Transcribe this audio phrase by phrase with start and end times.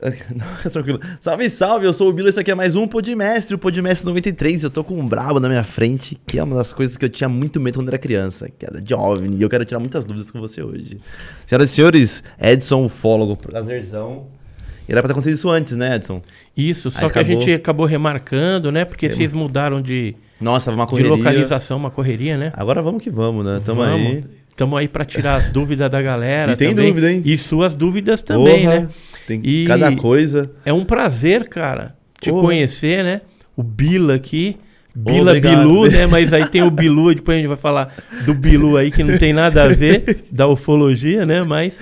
[0.34, 0.98] Não, tranquilo.
[1.20, 4.64] Salve, salve, eu sou o Bilo, esse aqui é mais um Podmestre, o Podmestre 93.
[4.64, 7.08] Eu tô com um brabo na minha frente, que é uma das coisas que eu
[7.08, 10.04] tinha muito medo quando era criança, que era de OVNI, e eu quero tirar muitas
[10.04, 10.98] dúvidas com você hoje.
[11.46, 14.26] Senhoras e senhores, Edson Ufólogo, prazerzão.
[14.88, 16.20] E era pra ter acontecido isso antes, né, Edson?
[16.56, 17.40] Isso, só Aí que a acabou.
[17.42, 18.84] gente acabou remarcando, né?
[18.84, 21.10] Porque vocês mudaram de, Nossa, uma de correria.
[21.12, 22.52] localização, uma correria, né?
[22.56, 23.60] Agora vamos que vamos, né?
[23.64, 24.24] Tamo aí.
[24.50, 26.52] Estamos aí para tirar as dúvidas da galera.
[26.52, 26.88] E tem também.
[26.90, 27.22] dúvida, hein?
[27.24, 28.88] E suas dúvidas também, né?
[29.26, 30.50] Tem E- cada coisa.
[30.64, 33.22] É um prazer, cara, te conhecer, né?
[33.56, 34.56] O Bila aqui.
[34.94, 35.58] Bila Obrigado.
[35.68, 36.06] Bilu, né?
[36.10, 37.94] Mas aí tem o Bilu, depois a gente vai falar
[38.26, 41.42] do Bilu aí, que não tem nada a ver, da ufologia, né?
[41.42, 41.80] Mas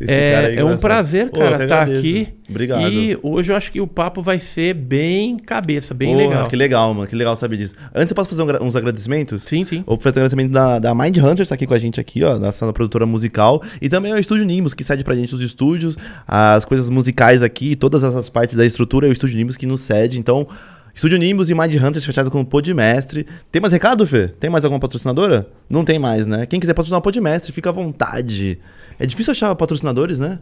[0.00, 1.98] é, cara é um prazer, cara, estar agradeço.
[1.98, 2.28] aqui.
[2.48, 2.88] Obrigado.
[2.88, 6.48] E hoje eu acho que o papo vai ser bem cabeça, bem Porra, legal.
[6.48, 7.06] Que legal, mano.
[7.06, 7.74] Que legal saber disso.
[7.94, 9.42] Antes eu posso fazer um uns agradecimentos?
[9.42, 9.82] Sim, sim.
[9.86, 13.06] O agradecimento da, da Mind Hunter tá aqui com a gente aqui, ó, nossa produtora
[13.06, 13.62] musical.
[13.80, 17.76] E também o Estúdio Nimbus, que cede pra gente os estúdios, as coisas musicais aqui,
[17.76, 20.18] todas essas partes da estrutura é o Estúdio Nimbus que nos cede.
[20.18, 20.46] Então,
[20.94, 23.26] Estúdio Nimbus e Mind Hunter fechado com o Podmestre.
[23.50, 24.28] Tem mais recado, Fê?
[24.28, 25.48] Tem mais alguma patrocinadora?
[25.68, 26.46] Não tem mais, né?
[26.46, 28.60] Quem quiser patrocinar o Podmestre, fica à vontade.
[28.98, 30.38] É difícil achar patrocinadores, né?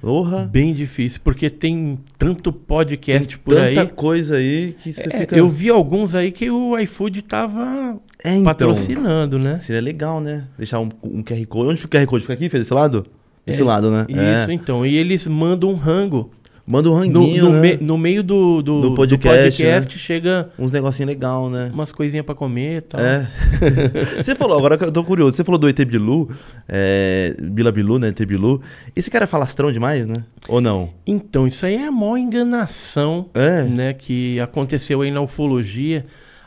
[0.00, 0.48] Porra.
[0.50, 3.88] Bem difícil, porque tem tanto Tem podcast por tanta aí.
[3.88, 5.36] coisa aí que você É, fica...
[5.36, 8.42] Eu vi alguns aí que o iFood tava É, então.
[8.42, 9.54] patrocinando, né?
[9.54, 10.44] Seria legal, né?
[10.58, 11.70] Deixar um, um QR Code.
[11.70, 12.22] Onde fica o QR Code?
[12.22, 12.58] Fica aqui, Fê?
[12.58, 13.06] Desse lado?
[13.46, 14.06] Esse É, lado, né?
[14.08, 14.84] Isso, então.
[14.84, 16.32] E eles mandam um rango.
[16.64, 17.60] Manda um No, ranguinho, no né?
[17.60, 21.70] me- no meio do, do, Do do podcast, podcast, chega Uns negocinhos legal, né?
[21.74, 23.00] umas coisinhas pra comer e tal.
[23.00, 23.28] É.
[24.22, 26.30] você falou, agora que eu tô curioso, você falou do ET Bilu,
[26.68, 28.08] é, Bila Bilu, né?
[28.08, 28.60] ET Bilu.
[28.94, 30.22] Esse cara é falastrão demais, né?
[30.48, 30.90] Ou não?
[31.04, 33.62] Então, isso aí é a maior enganação É.
[33.64, 36.04] né, que aconteceu aí na ufologia.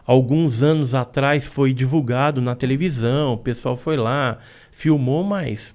[0.08, 4.38] Alguns anos atrás foi divulgado na televisão, o pessoal foi lá,
[4.72, 5.75] filmou, mas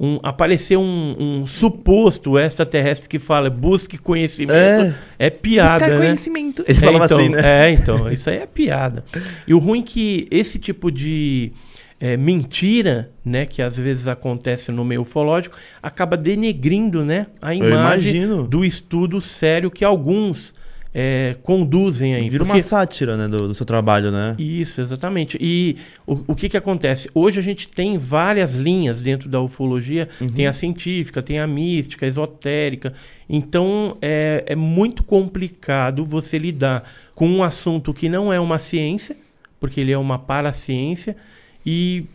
[0.00, 4.52] um- apareceu um, um suposto extraterrestre que fala busque conhecimento.
[4.54, 4.94] É.
[5.18, 5.96] É, piada, Buscar né?
[6.06, 6.64] conhecimento.
[6.66, 7.40] Ele É, falava então, assim, né?
[7.44, 9.04] É, então, isso aí é piada.
[9.46, 11.52] E o ruim é que esse tipo de
[12.00, 18.22] é, mentira, né, que às vezes acontece no meio ufológico, acaba denegrindo, né, a imagem
[18.22, 18.46] imagino.
[18.46, 20.54] do estudo sério que alguns
[21.00, 22.28] é, conduzem aí.
[22.28, 23.28] Vira uma Porque- sátira, né?
[23.28, 24.34] Do, do seu trabalho, né?
[24.36, 25.38] Isso, exatamente.
[25.40, 27.08] E o, o que que acontece?
[27.14, 30.08] Hoje a gente tem várias linhas dentro da ufologia.
[30.20, 30.28] Uhum.
[30.28, 32.92] Tem a científica, tem a mística, a esotérica.
[33.30, 36.82] Então é, é muito complicado você lidar
[37.14, 39.16] com um assunto que não é uma ciência,
[39.60, 41.16] porque ele é uma paraciência,
[41.64, 42.06] e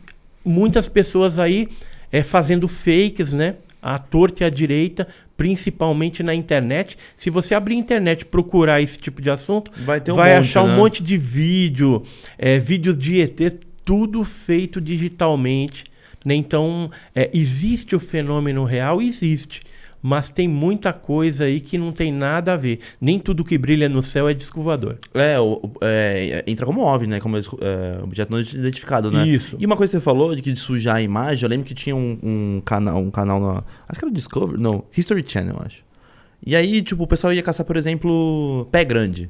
[0.43, 1.69] muitas pessoas aí
[2.11, 3.55] é, fazendo fakes, né?
[3.81, 6.97] À torta e à direita, principalmente na internet.
[7.15, 10.39] Se você abrir a internet e procurar esse tipo de assunto, Vai um vai monte,
[10.41, 10.73] achar né?
[10.73, 12.03] um monte de vídeo,
[12.37, 13.39] é, vídeos de ET,
[13.83, 15.83] tudo feito digitalmente.
[16.23, 16.35] Né?
[16.35, 19.01] Então, é, existe o fenômeno real?
[19.01, 19.61] Existe.
[20.05, 22.79] Mas tem muita coisa aí que não tem nada a ver.
[22.99, 24.97] Nem tudo que brilha no céu é disco voador.
[25.13, 27.19] É, o- é, entra como OVNI, né?
[27.21, 27.41] Como é,
[28.03, 29.25] objeto não identificado, né?
[29.25, 29.55] Isso.
[29.57, 31.73] E uma coisa que você falou de que de sujar a imagem, eu lembro que
[31.73, 33.63] tinha um, um canal, um canal na.
[33.87, 35.81] Acho que era o Discovery, não, History Channel, acho.
[36.45, 39.29] E aí, tipo, o pessoal ia caçar, por exemplo, pé grande.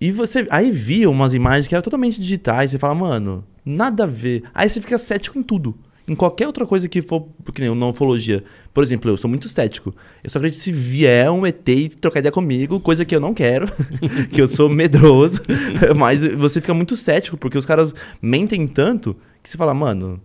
[0.00, 0.44] E você.
[0.50, 2.72] Aí via umas imagens que eram totalmente digitais.
[2.72, 4.42] Você fala, mano, nada a ver.
[4.52, 5.78] Aí você fica cético em tudo.
[6.06, 8.42] Em qualquer outra coisa que for, que nem na ufologia.
[8.74, 9.94] Por exemplo, eu sou muito cético.
[10.22, 13.32] Eu só acredito se vier um ET e trocar ideia comigo, coisa que eu não
[13.32, 13.68] quero,
[14.32, 15.40] que eu sou medroso.
[15.96, 20.20] Mas você fica muito cético, porque os caras mentem tanto que você fala, mano,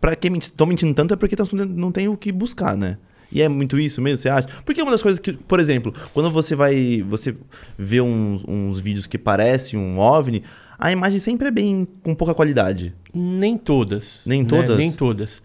[0.00, 2.96] pra quem estão mentindo tanto é porque tão- não tem o que buscar, né?
[3.30, 4.48] E é muito isso mesmo, você acha?
[4.64, 7.04] Porque uma das coisas que, por exemplo, quando você vai.
[7.10, 7.36] Você
[7.78, 10.42] vê uns, uns vídeos que parecem um OVNI,
[10.78, 12.94] a imagem sempre é bem com pouca qualidade.
[13.12, 14.22] Nem todas.
[14.24, 14.48] Nem né?
[14.48, 14.76] todas?
[14.78, 15.42] Nem todas.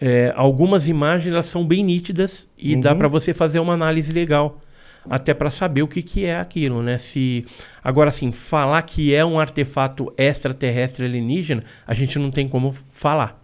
[0.00, 2.98] É, algumas imagens elas são bem nítidas e dá Uhum.
[2.98, 4.60] para você fazer uma análise legal.
[5.08, 6.96] Até para saber o que, que é aquilo, né?
[6.98, 7.44] Se
[7.82, 13.40] agora assim falar que é um artefato extraterrestre alienígena, a gente não tem como falar.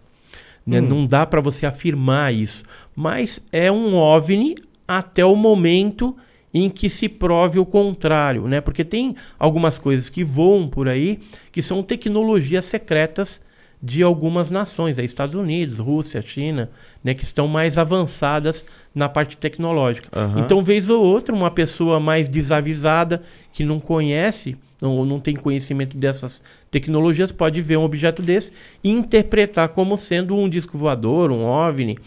[0.65, 0.81] Né?
[0.81, 0.87] Hum.
[0.87, 2.63] Não dá para você afirmar isso.
[2.95, 4.55] Mas é um OVNI
[4.87, 6.15] até o momento
[6.53, 8.61] em que se prove o contrário, né?
[8.61, 11.19] Porque tem algumas coisas que voam por aí
[11.51, 13.41] que são tecnologias secretas
[13.81, 16.69] de algumas nações, aí Estados Unidos, Rússia, China,
[17.01, 20.09] né, que estão mais avançadas na parte tecnológica.
[20.13, 20.41] Aham.
[20.41, 23.23] Então, vez ou outra, uma pessoa mais desavisada,
[23.53, 28.51] que não conhece, não, não tem conhecimento dessas tecnologias, pode ver um objeto desse
[28.83, 31.97] e interpretar como sendo um disco voador, um OVNI,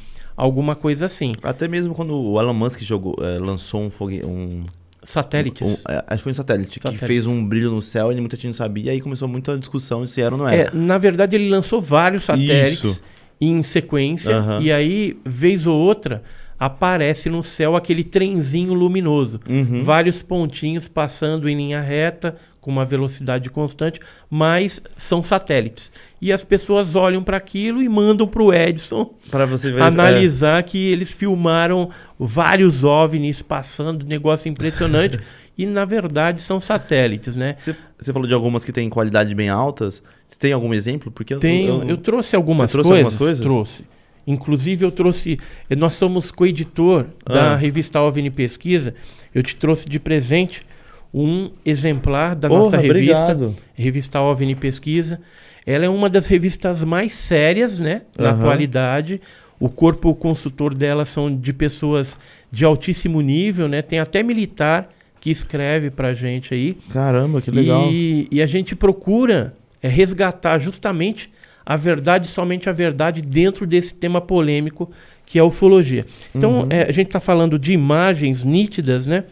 [0.42, 1.34] alguma coisa assim.
[1.42, 4.26] Até mesmo quando o Elon Musk jogou, é, lançou um foguete.
[4.26, 4.64] Um,
[5.04, 5.66] Satélites.
[5.66, 8.36] um- é, acho que foi um satélite, que fez um brilho no céu e muita
[8.36, 8.84] gente não sabia.
[8.84, 10.70] E aí começou muita discussão se era ou não era.
[10.70, 13.02] É, na verdade, ele lançou vários satélites Isso.
[13.40, 14.32] em sequência.
[14.60, 16.22] E aí, vez ou outra,
[16.64, 19.40] aparece no céu aquele trenzinho luminoso.
[19.50, 19.82] Uhum.
[19.82, 23.98] Vários pontinhos passando em linha reta, com uma velocidade constante,
[24.30, 25.90] mas são satélites.
[26.20, 29.80] E as pessoas olham para aquilo e mandam para o Edson Para você ver.
[29.80, 35.18] é, analisar que eles filmaram vários OVNIs passando, negócio impressionante.
[35.58, 37.56] e na verdade são satélites, né?
[37.58, 40.00] Você, falou de algumas que têm qualidade bem altas.
[40.24, 41.10] Você tem algum exemplo?
[41.10, 43.04] Porque eu- Tenho, eu, eu, trouxe algumas Você trouxe coisas.
[43.04, 43.44] algumas coisas?
[43.44, 43.84] Trouxe.
[44.26, 45.38] Inclusive eu trouxe,
[45.68, 47.56] eh, nós somos coeditor da Ah.
[47.56, 48.94] revista OVNI Pesquisa.
[49.34, 50.64] Eu te trouxe de presente
[51.12, 53.54] um exemplar da Porra, nossa revista, obrigado.
[53.74, 55.20] revista OVNI Pesquisa.
[55.66, 58.40] Ela é uma das revistas mais sérias, né, na Aham.
[58.40, 59.20] atualidade.
[59.60, 62.18] O corpo consultor dela são de pessoas
[62.50, 63.80] de altíssimo nível, né?
[63.80, 64.88] Tem até militar
[65.20, 66.74] que escreve pra gente aí.
[66.90, 67.88] Caramba, que legal.
[67.92, 71.30] E, e a gente procura é, resgatar justamente
[71.64, 74.90] a verdade, somente a verdade, dentro desse tema polêmico
[75.24, 76.04] que é a ufologia.
[76.34, 76.66] Então, Uhum.
[76.70, 79.24] é, a gente está falando de imagens nítidas, né?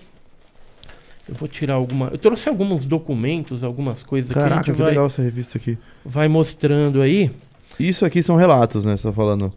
[1.28, 2.08] Eu vou tirar alguma.
[2.08, 5.78] Eu trouxe alguns documentos, algumas coisas Caraca, que a que vai, legal essa revista aqui.
[6.04, 7.30] vai mostrando aí.
[7.78, 8.96] Isso aqui são relatos, né?
[8.96, 9.52] Você tá falando.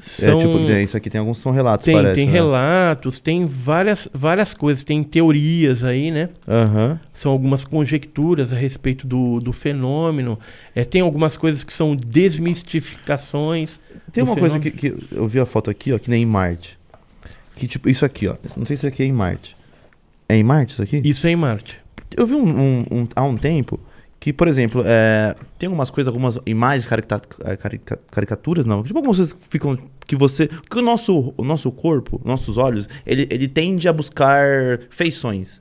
[0.00, 0.36] São...
[0.38, 2.14] É tipo, é, isso aqui tem alguns que são relatos, tem, parece.
[2.14, 2.32] tem né?
[2.32, 6.28] relatos, tem várias, várias coisas, tem teorias aí, né?
[6.46, 7.00] Aham.
[7.14, 10.38] são algumas conjecturas a respeito do, do fenômeno.
[10.74, 13.80] É, tem algumas coisas que são desmistificações.
[14.12, 15.08] Tem uma coisa que, fenômeno.
[15.08, 16.78] que eu vi a foto aqui, ó, que nem em Marte.
[17.54, 18.36] Que tipo, isso aqui, ó.
[18.56, 19.56] Não sei se isso aqui é em Marte.
[20.28, 21.00] É em Marte isso aqui?
[21.04, 21.78] Isso é em Marte.
[22.16, 23.80] Eu vi um, um- um- há um tempo
[24.18, 27.20] que, por exemplo, é, tem algumas coisas, algumas imagens carica-
[27.58, 28.82] carica- caricaturas, não.
[28.82, 29.78] Tipo, algumas coisas que ficam.
[30.06, 30.48] Que você.
[30.48, 34.44] Que o nosso, o nosso corpo, nossos olhos, ele, ele tende a buscar
[34.90, 35.60] feições.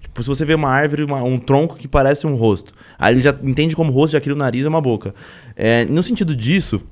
[0.00, 2.74] Tipo, se você vê uma árvore, uma- um tronco que parece um rosto.
[2.98, 5.14] Aí ele já entende como rosto, já cria o nariz e uma boca.
[5.56, 6.82] É, no sentido disso,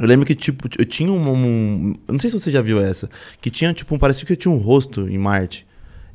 [0.00, 2.80] eu lembro que, tipo, eu tinha um, um- eu Não sei se você já viu
[2.80, 3.10] essa.
[3.40, 5.66] Que tinha, tipo, um- parecia que tinha um rosto em Marte.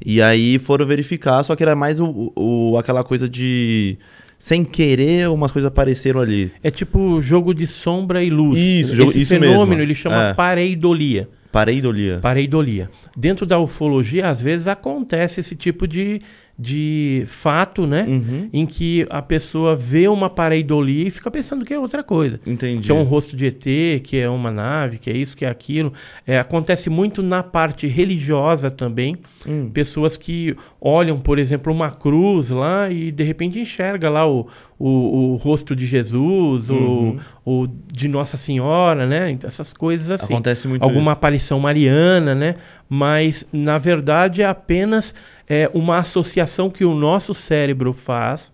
[0.05, 3.97] E aí foram verificar, só que era mais o, o- aquela coisa de.
[4.37, 6.51] Sem querer, umas coisas apareceram ali.
[6.61, 8.59] É tipo jogo de sombra e luz.
[8.59, 9.81] Isso, jogo- Esse isso fenômeno mesmo.
[9.81, 10.33] ele chama É.
[10.33, 11.29] pareidolia.
[11.49, 12.19] Pareidolia.
[12.21, 12.89] Pareidolia.
[13.15, 16.19] Dentro da ufologia, às vezes acontece esse tipo de,
[16.57, 18.05] de fato, né?
[18.07, 18.49] Uhum.
[18.53, 22.39] Em que a pessoa vê uma pareidolia e fica pensando que é outra coisa.
[22.45, 22.85] Entendi.
[22.85, 25.49] que é um rosto de ET, que é uma nave, que é isso, que é
[25.49, 25.91] aquilo.
[26.27, 29.17] É, acontece muito na parte religiosa também.
[29.47, 29.71] Hum.
[29.73, 34.47] Pessoas que olham, por exemplo, uma cruz lá e de repente enxerga lá o,
[34.77, 37.17] o, o rosto de Jesus Uhum.
[37.45, 39.37] ou, ou de Nossa Senhora, né?
[39.43, 40.33] Essas coisas assim.
[40.33, 41.09] Acontece muito Alguma isso.
[41.11, 42.53] aparição mariana, né?
[42.87, 45.15] Mas, na verdade, é apenas
[45.47, 48.53] é, uma associação que o nosso cérebro faz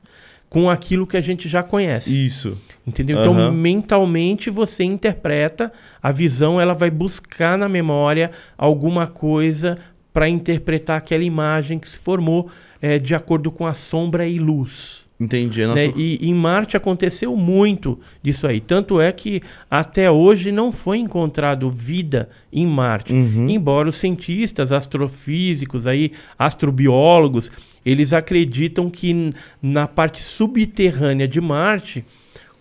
[0.50, 2.25] com aquilo que a gente já conhece.
[2.25, 2.57] Isso.
[2.86, 3.19] Entendeu?
[3.19, 3.51] Então, Aham.
[3.51, 5.71] mentalmente você interpreta,
[6.01, 9.75] a visão ela vai buscar na memória alguma coisa
[10.12, 12.50] para interpretar aquela imagem que se formou
[12.81, 14.99] eh, de acordo com a sombra e luz.
[15.19, 15.66] Entendi.
[15.66, 15.94] Nossa, né?
[15.98, 18.62] E em Marte aconteceu muito disso aí.
[18.62, 23.12] Tanto é que até hoje não foi encontrado vida em Marte.
[23.12, 23.50] Uhum.
[23.50, 27.51] Embora os cientistas, astrofísicos, aí, astrobiólogos,
[27.86, 29.31] eles acreditam que
[29.62, 32.06] na parte subterrânea de Marte,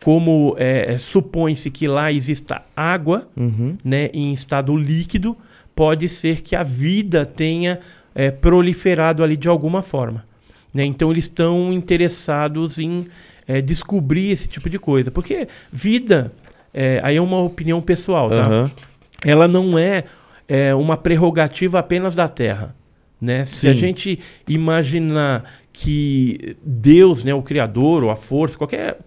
[0.03, 3.77] como é, é, supõe-se que lá exista água, Uhum.
[3.85, 5.37] né, em estado líquido,
[5.77, 7.79] pode ser que a vida tenha
[8.15, 10.27] é, proliferado ali de alguma forma.
[10.73, 10.85] Né?
[10.85, 13.07] Então eles estão interessados em
[13.47, 15.11] é, descobrir esse tipo de coisa.
[15.11, 16.33] Porque vida,
[16.73, 18.43] é, aí é uma opinião pessoal, tá?
[18.43, 18.71] Aham.
[19.25, 20.05] ela não é,
[20.47, 22.75] é, uma prerrogativa apenas da Terra.
[23.21, 23.45] Né?
[23.45, 28.99] Se a gente imaginar que Deus, né, o Criador, ou a força, qualquer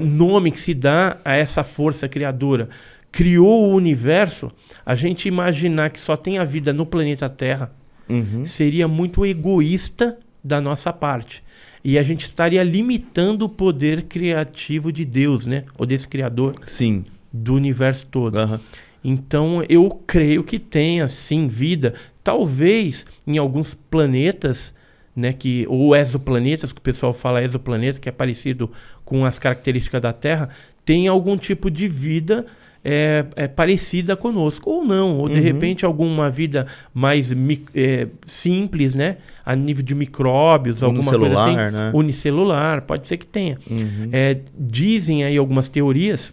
[0.00, 2.70] nome que se dá a essa força criadora,
[3.12, 4.50] criou o universo,
[4.84, 7.70] a gente imaginar que só tem a vida no planeta Terra
[8.10, 8.44] Uhum.
[8.44, 11.42] seria muito egoísta da nossa parte.
[11.82, 15.64] E a gente estaria limitando o poder criativo de Deus, né?
[15.78, 17.04] Ou desse Criador Sim.
[17.32, 18.36] do universo todo.
[18.36, 18.60] Aham.
[19.02, 24.74] Então eu creio que tenha sim vida, talvez em alguns planetas,
[25.16, 28.70] né, que ou exoplanetas, que o pessoal fala exoplaneta, que é parecido
[29.04, 30.50] com as características da Terra,
[30.84, 32.46] tem algum tipo de vida
[32.84, 35.42] é, é, parecida conosco ou não, ou de Uhum.
[35.42, 37.30] repente alguma vida mais
[37.74, 41.90] é, simples, né, a nível de micróbios, alguma coisa assim, Unicelular, né?
[41.94, 43.58] unicelular, pode ser que tenha.
[43.70, 44.08] Uhum.
[44.12, 46.32] É, dizem aí algumas teorias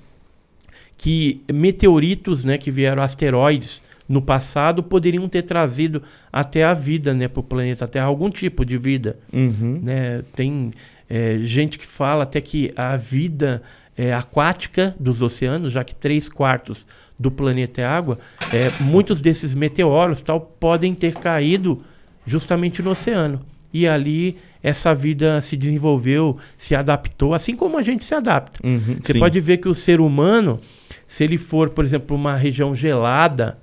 [0.98, 6.02] que meteoritos, né, que vieram asteroides no passado poderiam ter trazido
[6.32, 9.82] até a vida, né, para o planeta Terra algum tipo de vida, Uhum.
[9.84, 10.24] né?
[10.34, 10.72] Tem
[11.10, 13.62] é, gente que fala até que a vida
[13.98, 16.86] é, aquática dos oceanos, já que três quartos
[17.20, 18.20] do planeta é água,
[18.52, 21.82] é, muitos desses meteoros tal podem ter caído
[22.26, 23.42] justamente no oceano.
[23.74, 28.60] E ali essa vida se desenvolveu, se adaptou, assim como a gente se adapta.
[28.66, 29.20] Uhum, Você sim.
[29.20, 30.60] pode ver que o ser humano,
[31.08, 33.58] se ele for, por exemplo, uma região gelada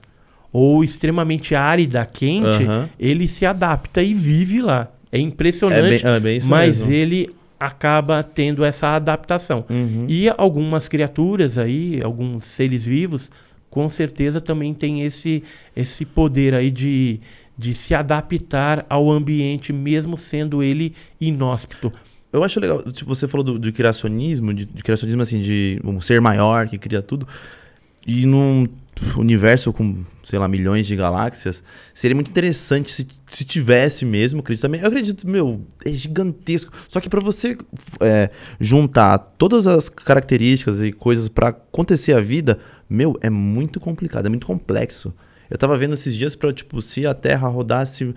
[0.52, 2.88] ou extremamente árida, quente, Aham.
[2.98, 4.88] ele se adapta e vive lá.
[5.10, 6.92] É É impressionante, bem, é bem mas mesmo.
[6.92, 9.64] ele acaba tendo essa adaptação.
[9.68, 10.06] Uhum.
[10.08, 13.30] E algumas criaturas aí, alguns seres vivos,
[13.70, 15.42] com certeza também tem esse,
[15.74, 17.20] esse poder aí de,
[17.56, 21.92] de se adaptar ao ambiente, mesmo sendo ele inóspito.
[22.32, 26.20] Eu acho legal, você falou do, do criacionismo, de, de criacionismo assim, de um ser
[26.20, 27.26] maior que cria tudo.
[28.06, 28.66] E num
[29.16, 31.62] universo com, sei lá, milhões de galáxias,
[31.92, 34.80] seria muito interessante se, se tivesse mesmo, acredito também.
[34.80, 36.72] Eu acredito, meu, é gigantesco.
[36.88, 37.56] Só que pra você
[38.00, 44.26] é, juntar todas as características e coisas pra acontecer a vida, meu, é muito complicado,
[44.26, 45.12] é muito complexo.
[45.50, 48.14] Eu tava vendo esses dias pra, tipo, se a Terra rodasse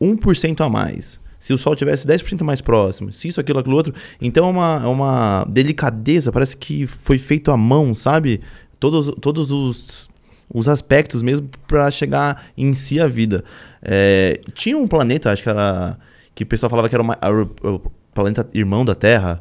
[0.00, 1.20] 1% a mais.
[1.38, 3.94] Se o Sol tivesse 10% mais próximo, se isso, aquilo, aquilo outro.
[4.20, 8.42] Então é uma, é uma delicadeza, parece que foi feito à mão, sabe?
[8.78, 10.09] Todos, todos os,
[10.52, 13.44] os aspectos mesmo para chegar em si a vida.
[13.82, 15.96] É, tinha um planeta, acho que era.
[16.34, 17.18] Que o pessoal falava que era uma-
[17.64, 17.80] o,
[18.14, 19.40] planeta irmão da Terra,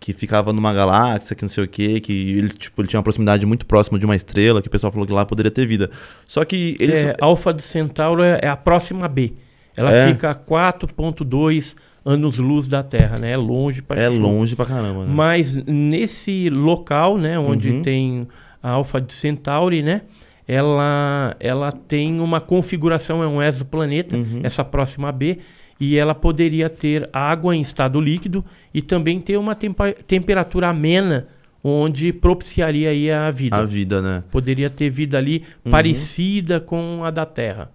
[0.00, 3.04] que ficava numa galáxia, que não sei o quê, que ele, tipo, ele tinha uma
[3.04, 5.90] proximidade muito próxima de uma estrela, que o pessoal falou que lá poderia ter vida.
[6.26, 7.04] Só que eles.
[7.04, 9.32] É, Alfa do Centauro é, é a próxima B.
[9.76, 10.08] Ela É.
[10.12, 13.30] fica a 4.2 anos-luz da Terra, né?
[13.32, 15.12] É longe para é longe pra caramba, né?
[15.14, 17.82] Mas nesse local, né, onde Uhum.
[17.82, 18.28] tem
[18.62, 20.02] a Alpha de Centauri, né,
[20.46, 24.40] ela, ela tem uma configuração, é um exoplaneta, Uhum.
[24.42, 25.38] essa próxima B,
[25.80, 31.26] e ela poderia ter água em estado líquido e também ter uma tempa- temperatura amena,
[31.64, 33.56] onde propiciaria aí a vida.
[33.56, 34.22] A vida, né?
[34.30, 35.70] Poderia ter vida ali Uhum.
[35.70, 37.70] parecida com a da Terra.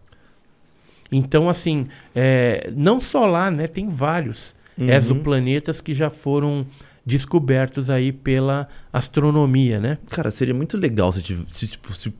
[1.11, 4.89] Então, assim, é, não só lá, né, tem vários Uhum.
[4.89, 6.65] exoplanetas que já foram
[7.05, 9.97] descobertos aí pela astronomia, né?
[10.11, 12.13] Cara, seria muito legal se, se, tipo, se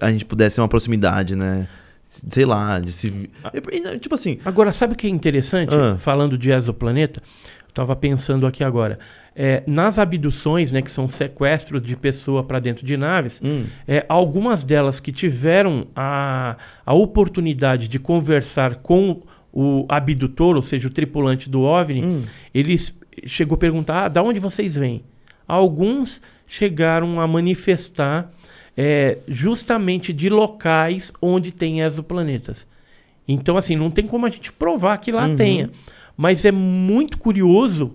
[0.00, 1.68] a gente pudesse ter uma proximidade, né?
[2.08, 3.30] Sei lá, de se.
[3.72, 4.38] E, Tipo assim.
[4.44, 5.72] Agora, sabe o que é interessante?
[5.72, 5.96] Ah.
[5.96, 8.98] Falando de exoplaneta, eu estava pensando aqui agora.
[9.34, 14.04] É, nas abduções, né, que são sequestros de pessoa para dentro de naves, hum, é,
[14.08, 20.90] algumas delas que tiveram a, a oportunidade de conversar com o abdutor, ou seja, o
[20.90, 22.92] tripulante do OVNI, hum, eles
[23.24, 25.04] chegou a perguntar, ah, da onde vocês vêm?
[25.46, 28.32] Alguns chegaram a manifestar
[28.82, 32.66] é, justamente de locais onde tem exoplanetas.
[33.28, 35.36] Então, assim, não tem como a gente provar que lá Uhum.
[35.36, 35.70] tenha.
[36.16, 37.94] Mas é muito curioso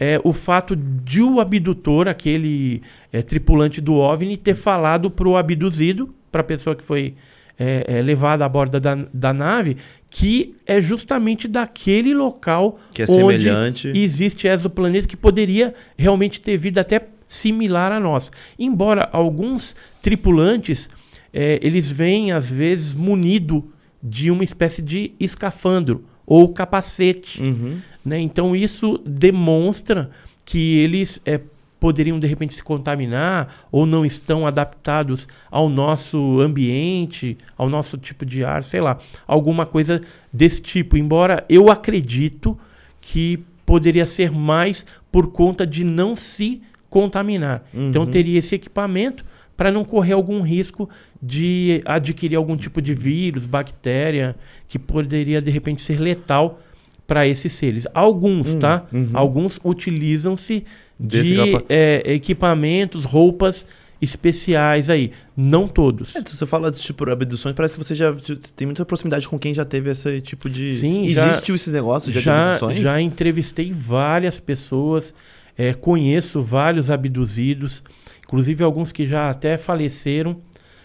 [0.00, 2.80] é, o fato de o abdutor, aquele
[3.12, 7.14] é, tripulante do OVNI, ter falado para o abduzido, para a pessoa que foi
[7.58, 9.76] é, é, levada a bordo da, da nave,
[10.08, 13.88] que é justamente daquele local que é onde semelhante.
[13.94, 16.98] existe exoplaneta que poderia realmente ter vida até
[17.28, 18.32] similar a nós.
[18.58, 20.88] Embora alguns tripulantes
[21.32, 23.70] eh, eles vêm às vezes munido
[24.02, 27.78] de uma espécie de escafandro ou capacete, Uhum.
[28.04, 28.18] né?
[28.18, 30.10] Então isso demonstra
[30.44, 31.40] que eles eh,
[31.80, 38.24] poderiam de repente se contaminar ou não estão adaptados ao nosso ambiente, ao nosso tipo
[38.26, 40.00] de ar, sei lá, alguma coisa
[40.32, 40.96] desse tipo.
[40.96, 42.58] Embora eu acredito
[43.00, 47.64] que poderia ser mais por conta de não se contaminar.
[47.74, 48.10] Então Uhum.
[48.10, 49.24] teria esse equipamento
[49.56, 50.88] para não correr algum risco
[51.20, 54.36] de adquirir algum tipo de vírus, bactéria
[54.68, 56.60] que poderia de repente ser letal
[57.06, 57.86] para esses seres.
[57.94, 58.86] Alguns, Hum, tá?
[58.92, 59.10] uhum.
[59.14, 60.64] Alguns utilizam-se
[61.00, 61.36] de
[61.68, 63.66] é, equipamentos, roupas
[64.00, 65.10] especiais aí.
[65.36, 66.14] Não todos.
[66.16, 68.14] É, se você fala de tipo abduções, parece que você já
[68.56, 70.72] tem muita proximidade com quem já teve esse tipo de.
[70.72, 72.78] Sim, já- Existiu esses negócios já, de já, abduções?
[72.80, 75.14] já entrevistei várias pessoas,
[75.58, 77.82] é, conheço vários abduzidos,
[78.24, 80.40] inclusive alguns que já até faleceram,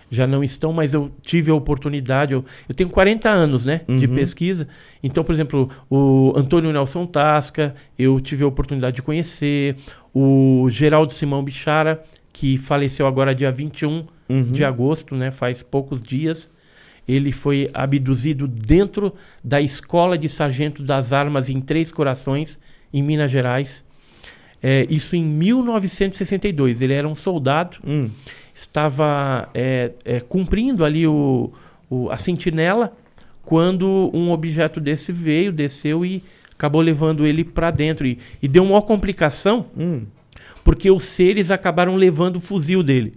[0.09, 2.33] já não estão, mas eu tive a oportunidade.
[2.33, 4.13] Eu, eu tenho 40 anos né, de Uhum.
[4.15, 4.67] pesquisa.
[5.01, 9.75] Então, por exemplo, o Antônio Nelson Tasca, eu tive a oportunidade de conhecer.
[10.13, 14.43] O Geraldo Simão Bichara, que faleceu agora dia 21 Uhum.
[14.43, 16.49] de agosto, né, faz poucos dias.
[17.07, 19.13] Ele foi abduzido dentro
[19.43, 22.57] da Escola de Sargento das Armas em Três Corações,
[22.93, 23.83] em Minas Gerais.
[24.65, 26.81] É, isso em 1962.
[26.81, 28.09] Ele era um soldado, Hum.
[28.53, 31.51] estava é, é, cumprindo ali o,
[31.89, 32.95] o- a sentinela
[33.43, 38.07] quando um objeto desse veio, desceu e acabou levando ele para dentro.
[38.07, 40.03] E, e deu uma complicação Hum.
[40.63, 43.13] porque os seres acabaram levando o fuzil dele.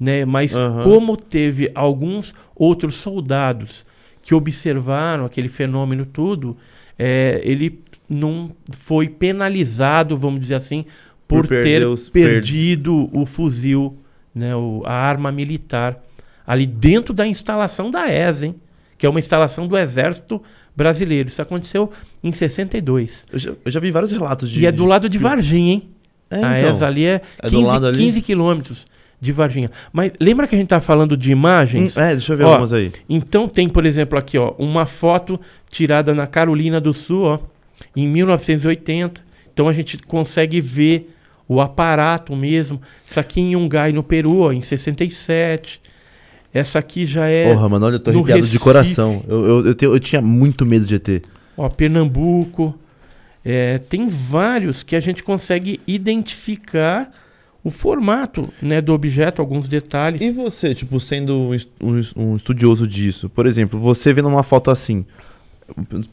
[0.00, 0.24] né?
[0.24, 0.82] Mas Aham.
[0.82, 3.86] como teve alguns outros soldados
[4.22, 6.56] que observaram aquele fenômeno tudo,
[6.98, 10.84] é, ele não foi penalizado, vamos dizer assim,
[11.26, 13.96] por, Por ter os- perdido o fuzil,
[14.34, 14.54] né?
[14.54, 15.98] O, a arma militar
[16.46, 18.54] ali dentro da instalação da ESA, hein?
[18.98, 20.40] Que é uma instalação do Exército
[20.76, 21.28] Brasileiro.
[21.28, 21.90] Isso aconteceu
[22.22, 23.24] em 62.
[23.32, 24.60] Eu já, eu já vi vários relatos de.
[24.60, 25.88] e é do lado de Varginha, hein?
[26.30, 26.70] É, a então.
[26.70, 27.98] ESA ali é, É do 15, lado ali?
[27.98, 28.86] 15 quilômetros
[29.20, 29.70] de Varginha.
[29.92, 31.96] Mas lembra que a gente tá falando de Hum, imagens?
[31.96, 32.92] é, deixa eu ver Ó, algumas aí.
[33.08, 37.38] Então tem, por exemplo, aqui, ó, uma foto tirada na Carolina do Sul, ó,
[37.94, 39.20] em 1980.
[39.52, 41.14] Então a gente consegue ver
[41.48, 42.80] o aparato mesmo.
[43.04, 45.80] Isso aqui em Yungay, no Peru, ó, em 67.
[46.52, 49.24] Essa aqui já é, Porra, mano, olha, eu tô arrepiado de coração.
[49.28, 51.22] Eu, eu, eu, tenho- eu tinha muito medo de ET.
[51.56, 52.78] ó, Pernambuco.
[53.44, 57.10] É, tem vários que a gente consegue identificar
[57.62, 60.20] o formato né, do objeto, alguns detalhes.
[60.20, 64.70] E você, tipo, sendo um, um um estudioso disso, por exemplo, você vendo uma foto
[64.70, 65.04] assim,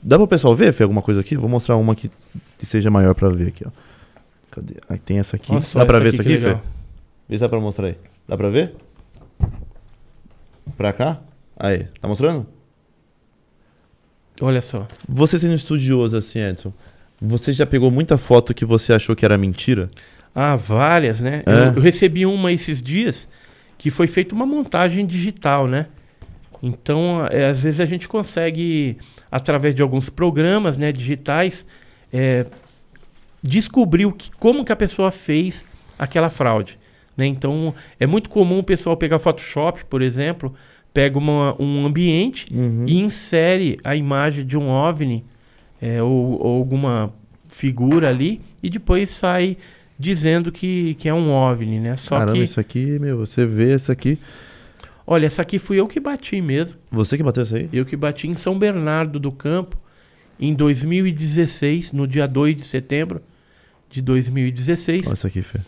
[0.01, 1.35] dá pro pessoal ver, Fê, alguma coisa aqui?
[1.35, 2.09] Vou mostrar uma que,
[2.57, 3.71] que seja maior pra ver aqui, ó.
[4.49, 4.75] Cadê?
[4.89, 5.61] Aí tem essa aqui.
[5.61, 6.57] Só dá pra ver essa aqui, Fê?
[7.27, 7.97] Vê se dá pra mostrar aí.
[8.27, 8.75] Dá pra ver?
[10.77, 11.21] Pra cá?
[11.57, 12.45] Aí, tá mostrando?
[14.41, 14.87] Olha só.
[15.07, 16.73] Você sendo estudioso assim, Edson,
[17.21, 19.89] você já pegou muita foto que você achou que era mentira?
[20.33, 21.43] Ah, várias, né?
[21.45, 21.67] É.
[21.67, 23.27] Eu, eu recebi uma esses dias
[23.77, 25.87] que foi feita uma montagem digital, né?
[26.61, 28.97] Então, é, às vezes a gente consegue,
[29.31, 31.65] através de alguns programas né, digitais,
[32.13, 32.45] é,
[33.41, 35.65] descobrir o que, como que a pessoa fez
[35.97, 36.77] aquela fraude.
[37.17, 37.25] Né?
[37.25, 40.53] Então, é muito comum o pessoal pegar Photoshop, por exemplo,
[40.93, 42.85] pega uma- um ambiente Uhum.
[42.87, 45.23] e insere a imagem de um OVNI
[45.81, 47.11] é, ou, ou alguma
[47.49, 49.57] figura ali e depois sai
[49.97, 51.95] dizendo que, que é um OVNI, né?
[51.95, 54.17] Só Caramba, que, isso aqui, meu, você vê isso aqui.
[55.05, 56.79] Olha, essa aqui fui eu que bati mesmo.
[56.91, 57.69] Você que bateu isso aí?
[57.71, 59.77] Eu que bati em São Bernardo do Campo
[60.39, 63.21] em 2016, no dia 2 de setembro
[63.89, 65.07] de 2016.
[65.07, 65.59] Olha isso aqui, Fê.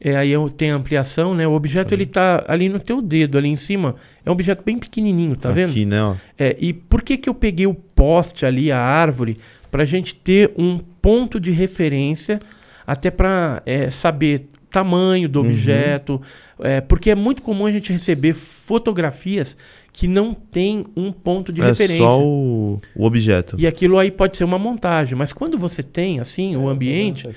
[0.00, 1.46] É, aí tem a ampliação, né?
[1.46, 3.94] O objeto ele tá ali no teu dedo, ali em cima.
[4.24, 5.70] É um objeto bem pequenininho, tá vendo?
[5.70, 6.14] Aqui, né, ó.
[6.38, 9.38] É, e por que, que eu peguei o poste ali, a árvore,
[9.70, 12.38] para a gente ter um ponto de referência,
[12.86, 15.46] até para saber tamanho do Uhum.
[15.46, 16.20] objeto,
[16.64, 19.54] é, porque é muito comum a gente receber fotografias
[19.92, 21.98] que não tem um ponto de é referência.
[21.98, 23.54] só o, o objeto.
[23.58, 27.28] E aquilo aí pode ser uma montagem, mas quando você tem assim o ambiente,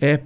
[0.00, 0.20] é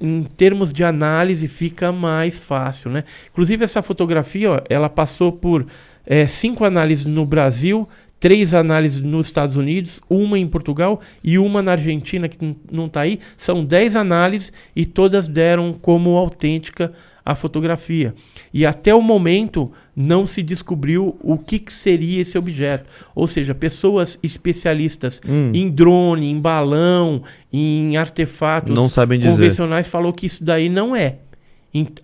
[0.00, 3.04] em termos de análise fica mais fácil, né?
[3.30, 5.66] Inclusive essa fotografia, ó, ela passou por
[6.04, 7.86] é, cinco análises no Brasil,
[8.18, 13.02] três análises nos Estados Unidos, uma em Portugal e uma na Argentina que não está
[13.02, 13.20] aí.
[13.36, 16.92] São dez análises e todas deram como autêntica
[17.26, 18.14] a fotografia.
[18.54, 22.88] E até o momento não se descobriu o que, que seria esse objeto.
[23.16, 29.32] Ou seja, pessoas especialistas Hum, em drone, em balão, em artefatos não sabem dizer.
[29.32, 31.16] convencionais falou que isso daí não é.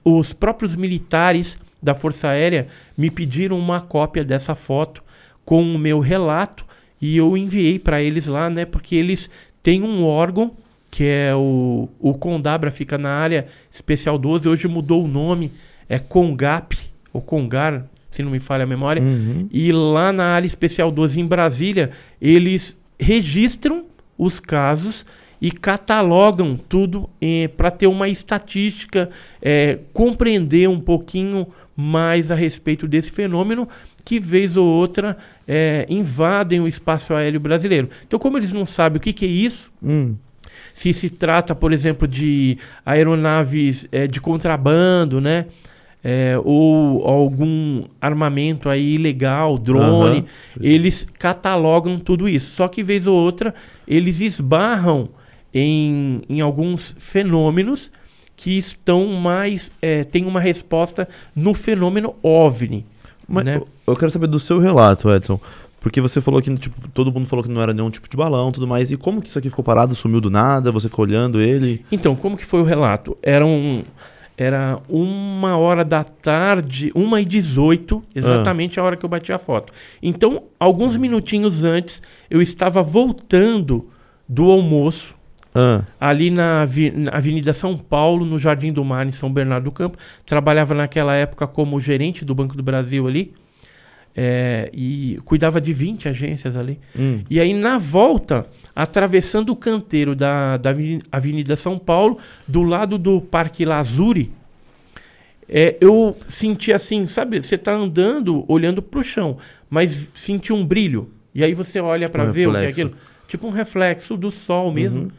[0.04, 2.66] Os próprios militares da Força Aérea
[2.98, 5.02] me pediram uma cópia dessa foto
[5.44, 6.66] com o meu relato
[7.00, 8.64] e eu enviei para eles lá, né?
[8.64, 9.30] Porque eles
[9.62, 10.52] têm um órgão
[10.92, 15.50] que é o, o Condabra, fica na área especial 12, hoje mudou o nome,
[15.88, 16.76] é Congap,
[17.11, 19.02] ou Congar, se não me falha a memória.
[19.02, 19.48] Uhum.
[19.50, 23.87] E lá na área especial 12 em Brasília, eles registram
[24.18, 25.07] os casos
[25.40, 27.09] e catalogam tudo
[27.57, 29.09] para ter uma estatística,
[29.40, 33.66] eh, compreender um pouquinho mais a respeito desse fenômeno
[34.05, 35.16] que vez ou outra
[35.48, 37.88] eh, invadem o espaço aéreo brasileiro.
[38.07, 40.16] Então, como eles não sabem o que, que é isso, Hum.
[40.74, 45.46] Se se trata, por exemplo, de aeronaves eh, de contrabando, né?
[46.04, 50.26] Eh, ou algum armamento aí ilegal, drone, Aham.
[50.61, 52.56] eles catalogam tudo isso.
[52.56, 53.54] Só que vez ou outra
[53.87, 55.08] eles esbarram
[55.54, 57.90] em, em alguns fenômenos
[58.35, 62.85] que estão mais eh, tem uma resposta no fenômeno OVNI.
[63.28, 63.61] Mas né?
[63.87, 65.40] eu quero saber do seu relato, Edson.
[65.83, 68.53] Porque você falou que tipo, todo mundo falou que não era nenhum tipo de balão
[68.53, 68.92] tudo mais.
[68.92, 70.71] E como que isso aqui ficou parado, sumiu do nada?
[70.71, 71.85] Você ficou olhando ele?
[71.90, 73.18] Então, como que foi o relato?
[73.21, 73.83] Era, um,
[74.38, 79.38] era uma hora da tarde, uma e 18, exatamente a hora que eu bati a
[79.38, 79.73] foto.
[80.01, 83.88] Então, alguns minutinhos antes, eu estava voltando
[84.29, 85.16] do almoço,
[85.55, 86.64] Ah, ali na,
[86.95, 89.99] na Avenida São Paulo, no Jardim do Mar, em São Bernardo do Campo.
[90.25, 93.35] Trabalhava naquela época como gerente do Banco do Brasil ali.
[94.16, 96.79] É, e cuidava de 20 agências ali.
[96.98, 97.22] hum.
[97.31, 98.44] E aí, na volta,
[98.75, 104.31] atravessando o canteiro da, da Aveni- Avenida São Paulo, do lado do Parque Lazuri,
[105.48, 107.40] é, eu senti assim, sabe?
[107.42, 109.37] Você tá andando, olhando pro chão,
[109.68, 111.11] mas senti um brilho.
[111.35, 112.92] E aí você olha Tipo para um ver o que é aquilo.
[113.29, 115.05] Tipo um reflexo do sol mesmo.
[115.05, 115.11] Uhum.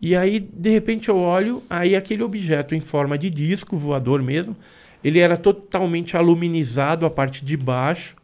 [0.00, 4.54] E aí, de repente, eu olho, aí aquele objeto em forma de disco, voador mesmo,
[5.02, 8.14] ele era totalmente aluminizado a parte de baixo,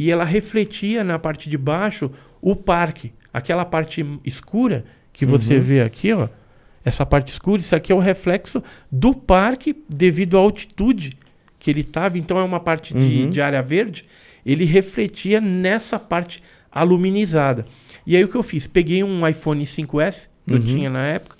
[0.00, 3.12] e ela refletia na parte de baixo o parque.
[3.32, 5.60] Aquela parte escura que você Uhum.
[5.62, 6.28] vê aqui, ó.
[6.84, 11.18] Essa parte escura, isso aqui é o reflexo do parque devido à altitude
[11.58, 12.16] que ele estava.
[12.16, 13.30] Então é uma parte de, Uhum.
[13.30, 14.04] de área verde.
[14.46, 17.66] Ele refletia nessa parte aluminizada.
[18.06, 18.66] E aí o que eu fiz?
[18.66, 20.64] Peguei um iPhone 5S que eu Uhum.
[20.64, 21.36] tinha na época,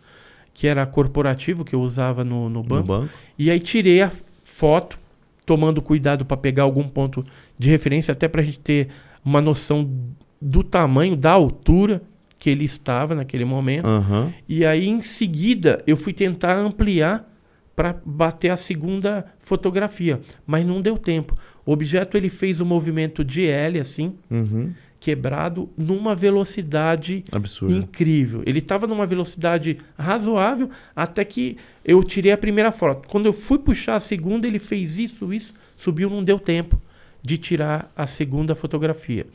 [0.52, 2.86] que era corporativo, que eu usava no, no No banco.
[2.88, 3.08] banco.
[3.38, 4.10] E aí tirei a
[4.44, 4.98] foto,
[5.48, 7.24] tomando cuidado para pegar algum ponto
[7.58, 8.88] de referência, até para a gente ter
[9.24, 9.90] uma noção
[10.38, 12.02] do tamanho, da altura
[12.38, 13.86] que ele estava naquele momento.
[13.86, 14.30] Aham.
[14.46, 17.26] E aí, em seguida, eu fui tentar ampliar
[17.74, 21.34] para bater a segunda fotografia, mas não deu tempo.
[21.64, 24.72] O objeto ele fez um movimento de L, assim, Uhum.
[25.00, 27.74] Quebrado, numa velocidade Absurdo.
[27.74, 28.42] incrível.
[28.44, 33.06] Ele estava numa velocidade razoável até que eu tirei a primeira foto.
[33.08, 36.80] Quando eu fui puxar a segunda, ele fez isso, isso, subiu, não deu tempo
[37.22, 39.26] de tirar a segunda fotografia.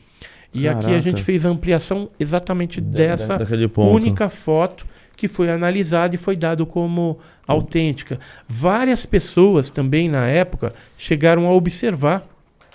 [0.52, 1.02] E aqui a Caraca.
[1.02, 3.36] gente fez a ampliação exatamente dessa
[3.76, 8.18] única foto que foi analisada e foi dado como autêntica.
[8.48, 12.26] Várias pessoas também na época chegaram a observar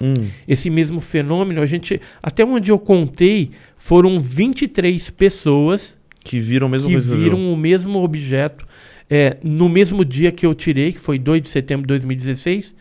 [0.02, 0.14] Hum.
[0.48, 1.62] esse mesmo fenômeno.
[1.62, 7.58] A gente, até onde eu contei, foram 23 pessoas Que viram mesmo que viram o
[7.58, 8.66] mesmo objeto
[9.10, 12.76] é, no mesmo dia que eu tirei, que foi 2 de setembro de 2016.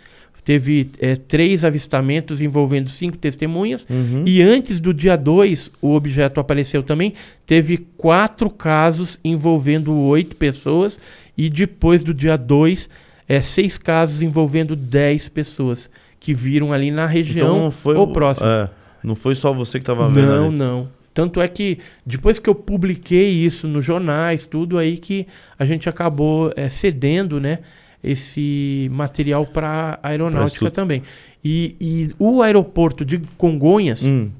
[0.44, 3.86] Teve é, três avistamentos envolvendo cinco testemunhas.
[3.88, 4.24] Uhum.
[4.26, 7.12] E antes do dia 2, o objeto apareceu também.
[7.46, 10.98] Teve quatro casos envolvendo oito pessoas.
[11.36, 12.88] E depois do dia 2,
[13.28, 18.08] é, seis casos envolvendo 10 pessoas que viram ali na região Então não foi ou
[18.08, 18.46] próximo.
[18.46, 18.68] É,
[19.02, 20.58] não foi só você que tava vendo Não, ali.
[20.58, 20.88] não.
[21.14, 25.26] Tanto é que depois que eu publiquei isso nos jornais, tudo aí que
[25.58, 27.58] a gente acabou é, cedendo, né,
[28.02, 31.02] esse material para aeronáutica também.
[31.44, 34.30] E, e o aeroporto de Congonhas, Hum.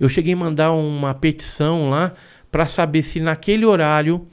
[0.00, 2.12] eu cheguei a mandar uma petição lá
[2.50, 4.26] para saber se naquele horário,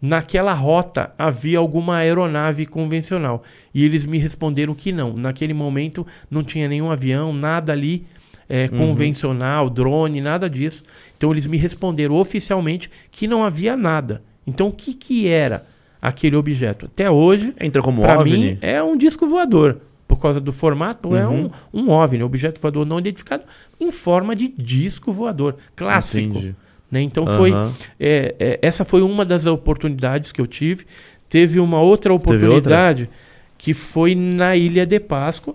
[0.00, 3.42] naquela rota, havia alguma aeronave convencional.
[3.74, 5.12] E eles me responderam que não.
[5.14, 8.06] Naquele momento não tinha nenhum avião, nada ali
[8.48, 8.78] é, Uhum.
[8.78, 10.82] convencional, drone, nada disso.
[11.16, 14.22] Então eles me responderam oficialmente que não havia nada.
[14.46, 15.66] Então o que, que era
[16.02, 16.86] aquele objeto?
[16.86, 18.38] Até hoje, Entra como OVNI?
[18.38, 19.80] mim, é um disco voador.
[20.08, 21.50] Por causa do formato, é um, Uhum.
[21.72, 23.44] um OVNI, objeto voador não identificado,
[23.78, 25.54] em forma de disco voador.
[25.76, 26.18] Clássico.
[26.36, 26.56] Entendi.
[26.90, 27.00] Né?
[27.02, 27.72] Então foi Aham.
[27.98, 30.86] é, é, essa foi uma das oportunidades que eu tive.
[31.28, 33.08] Teve uma outra oportunidade
[33.56, 35.54] que foi na Ilha de Páscoa,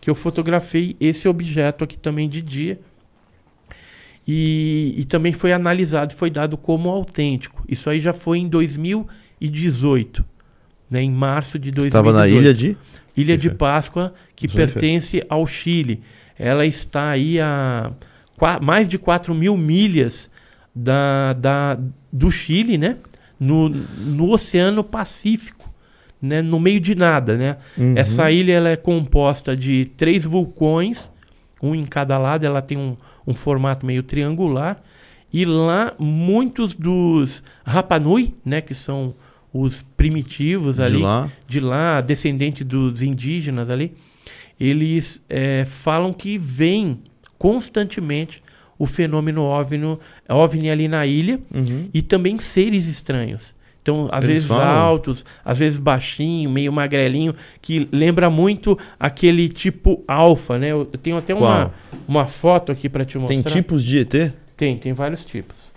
[0.00, 2.80] que eu fotografei esse objeto aqui também de dia.
[4.26, 7.62] E, e também foi analisado, foi dado como autêntico.
[7.68, 10.24] Isso aí já foi em 2018,
[10.90, 11.02] né?
[11.02, 11.92] em março de 2018.
[11.92, 12.76] Tava na ilha de...
[13.16, 13.50] Ilha de.
[13.50, 16.00] Páscoa, que Isso pertence ao Chile.
[16.38, 17.92] Ela está aí a
[18.60, 20.30] mais de 4 mil milhas
[20.74, 21.78] da, da,
[22.12, 22.96] do Chile, né?
[23.38, 25.68] No, no Oceano Pacífico,
[26.20, 26.40] né?
[26.40, 27.36] no meio de nada.
[27.36, 27.56] Né?
[27.76, 27.94] Uhum.
[27.96, 31.10] Essa ilha ela é composta de três vulcões,
[31.60, 34.82] um em cada lado, ela tem um, um formato meio triangular.
[35.32, 38.60] E lá, muitos dos Rapanui, né?
[38.60, 39.14] que são
[39.52, 41.30] os primitivos de ali, lá.
[41.46, 43.94] de lá, descendente dos indígenas ali,
[44.58, 47.00] eles é, falam que vem
[47.36, 48.40] constantemente
[48.82, 49.96] o fenômeno OVNI,
[50.28, 51.88] OVNI ali na ilha Uhum.
[51.94, 53.54] e também seres estranhos.
[53.80, 54.66] Então, às Eles vezes falam?
[54.76, 60.68] altos, às vezes baixinho, meio magrelinho, que lembra muito aquele tipo alfa, né?
[60.72, 61.74] Eu tenho até uma, Qual?
[62.08, 63.40] uma foto aqui para te mostrar.
[63.40, 64.32] Tem tipos de ET?
[64.56, 65.70] Tem, tem vários tipos.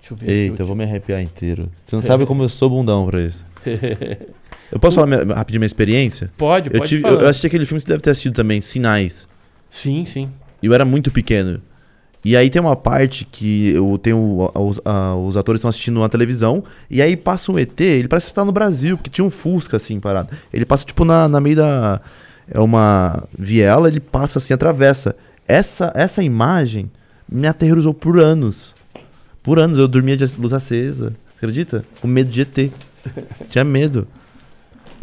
[0.00, 0.62] Deixa eu ver Eita, aqui.
[0.62, 1.68] eu vou me arrepiar inteiro.
[1.82, 3.44] Você não sabe como eu sou bundão pra isso.
[4.70, 6.30] Eu posso falar minha, rapidinho minha experiência?
[6.36, 9.26] pode, Eu, pode tive, eu, eu assisti aquele filme, você deve ter assistido também, Sinais.
[9.70, 10.28] Sim, sim.
[10.62, 11.60] E eu era muito pequeno.
[12.24, 14.50] E aí tem uma parte que eu tenho.
[14.54, 16.64] a- Os, a- os atores estão assistindo uma televisão.
[16.90, 19.76] E aí passa um ET, ele parece que tá no Brasil, porque tinha um Fusca
[19.76, 20.36] assim parado.
[20.52, 22.00] Ele passa, tipo, na, na meio da.
[22.50, 25.14] É uma viela, ele passa assim, atravessa.
[25.46, 26.90] Essa, essa imagem
[27.30, 28.74] me aterrorizou por anos.
[29.42, 29.78] Por anos.
[29.78, 31.14] Eu dormia de luz acesa.
[31.36, 31.84] Acredita?
[32.00, 32.70] Com medo de ET.
[33.48, 34.08] Tinha medo.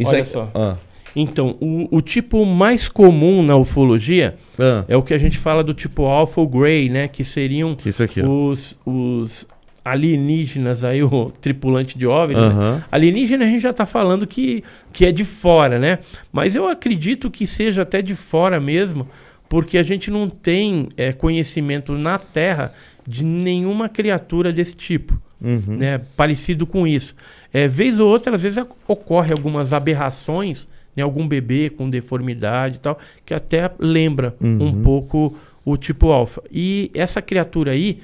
[0.03, 0.51] Olha é- só.
[0.53, 0.75] Ah,
[1.15, 5.63] Então, o, o tipo mais comum na ufologia ah, é o que a gente fala
[5.63, 7.07] do tipo alpha ou gray, né?
[7.07, 9.47] Que seriam isso aqui, os, os
[9.83, 12.83] alienígenas aí, o tripulante de OVNI, né?
[12.91, 15.99] Alienígena a gente já está falando que, que é de fora, né?
[16.33, 19.07] Mas eu acredito que seja até de fora mesmo,
[19.47, 22.73] porque a gente não tem é, conhecimento na Terra
[23.07, 25.77] de nenhuma criatura desse tipo, Uhum.
[25.77, 26.01] né?
[26.17, 27.13] Parecido com isso.
[27.53, 31.03] É, vez ou outra, às vezes ocorre algumas aberrações, né?
[31.03, 34.81] Algum bebê com deformidade e tal, que até lembra um Uhum.
[34.81, 36.41] pouco o tipo alfa.
[36.51, 37.99] E essa criatura aí,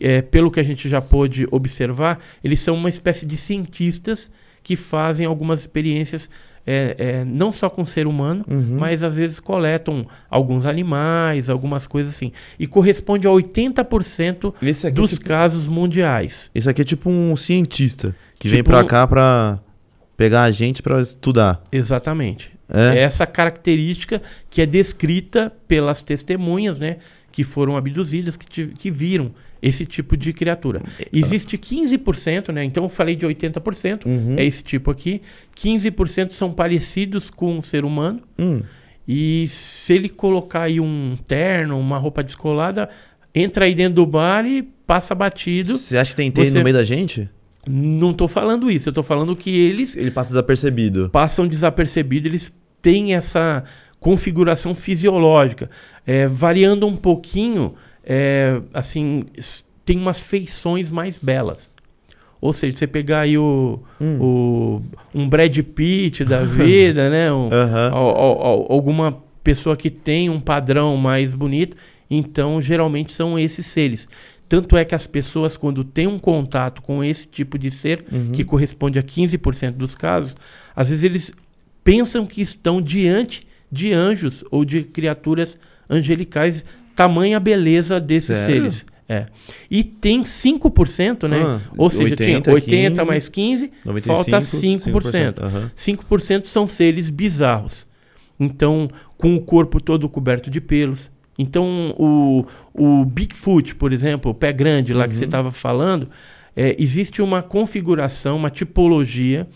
[0.00, 4.30] é, pelo que a gente já pôde observar, eles são uma espécie de cientistas
[4.62, 6.28] que fazem algumas experiências
[6.68, 8.76] é, é, não só com o ser humano, Uhum.
[8.76, 12.32] mas às vezes coletam alguns animais, algumas coisas assim.
[12.58, 16.50] E corresponde a 80% Esse aqui, dos é tipo, casos mundiais.
[16.52, 19.60] esse aqui é tipo um cientista que vem Tipo- pra cá pra
[20.16, 21.62] pegar a gente pra estudar.
[21.72, 22.50] Exatamente.
[22.68, 22.98] É?
[22.98, 26.96] É essa característica que é descrita pelas testemunhas, né?
[27.30, 29.30] Que foram abduzidas, que, que viram
[29.62, 30.80] esse tipo de criatura.
[31.12, 32.64] Existe 15%, né?
[32.64, 34.34] Então eu falei de 80%, Uhum.
[34.38, 35.20] é esse tipo aqui.
[35.56, 38.20] 15% são parecidos com o ser humano.
[38.38, 38.62] Hum.
[39.06, 42.88] E se ele colocar aí um terno, uma roupa descolada,
[43.34, 45.76] entra aí dentro do bar e passa batido.
[45.78, 47.28] Você acha que tem TI Você- no meio da gente?
[47.68, 51.10] Não tô falando isso, eu tô falando que eles Ele passa desapercebido.
[51.10, 53.64] passam desapercebidos, eles têm essa
[53.98, 55.68] configuração fisiológica.
[56.06, 57.74] É, variando um pouquinho,
[58.04, 59.24] é, assim,
[59.84, 61.70] tem umas feições mais belas.
[62.40, 64.18] Ou seja, você pegar aí o, Hum.
[64.20, 64.82] o-
[65.14, 67.32] um Brad Pitt da vida, né?
[67.32, 67.48] um-
[67.92, 71.76] al- al- alguma pessoa que tem um padrão mais bonito,
[72.08, 74.06] então geralmente são esses seres.
[74.48, 78.32] Tanto é que as pessoas, quando têm um contato com esse tipo de ser, Uhum.
[78.32, 80.36] que corresponde a 15% dos casos,
[80.74, 81.32] às vezes eles
[81.82, 85.58] pensam que estão diante de anjos ou de criaturas
[85.90, 88.70] angelicais, tamanha a beleza desses Sério?
[88.70, 88.86] seres.
[89.08, 89.26] É.
[89.70, 91.40] E tem 5%, né?
[91.40, 95.38] Ah, ou seja, 80, tinha 80 15, mais 15, 95, falta 5%.
[95.42, 95.70] Aham.
[95.76, 97.86] 5% são seres bizarros.
[98.38, 101.08] Então, com o corpo todo coberto de pelos.
[101.38, 105.18] Então, o, o Bigfoot, por exemplo, o pé grande lá que Uhum.
[105.18, 106.08] você estava falando,
[106.54, 109.46] é, existe uma configuração, uma tipologia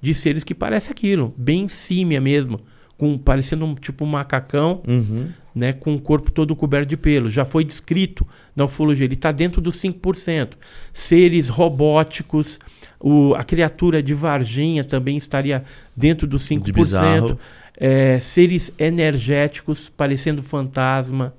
[0.00, 2.60] de seres que parece aquilo, bem símia mesmo,
[2.96, 5.28] com, parecendo um tipo um macacão, Uhum.
[5.52, 7.32] né, com o corpo todo coberto de pelos.
[7.32, 10.50] Já foi descrito na ufologia, ele está dentro dos 5%.
[10.92, 12.60] Seres robóticos,
[13.00, 15.64] o, a criatura de Varginha também estaria
[15.96, 16.62] dentro dos 5%.
[16.62, 17.38] De bizarro.
[17.76, 21.34] É, seres energéticos, parecendo fantasma,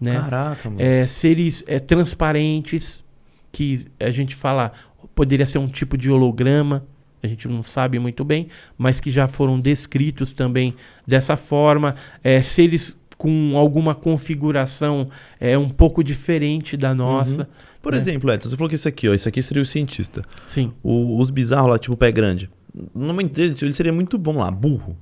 [0.00, 0.12] né?
[0.12, 0.80] Caraca, mano.
[0.80, 3.04] É, seres é, transparentes,
[3.52, 4.72] que a gente fala,
[5.14, 6.86] poderia ser um tipo de holograma,
[7.22, 10.74] a gente não sabe muito bem, mas que já foram descritos também
[11.06, 11.94] dessa forma.
[12.24, 17.46] É, seres com alguma configuração é, um pouco diferente da nossa.
[17.82, 17.96] Por é.
[17.98, 20.22] exemplo, Edson, você falou que isso aqui, ó, isso aqui seria o cientista.
[20.46, 20.72] Sim.
[20.82, 22.48] O- os bizarros lá, tipo pé grande.
[22.94, 24.96] No momento dele, ele seria muito bom lá, burro.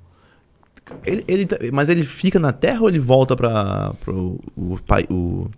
[1.07, 4.79] Ele, ele tá- mas ele fica na Terra ou ele volta para o, o,
[5.11, 5.51] o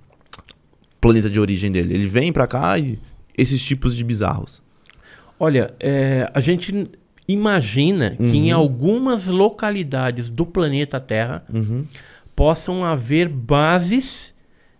[1.01, 1.95] planeta de origem dele?
[1.95, 2.99] Ele vem pra cá e
[3.37, 4.63] esses tipos de bizarros.
[5.39, 6.89] Olha, é, a gente
[7.27, 8.59] imagina que em Uhum.
[8.61, 11.85] algumas localidades do planeta Terra Uhum.
[12.37, 14.35] possam haver bases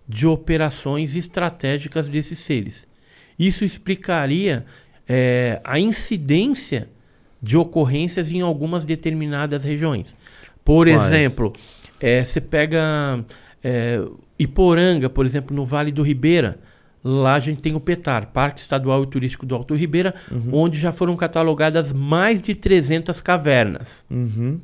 [0.09, 2.87] de operações estratégicas desses seres.
[3.39, 4.67] Isso explicaria
[5.09, 6.89] é, a incidência
[7.43, 10.15] de ocorrências em algumas determinadas regiões.
[10.71, 11.03] Por Quais?
[11.03, 11.53] exemplo,
[11.99, 13.25] é, você pega
[13.61, 14.01] é,
[14.39, 16.61] Iporanga, por exemplo, no Vale do Ribeira.
[17.03, 20.15] Lá a gente tem o PETAR, Parque Estadual e Turístico do Alto Ribeira,
[20.53, 24.05] onde já foram catalogadas mais de 300 cavernas.
[24.09, 24.61] Uhum.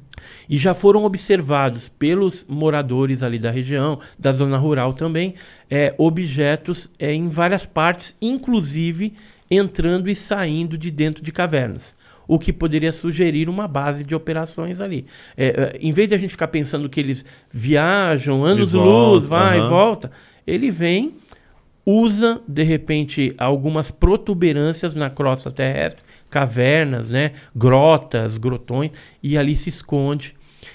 [0.48, 5.34] E já foram observados pelos moradores ali da região, da zona rural também,
[5.68, 9.14] é, objetos é, em várias partes, inclusive
[9.50, 11.96] entrando e saindo de dentro de cavernas.
[12.28, 15.06] O que poderia sugerir uma base de operações ali.
[15.36, 19.26] É, é, em vez de a gente ficar pensando que eles viajam anos volta, luz,
[19.26, 19.68] vai e aham.
[19.68, 20.10] volta,
[20.46, 21.14] ele vem,
[21.84, 28.90] usa de repente algumas protuberâncias na crosta terrestre, cavernas, né, grotas, grotões
[29.22, 30.34] e ali se esconde.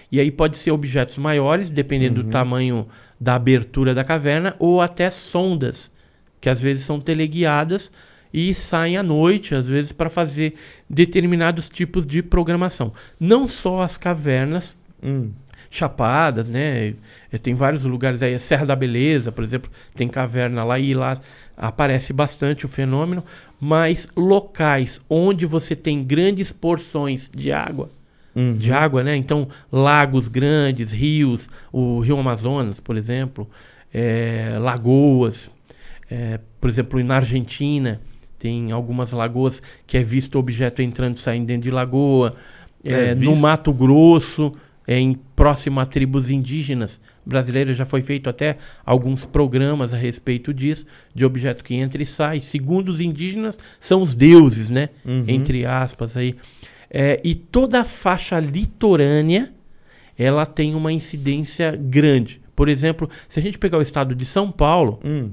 [0.09, 2.87] E aí pode ser objetos maiores, dependendo do tamanho
[3.19, 5.91] da abertura da caverna, ou até sondas,
[6.39, 7.91] que às vezes são teleguiadas
[8.33, 10.55] e saem à noite, às vezes para fazer
[10.89, 12.91] determinados tipos de programação.
[13.19, 15.31] Não só as cavernas, Hum.
[15.69, 16.93] chapadas, né?
[17.31, 20.93] Eh, Tem vários lugares aí, a Serra da Beleza, por exemplo, tem caverna lá e
[20.93, 21.17] lá
[21.57, 23.23] aparece bastante o fenômeno,
[23.59, 27.89] mas locais onde você tem grandes porções de água,
[28.35, 28.57] Uhum.
[28.57, 29.15] de água, né?
[29.15, 33.49] Então, lagos grandes, rios, o Rio Amazonas, por exemplo,
[33.93, 35.49] eh, lagoas,
[36.09, 37.99] eh, por exemplo, na Argentina
[38.41, 42.35] tem algumas lagoas que é visto objeto entrando e saindo dentro de lagoa.
[42.83, 43.35] É, É, no.
[43.35, 44.51] Mato Grosso,
[44.87, 50.51] é, em próximo a tribos indígenas brasileiras, já foi feito até alguns programas a respeito
[50.51, 52.39] disso, de objeto que entra e sai.
[52.39, 54.89] Segundo os indígenas, são os deuses, né?
[55.05, 55.25] Uhum.
[55.27, 56.35] Entre aspas aí.
[56.89, 59.53] É, e toda a faixa litorânea,
[60.17, 62.41] ela tem uma incidência grande.
[62.55, 65.29] Por exemplo, se a gente pegar o estado de São Paulo, Hum.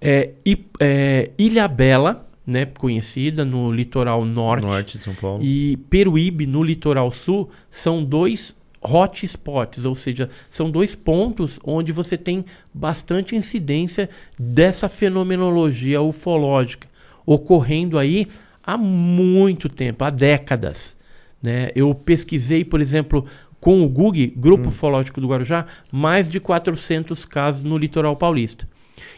[0.00, 5.38] É, I- é, Ilha Bela, né, conhecida no litoral norte, Norte de São Paulo.
[5.42, 12.16] e Peruíbe, no litoral sul, são dois hotspots, ou seja, são dois pontos onde você
[12.16, 14.08] tem bastante incidência
[14.38, 16.88] dessa fenomenologia ufológica
[17.26, 18.26] ocorrendo aí
[18.64, 20.96] há muito tempo, há décadas.
[21.42, 21.70] Né?
[21.74, 23.24] Eu pesquisei, por exemplo,
[23.60, 28.66] com o GUG, Grupo Ufológico do Guarujá, mais de 400 casos no litoral paulista.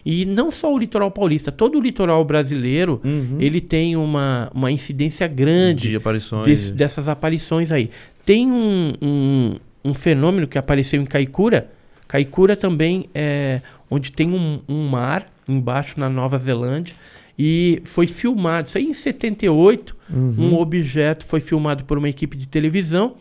[0.05, 3.37] E não só o litoral paulista, todo o litoral brasileiro, Uhum.
[3.39, 6.45] ele tem uma, uma incidência grande de aparições.
[6.45, 7.91] desse- dessas aparições aí.
[8.25, 11.69] Tem um, um, um fenômeno que apareceu em Kaikoura.
[12.09, 13.61] Kaikoura também é
[13.91, 16.95] onde tem um, um mar embaixo na Nova Zelândia.
[17.39, 20.35] E foi filmado, isso aí em 78, Uhum.
[20.51, 23.15] um objeto foi filmado por uma equipe de televisão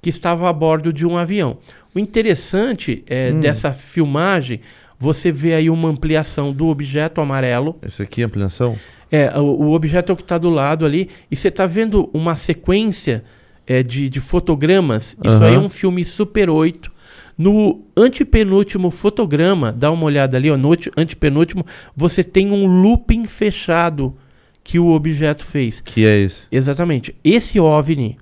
[0.00, 1.58] que estava a bordo de um avião.
[1.94, 3.38] O interessante é, Hum.
[3.40, 4.60] dessa filmagem,
[5.02, 7.76] você vê aí uma ampliação do objeto amarelo.
[7.82, 8.78] Esse aqui, ampliação?
[9.10, 11.08] É, o, o objeto é o que está do lado ali.
[11.28, 13.24] E você está vendo uma sequência
[13.66, 15.16] é, de, de fotogramas.
[15.24, 15.46] Isso Aham.
[15.46, 16.92] aí é um filme Super 8.
[17.36, 23.26] No antepenúltimo fotograma, dá uma olhada ali, ó, no ante- antepenúltimo, você tem um looping
[23.26, 24.14] fechado
[24.62, 25.80] que o objeto fez.
[25.80, 26.46] Que é esse?
[26.52, 27.12] Exatamente.
[27.24, 28.16] Esse OVNI,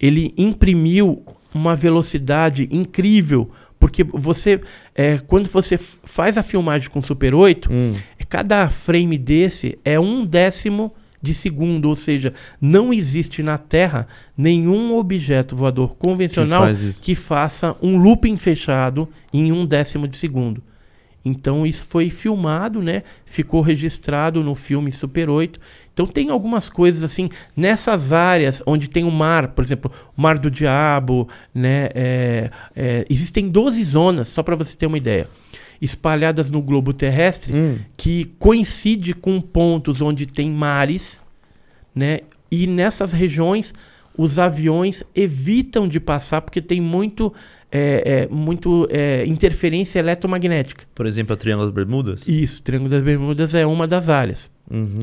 [0.00, 4.60] ele imprimiu uma velocidade incrível, porque você,
[4.94, 7.92] é, quando você faz a filmagem com Super 8, Hum.
[8.28, 14.96] cada frame desse é um décimo de segundo, ou seja, não existe na Terra nenhum
[14.96, 16.62] objeto voador convencional
[17.02, 20.62] que faça um looping fechado em um décimo de segundo.
[21.24, 23.02] Então isso foi filmado, né?
[23.26, 25.60] Ficou registrado no filme Super 8.
[25.92, 30.38] Então tem algumas coisas assim nessas áreas onde tem o mar, por exemplo, o Mar
[30.38, 31.88] do Diabo, né?
[31.94, 35.28] é, é, existem 12 zonas, só para você ter uma ideia,
[35.80, 37.78] espalhadas no globo terrestre Hum.
[37.96, 41.20] que coincide com pontos onde tem mares,
[41.94, 42.20] né?
[42.50, 43.72] E nessas regiões
[44.16, 47.32] os aviões evitam de passar porque tem muito,
[47.72, 50.84] é, é, muito é, interferência eletromagnética.
[50.94, 52.28] Por exemplo, a Triângulo das Bermudas?
[52.28, 54.50] Isso, Triângulo das Bermudas é uma das áreas.
[54.70, 54.98] Uhum.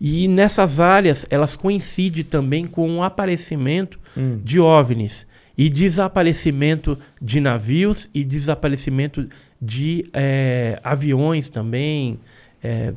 [0.00, 4.40] E nessas áreas elas coincidem também com o aparecimento Hum.
[4.44, 5.26] de OVNIs
[5.56, 9.28] e desaparecimento de navios e desaparecimento
[9.60, 12.18] de eh, aviões também
[12.62, 12.92] eh,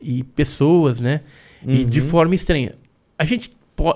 [0.00, 1.20] e pessoas, né?
[1.66, 2.06] E de Uhum.
[2.08, 2.74] forma estranha.
[3.16, 3.50] A gente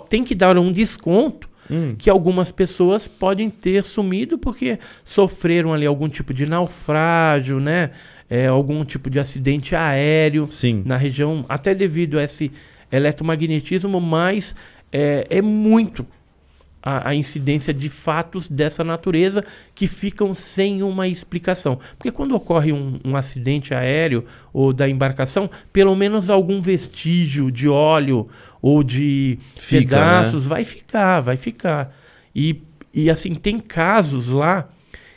[0.09, 1.97] tem que dar um desconto Hum.
[1.99, 7.91] que algumas pessoas podem ter sumido porque sofreram ali algum tipo de naufrágio, né?
[8.29, 10.83] Eh, algum tipo de acidente aéreo Sim.
[10.85, 12.51] na região, até devido a esse
[12.91, 14.57] eletromagnetismo, mas
[14.93, 16.05] é, é muito
[16.87, 21.81] a, a incidência de fatos dessa natureza que ficam sem uma explicação.
[21.99, 27.69] Porque quando ocorre um, um acidente aéreo ou da embarcação, pelo menos algum vestígio de
[27.69, 28.29] óleo
[28.63, 31.93] ou de Fica, pedaços vai ficar, vai ficar.
[32.33, 32.63] E,
[32.95, 34.69] e assim, tem casos lá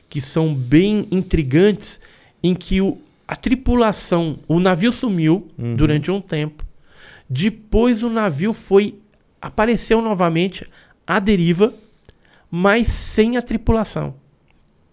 [0.09, 2.01] que são bem intrigantes
[2.43, 2.97] em que o,
[3.27, 5.75] a tripulação, o navio sumiu Uhum.
[5.75, 6.65] durante um tempo.
[7.29, 8.95] Depois o navio foi
[9.41, 10.65] apareceu novamente
[11.05, 11.73] à deriva,
[12.51, 14.15] mas sem a tripulação,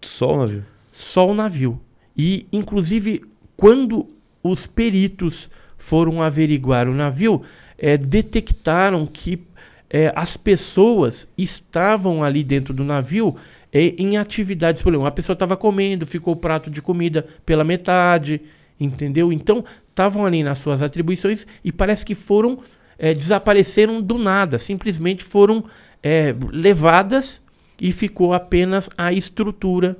[0.01, 0.65] Só o navio.
[0.93, 1.81] só o navio.
[2.15, 3.23] E inclusive
[3.57, 4.07] quando
[4.43, 7.41] os peritos foram averiguar o navio,
[7.77, 9.41] eh, detectaram que
[9.89, 13.35] eh, as pessoas estavam ali dentro do navio
[13.77, 17.63] eh, em atividades, por exemplo, uma pessoa estava comendo, ficou o prato de comida pela
[17.63, 18.41] metade,
[18.79, 19.31] entendeu?
[19.31, 22.59] Então estavam ali nas suas atribuições e parece que foram
[22.97, 25.63] eh, desapareceram do nada, simplesmente foram
[26.01, 27.41] eh, levadas
[27.79, 29.97] e ficou apenas a estrutura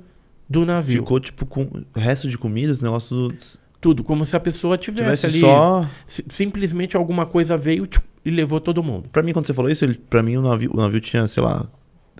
[0.48, 1.02] do navio.
[1.02, 3.34] Ficou tipo com resto de comida, esse negócio do...
[3.80, 5.38] Tudo, como se a pessoa tivesse, tivesse ali.
[5.38, 5.88] só.
[6.04, 9.08] si- simplesmente alguma coisa veio tchum, e levou todo mundo.
[9.12, 11.66] Pra mim, quando você falou isso, pra mim o navio, o navio tinha, sei lá.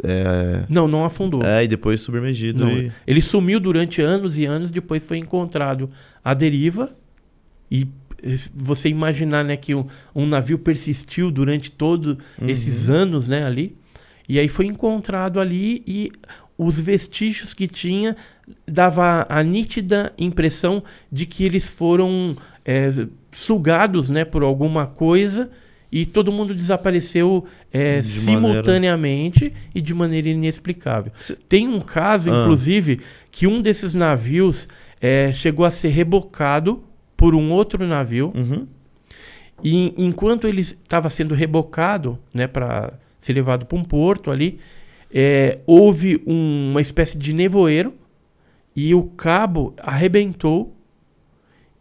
[0.04, 1.42] É, Não, não afundou.
[1.44, 2.68] é, e depois submergido.
[2.68, 2.92] E...
[3.06, 5.88] Ele sumiu durante anos e anos, depois foi encontrado
[6.24, 6.90] à deriva.
[7.70, 7.86] E
[8.22, 9.84] eh, você imaginar né, que um,
[10.14, 12.48] um navio persistiu durante todos Uhum.
[12.48, 13.76] esses anos né, ali.
[14.28, 16.10] E aí foi encontrado ali e
[16.56, 18.16] os vestígios que tinha
[18.66, 22.90] dava a nítida impressão de que eles foram é,
[23.30, 25.50] sugados né, por alguma coisa
[25.90, 31.12] e todo mundo desapareceu é, De simultaneamente e de maneira inexplicável.
[31.18, 32.42] Se- Tem um caso, Ah.
[32.42, 34.66] inclusive, que um desses navios
[35.00, 36.82] é, chegou a ser rebocado
[37.16, 38.66] por um outro navio Uhum.
[39.62, 44.58] e enquanto ele estava sendo rebocado, né, para ser levado para um porto ali,
[45.12, 47.94] é, houve um- uma espécie de nevoeiro
[48.76, 50.74] e o cabo arrebentou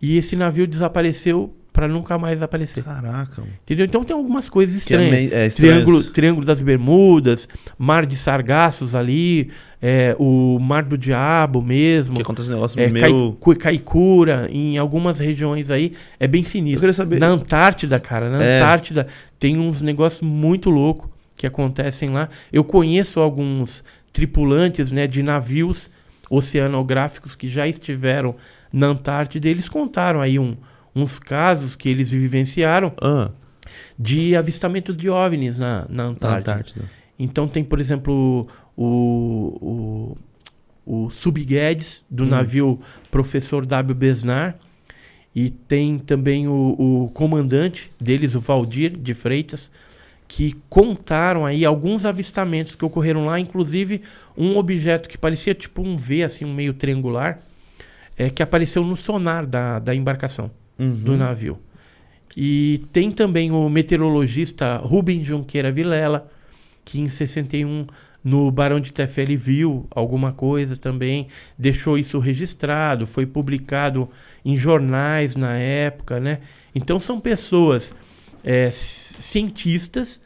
[0.01, 2.83] e esse navio desapareceu para nunca mais aparecer.
[2.83, 3.43] Caraca.
[3.61, 3.85] Entendeu?
[3.85, 5.11] Então tem algumas coisas é, estranhas.
[5.11, 6.03] meio, é Triângulo.
[6.05, 7.47] Triângulo das Bermudas,
[7.77, 12.87] Mar de Sargassos ali, é, o Mar do Diabo mesmo, Que acontece um negócio é,
[12.89, 13.33] meio.
[13.39, 16.79] Cai- Caicura, em algumas regiões aí, é bem Eu sinistro.
[16.79, 17.19] queria saber.
[17.19, 18.57] Na Antártida, cara, na É.
[18.59, 19.05] Antártida
[19.39, 22.27] tem uns negócios muito loucos que acontecem lá.
[22.51, 25.91] Eu conheço alguns tripulantes, né, de navios
[26.27, 28.35] oceanográficos que já estiveram
[28.73, 29.47] na Antártida.
[29.47, 30.55] Eles contaram aí um-
[30.97, 33.31] uns casos que eles vivenciaram Ah,
[33.97, 36.51] de avistamentos de OVNIs na, na Antártida.
[36.53, 36.85] Antártida.
[37.19, 40.15] Então tem, por exemplo, o,
[40.85, 42.27] o, o Subguedes, do Hum.
[42.27, 42.79] navio
[43.11, 43.95] Professor W.
[43.95, 44.55] Besnar,
[45.35, 46.75] e tem também o,
[47.05, 49.71] o comandante deles, o Valdir de Freitas,
[50.27, 54.01] que contaram aí alguns avistamentos que ocorreram lá, inclusive
[54.35, 57.39] um objeto que parecia tipo um V, assim, um meio triangular,
[58.17, 60.49] é, que apareceu no sonar da, da embarcação
[60.79, 60.93] Uhum.
[60.95, 61.57] do navio.
[62.35, 66.29] E tem também o meteorologista Rubem Junqueira Vilela,
[66.85, 67.87] que em 61
[68.23, 74.09] no Barão de Tefele viu alguma coisa também, deixou isso registrado, foi publicado
[74.43, 76.39] em jornais na época, né?
[76.75, 77.95] Então são pessoas
[78.43, 80.21] é, ci- cientistas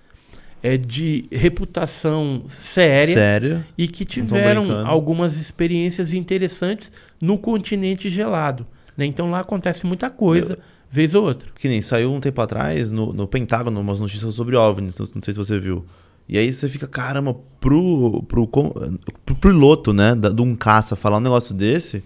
[0.64, 3.66] é, de reputação séria Sério?
[3.78, 6.92] e que tiveram algumas experiências interessantes
[7.22, 8.66] no continente gelado.
[9.02, 9.06] Né?
[9.08, 10.58] Então lá acontece muita coisa,
[10.90, 11.50] vez ou outra.
[11.58, 15.34] Que nem saiu um tempo atrás no, no Pentágono umas notícias sobre OVNIs, não sei
[15.34, 15.86] se você viu.
[16.30, 21.18] E aí você fica, caramba, pro, pro, pro piloto, né, da- de um caça falar
[21.18, 22.04] um negócio desse,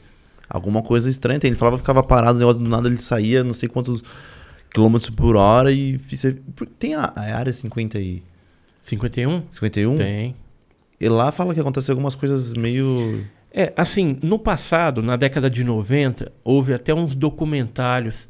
[0.50, 1.50] alguma coisa estranha tem.
[1.50, 4.02] Ele falava ficava parado, o negócio do nada ele saía, não sei quantos
[4.74, 5.98] quilômetros por hora e...
[5.98, 6.38] você-
[6.80, 8.24] Tem a, a área 50 e
[8.82, 9.44] 51?
[9.52, 9.96] 51?
[9.98, 10.36] Tem.
[11.00, 13.24] E lá fala que aconteceu algumas coisas meio...
[13.58, 18.28] É, assim, no passado, na década de 90, houve até uns documentários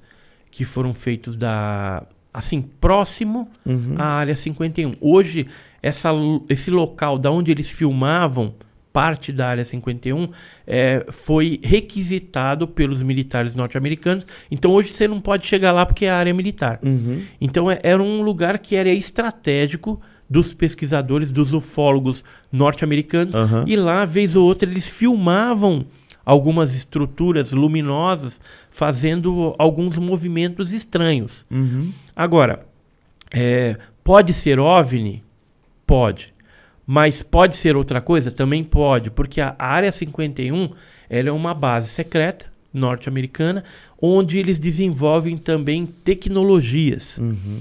[0.51, 3.95] que foram feitos da assim, próximo Uhum.
[3.97, 4.95] à área 51.
[5.01, 5.47] Hoje,
[5.82, 6.09] essa,
[6.49, 8.53] esse local da onde eles filmavam
[8.93, 10.30] parte da área 51
[10.67, 14.26] é, foi requisitado pelos militares norte-americanos.
[14.51, 16.80] Então hoje você não pode chegar lá porque é área militar.
[16.84, 17.21] Uhum.
[17.41, 19.99] Então é- era um lugar que era estratégico
[20.30, 23.36] dos pesquisadores, dos ufólogos norte-americanos.
[23.36, 23.65] Aham.
[23.67, 25.86] E lá, vez ou outra, eles filmavam
[26.26, 31.45] algumas estruturas luminosas fazendo alguns movimentos estranhos.
[31.51, 31.91] Uhum.
[32.15, 32.65] Agora,
[33.32, 35.23] é, pode ser OVNI?
[35.86, 36.34] Pode.
[36.88, 38.32] Mas pode ser outra coisa?
[38.32, 40.69] Também pode, porque a Área 51
[41.09, 43.63] ela é uma base secreta norte-americana
[44.01, 47.59] onde eles desenvolvem também tecnologias Uhum.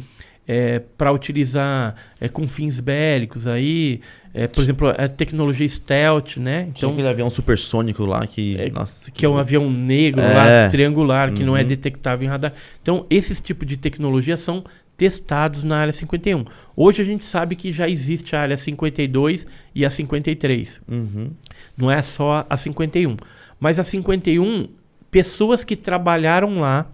[0.99, 4.01] Para utilizar é, com fins bélicos aí,
[4.35, 6.63] é, por exemplo, a tecnologia stealth, né?
[6.65, 8.57] Tinha Então, aquele avião supersônico lá que...
[8.59, 10.35] É, nossa, que é um avião negro É.
[10.65, 11.67] lá, triangular, que não é Uhum.
[11.69, 12.53] detectável em radar.
[12.83, 14.65] Então, esses tipos de tecnologia são
[14.97, 16.45] testados na área 51.
[16.77, 20.81] Hoje a gente sabe que já existe a área 52 e a 53.
[20.89, 21.31] Uhum.
[21.77, 23.17] Não é só a 51.
[23.59, 24.69] Mas a 51,
[25.11, 26.87] pessoas que trabalharam lá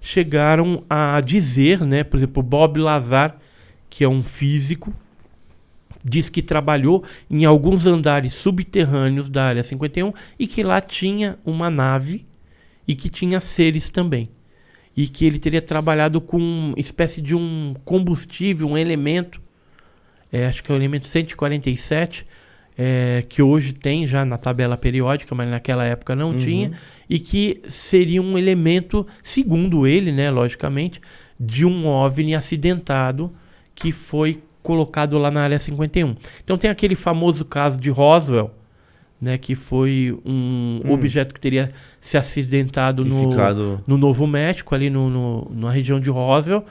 [0.00, 2.02] chegaram a dizer, né?
[2.02, 3.36] Por exemplo, Bob Lazar,
[3.88, 4.92] que é um físico,
[6.04, 11.68] diz que trabalhou em alguns andares subterrâneos da área 51 e que lá tinha uma
[11.68, 12.24] nave
[12.88, 14.28] e que tinha seres também.
[14.96, 19.40] E que ele teria trabalhado com uma espécie de um combustível, um elemento,
[20.32, 22.26] é, acho que é o elemento 147,
[22.82, 26.38] é, que hoje tem já na tabela periódica, mas naquela época não Uhum.
[26.38, 26.70] tinha,
[27.10, 30.98] e que seria um elemento, segundo ele, né, logicamente,
[31.38, 33.30] de um OVNI acidentado
[33.74, 36.16] que foi colocado lá na área 51.
[36.42, 38.50] Então tem aquele famoso caso de Roswell,
[39.20, 40.90] né, que foi um Hum.
[40.92, 41.70] objeto que teria
[42.00, 43.14] se acidentado no,
[43.86, 46.64] no Novo México, ali no, no- na região de Roswell,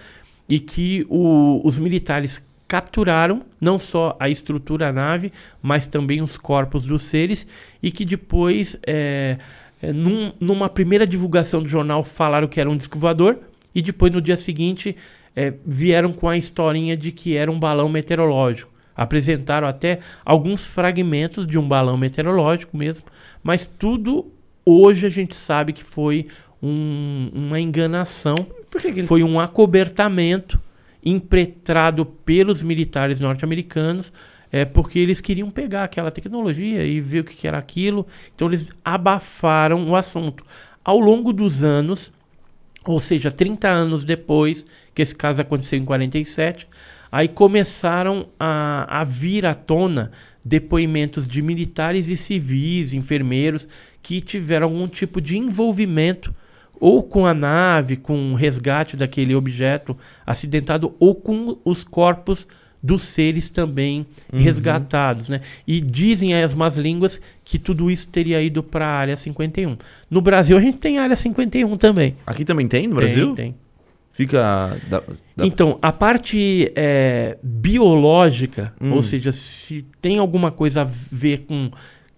[0.48, 6.38] e que o- os militares capturaram não só a estrutura da nave, mas também os
[6.38, 7.48] corpos dos seres,
[7.82, 9.40] e que depois, é,
[9.82, 13.40] é, num- numa primeira divulgação do jornal, falaram que era um disco voador,
[13.74, 14.96] e depois, no dia seguinte,
[15.36, 18.72] é, vieram com a historinha de que era um balão meteorológico.
[18.96, 23.06] Apresentaram até alguns fragmentos de um balão meteorológico mesmo,
[23.42, 24.32] mas tudo
[24.64, 26.28] hoje a gente sabe que foi
[26.62, 28.36] um, uma enganação,
[28.70, 29.10] Por que, que eles...
[29.10, 30.62] foi um acobertamento
[31.10, 34.14] impetrado pelos militares norte-americanos,
[34.52, 38.06] é, porque eles queriam pegar aquela tecnologia e ver o que, era aquilo.
[38.34, 40.44] Então eles abafaram o assunto.
[40.84, 42.12] Ao longo dos anos,
[42.86, 46.68] ou seja, 30 anos depois, que esse caso aconteceu em 47,
[47.12, 50.12] aí começaram a, a vir à tona
[50.44, 53.68] depoimentos de militares e civis, enfermeiros,
[54.02, 56.34] que tiveram algum tipo de envolvimento
[56.80, 62.48] ou com a nave, com o resgate daquele objeto acidentado, ou com os corpos
[62.82, 64.40] dos seres também Uhum.
[64.42, 65.42] resgatados, né?
[65.68, 69.76] E dizem as más línguas que tudo isso teria ido para a área 51.
[70.10, 72.16] No Brasil a gente tem a área 51 também.
[72.26, 73.34] Aqui também tem no Tem, Brasil?
[73.36, 73.56] Tem.
[74.14, 74.78] Fica.
[74.90, 75.02] da-
[75.36, 77.38] da- Então, a parte é,
[77.90, 78.94] biológica, Hum.
[78.94, 81.70] ou seja, se tem alguma coisa a ver com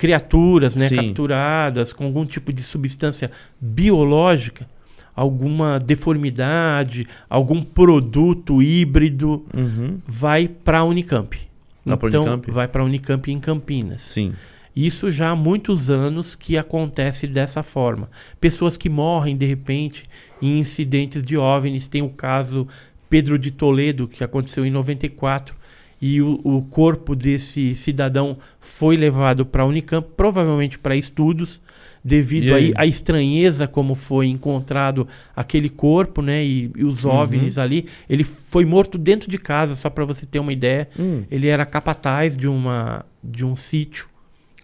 [0.01, 0.95] criaturas né, Sim.
[0.95, 3.29] capturadas, com algum tipo de substância
[3.61, 4.67] biológica,
[5.15, 9.99] alguma deformidade, algum produto híbrido, Uhum.
[10.07, 11.37] vai para a Unicamp.
[11.85, 12.49] Pra então, Unicamp?
[12.51, 14.01] vai para a Unicamp em Campinas.
[14.01, 14.33] Sim.
[14.75, 18.09] Isso já há muitos anos que acontece dessa forma.
[18.39, 20.05] Pessoas que morrem de repente
[20.41, 21.85] em incidentes de OVNIs.
[21.85, 22.67] Tem o caso
[23.07, 25.53] Pedro de Toledo, que aconteceu em 94.
[26.01, 31.61] E o, o corpo desse cidadão foi levado para a Unicamp, provavelmente para estudos,
[32.03, 32.73] devido aí?
[32.75, 36.43] à estranheza como foi encontrado aquele corpo, né?
[36.43, 37.11] E, e os Uhum.
[37.11, 37.85] OVNIs ali.
[38.09, 40.89] Ele foi morto dentro de casa, só para você ter uma ideia.
[40.99, 41.17] Hum.
[41.29, 44.07] Ele era capataz de, uma, de um sítio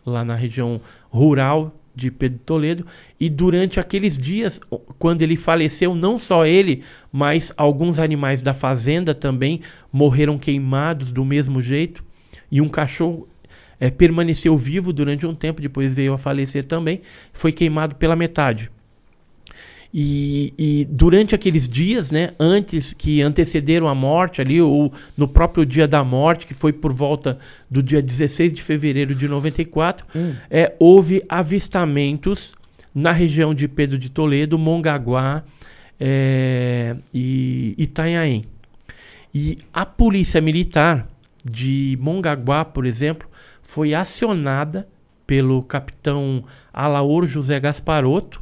[0.04, 2.86] lá na região rural de Pedro Toledo.
[3.20, 4.62] E durante aqueles dias,
[5.00, 11.26] quando ele faleceu, não só ele, mas alguns animais da fazenda também morreram queimados do
[11.26, 12.04] mesmo jeito.
[12.52, 13.28] E um cachorro
[13.80, 17.02] eh, permaneceu vivo durante um tempo, depois veio a falecer também,
[17.34, 18.72] foi queimado pela metade.
[19.94, 25.66] E, e durante aqueles dias, né, antes que antecederam a morte ali, ou no próprio
[25.66, 27.38] dia da morte, que foi por volta
[27.70, 30.34] do dia 16 de fevereiro de 94, Hum.
[30.50, 32.54] é, houve avistamentos
[32.94, 35.44] na região de Pedro de Toledo, Mongaguá
[36.00, 38.46] é, e Itanhaém.
[39.34, 41.08] E a polícia militar
[41.44, 43.28] de Mongaguá, por exemplo,
[43.62, 44.88] foi acionada
[45.26, 48.42] pelo capitão Alaor José Gasparotto,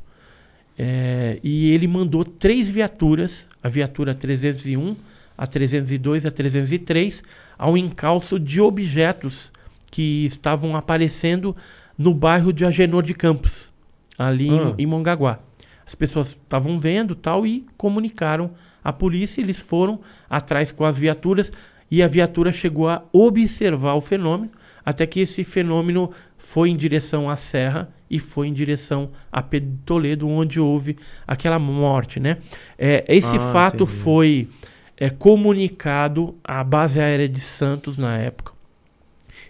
[0.77, 4.95] é, e ele mandou três viaturas, a viatura 301,
[5.37, 7.23] a 302 e a 303,
[7.57, 9.51] ao encalço de objetos
[9.91, 11.55] que estavam aparecendo
[11.97, 13.71] no bairro de Agenor de Campos,
[14.17, 14.73] ali em- Ah.
[14.77, 15.39] em, Mongaguá.
[15.85, 18.51] As pessoas estavam vendo tal e comunicaram
[18.83, 19.99] à polícia, eles foram
[20.29, 21.51] atrás com as viaturas
[21.89, 24.51] e a viatura chegou a observar o fenômeno,
[24.83, 29.71] até que esse fenômeno foi em direção à serra e foi em direção a Pedro
[29.71, 30.97] de Toledo, onde houve
[31.27, 32.37] aquela morte, né?
[32.77, 33.91] É, esse Ah, fato entendi.
[33.99, 34.49] foi
[34.97, 38.53] é, comunicado à base aérea de Santos na época.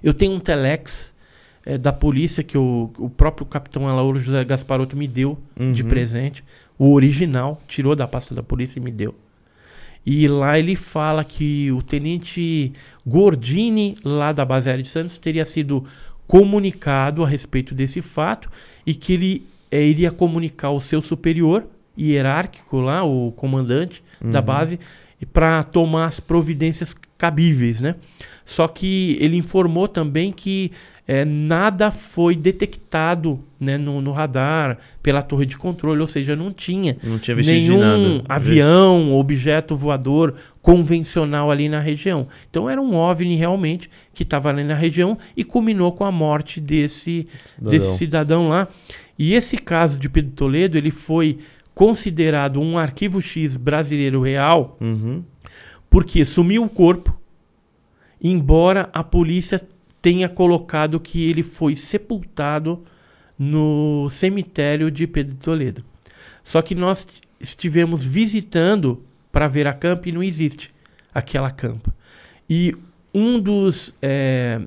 [0.01, 1.13] Eu tenho um telex
[1.65, 5.37] é, da polícia que o, o próprio capitão Alauro José Gasparotto me deu
[5.73, 5.89] de Uhum.
[5.89, 6.43] presente,
[6.77, 9.15] o original, tirou da pasta da polícia e me deu.
[10.05, 12.71] E lá ele fala que o tenente
[13.05, 15.83] Gordini, lá da base aérea de Santos, teria sido
[16.27, 18.49] comunicado a respeito desse fato
[18.85, 21.67] e que ele eh, iria comunicar ao seu superior
[21.97, 24.45] hierárquico lá, o comandante da Uhum.
[24.45, 24.79] base,
[25.31, 27.95] para tomar as providências cabíveis, né?
[28.43, 30.71] Só que ele informou também que
[31.07, 36.51] eh, nada foi detectado né, no, no radar pela torre de controle, ou seja, não
[36.51, 42.27] tinha Não tinha nenhum avião, objeto voador convencional ali na região.
[42.49, 46.59] Então era um OVNI realmente que estava ali na região e culminou com a morte
[46.59, 47.71] desse, Cidadão.
[47.71, 48.67] desse cidadão lá.
[49.17, 51.37] E esse caso de Pedro Toledo, ele foi
[51.73, 55.23] considerado um arquivo X brasileiro real Uhum.
[55.89, 57.15] porque sumiu o corpo,
[58.21, 59.61] embora a polícia
[60.05, 62.83] tenha colocado que ele foi sepultado
[63.39, 65.83] no cemitério de Pedro de Toledo.
[66.43, 67.07] Só que nós
[67.39, 70.71] estivemos visitando para ver a campa e não existe
[71.11, 71.91] aquela campa.
[72.47, 72.75] E
[73.15, 74.61] um dos, eh,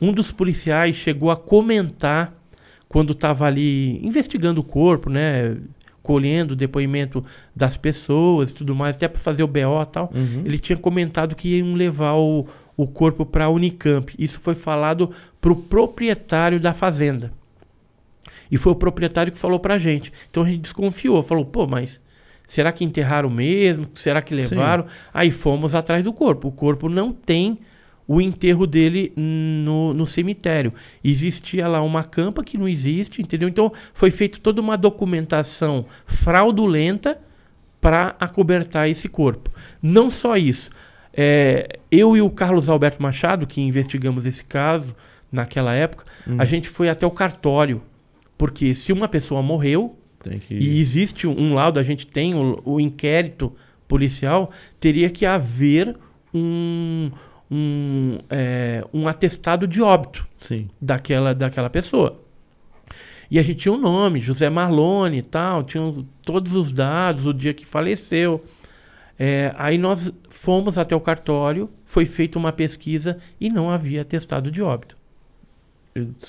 [0.00, 2.32] um dos policiais chegou a comentar
[2.88, 5.56] quando estava ali investigando o corpo, né?
[6.00, 7.24] Colhendo o depoimento
[7.56, 10.12] das pessoas e tudo mais, até para fazer o BO e tal.
[10.14, 10.42] Uhum.
[10.44, 12.46] Ele tinha comentado que iam levar o,
[12.82, 14.14] o corpo para a Unicamp.
[14.18, 17.30] Isso foi falado para o proprietário da fazenda.
[18.50, 20.10] E foi o proprietário que falou para a gente.
[20.30, 22.00] Então a gente desconfiou, falou: pô, mas
[22.46, 23.86] será que enterraram mesmo?
[23.92, 24.86] Será que levaram?
[25.12, 26.48] Aí fomos atrás do corpo.
[26.48, 27.58] O corpo não tem
[28.08, 30.72] o enterro dele no, no cemitério.
[31.04, 33.48] Existia lá uma campa que não existe, entendeu?
[33.48, 37.20] Então foi feita toda uma documentação fraudulenta
[37.78, 39.50] para acobertar esse corpo.
[39.82, 40.70] Não só isso.
[41.12, 44.94] É, eu e o Carlos Alberto Machado, que investigamos esse caso
[45.30, 46.36] naquela época, Hum.
[46.38, 47.82] a gente foi até o cartório.
[48.36, 49.98] Porque se uma pessoa morreu,
[50.46, 50.54] que...
[50.54, 53.52] e existe um laudo, a gente tem o, o inquérito
[53.86, 55.96] policial, teria que haver
[56.32, 57.10] um,
[57.50, 60.68] um, é, um atestado de óbito Sim.
[60.80, 62.20] daquela, daquela pessoa.
[63.30, 65.82] E a gente tinha o nome, José Marlone e tal, tinha
[66.22, 68.42] todos os dados, o dia que faleceu.
[69.22, 74.50] É, aí nós fomos até o cartório, foi feita uma pesquisa e não havia atestado
[74.50, 74.96] de óbito.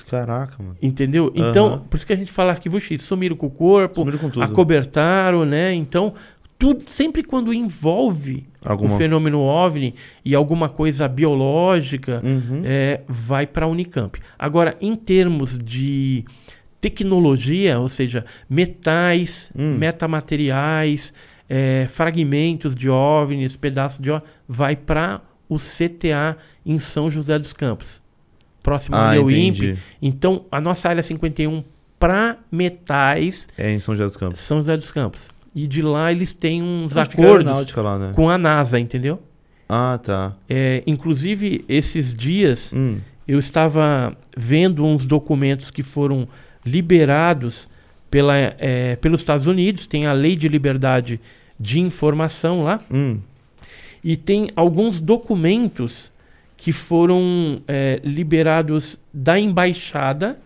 [0.09, 0.75] Caraca, mano.
[0.81, 1.31] Entendeu?
[1.33, 1.77] Então, Aham.
[1.89, 4.43] por isso que a gente fala arquivo X, sumiram com o corpo, Sumiram com tudo.
[4.43, 5.73] acobertaram, né?
[5.73, 6.13] Então,
[6.59, 8.93] tudo, sempre quando envolve Alguma...
[8.93, 12.61] o fenômeno OVNI e alguma coisa biológica, Uhum.
[12.65, 14.19] é, vai para a Unicamp.
[14.37, 16.25] Agora, em termos de
[16.81, 19.77] tecnologia, ou seja, metais, Hum.
[19.77, 21.13] metamateriais,
[21.53, 27.51] é, fragmentos de OVNIs, pedaços de OVNIs, vai para o CTA em São José dos
[27.51, 28.01] Campos,
[28.63, 29.57] próximo ao Ah, Neuimp.
[29.57, 29.77] entendi.
[30.01, 31.61] Então, a nossa área 51
[31.99, 34.39] para metais, É em São José dos Campos.
[34.39, 35.27] São José dos Campos.
[35.53, 38.11] E de lá eles têm uns Onde fica a acordos aeronáutica lá, né?
[38.15, 39.21] com a NASA, entendeu?
[39.67, 40.33] Ah, tá.
[40.49, 42.99] É, inclusive, esses dias Hum.
[43.27, 46.25] eu estava vendo uns documentos que foram
[46.65, 47.67] liberados
[48.09, 51.19] pela, é, pelos Estados Unidos, tem a Lei de Liberdade
[51.61, 53.19] de Informação lá, Hum.
[54.03, 56.11] e tem alguns documentos
[56.57, 60.39] que foram é, liberados da embaixada.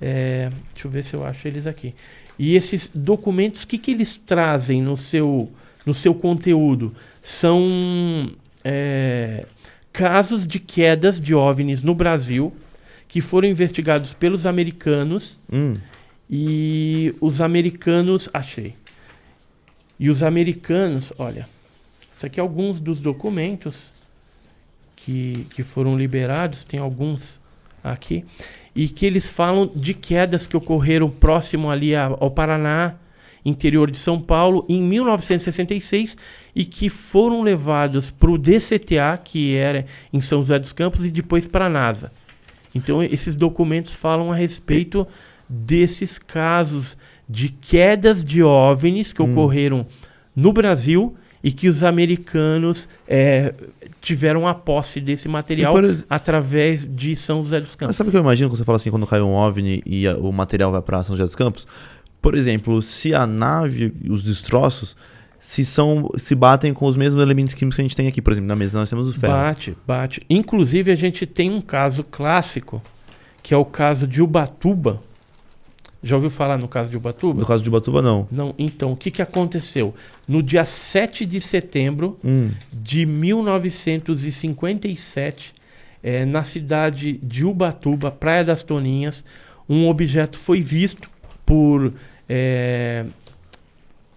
[0.00, 1.94] É, deixa eu ver se eu acho eles aqui.
[2.38, 5.50] E esses documentos, o que, que eles trazem no seu,
[5.86, 6.94] no seu conteúdo?
[7.20, 8.30] São
[8.64, 9.44] é,
[9.92, 12.52] casos de quedas de OVNIs no Brasil
[13.06, 15.76] que foram investigados pelos americanos Hum.
[16.28, 18.28] e os americanos.
[18.32, 18.74] Achei.
[20.02, 21.48] E os americanos, olha,
[22.12, 23.76] isso aqui é alguns dos documentos
[24.96, 27.40] que, que foram liberados, tem alguns
[27.84, 28.24] aqui,
[28.74, 32.94] e que eles falam de quedas que ocorreram próximo ali a- ao Paraná,
[33.44, 36.16] interior de São Paulo, em 1966,
[36.52, 41.12] e que foram levados para o DCTA, que era em São José dos Campos, e
[41.12, 42.10] depois para a NASA.
[42.74, 45.06] Então, esses documentos falam a respeito
[45.48, 46.96] desses casos
[47.32, 49.32] de quedas de OVNIs que Hum.
[49.32, 49.86] ocorreram
[50.36, 53.52] no Brasil e que os americanos eh,
[54.00, 57.96] tiveram a posse desse material ex- através de São José dos Mas Campos.
[57.96, 60.16] sabe o que eu imagino quando você fala assim, quando cai um OVNI e a-
[60.18, 61.66] o material vai pra São José dos Campos?
[62.20, 64.96] Por exemplo, se a nave, os destroços,
[65.38, 68.32] se são se batem com os mesmos elementos químicos que a gente tem aqui, por
[68.32, 69.32] exemplo, na mesa nós temos o ferro.
[69.32, 70.20] Bate, bate.
[70.30, 72.80] Inclusive, a gente tem um caso clássico,
[73.42, 75.00] que é o caso de Ubatuba.
[76.02, 77.38] Já ouviu falar no caso de Ubatuba?
[77.40, 78.26] No caso de Ubatuba, não.
[78.30, 79.94] Não, então, o que, que aconteceu?
[80.26, 82.50] No dia 7 de setembro Hum.
[82.72, 85.54] de 1957,
[86.02, 89.24] eh, na cidade de Ubatuba, Praia das Toninhas,
[89.68, 91.08] um objeto foi visto
[91.46, 91.92] por
[92.28, 93.04] eh,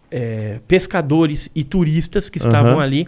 [0.10, 2.82] eh, pescadores e turistas que estavam Aham.
[2.82, 3.08] ali.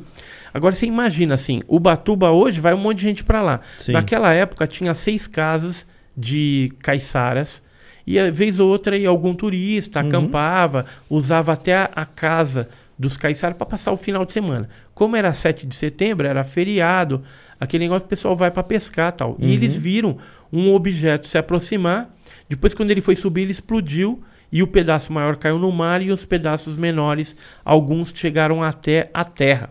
[0.53, 3.59] Agora você imagina assim, Ubatuba hoje vai um monte de gente para lá.
[3.79, 3.93] Sim.
[3.93, 7.63] Naquela época tinha seis casas de caiçaras
[8.07, 10.07] e a vez ou outra ia algum turista, Uhum.
[10.07, 14.67] acampava, usava até a, a casa dos caiçaras para passar o final de semana.
[14.95, 17.21] Como era 7 de setembro, era feriado,
[17.59, 19.31] aquele negócio o pessoal vai para pescar tal.
[19.31, 19.37] Uhum.
[19.39, 20.17] E eles viram
[20.51, 22.09] um objeto se aproximar,
[22.49, 26.09] depois quando ele foi subir, ele explodiu e o pedaço maior caiu no mar e
[26.09, 27.35] os pedaços menores,
[27.65, 29.69] alguns chegaram até a terra.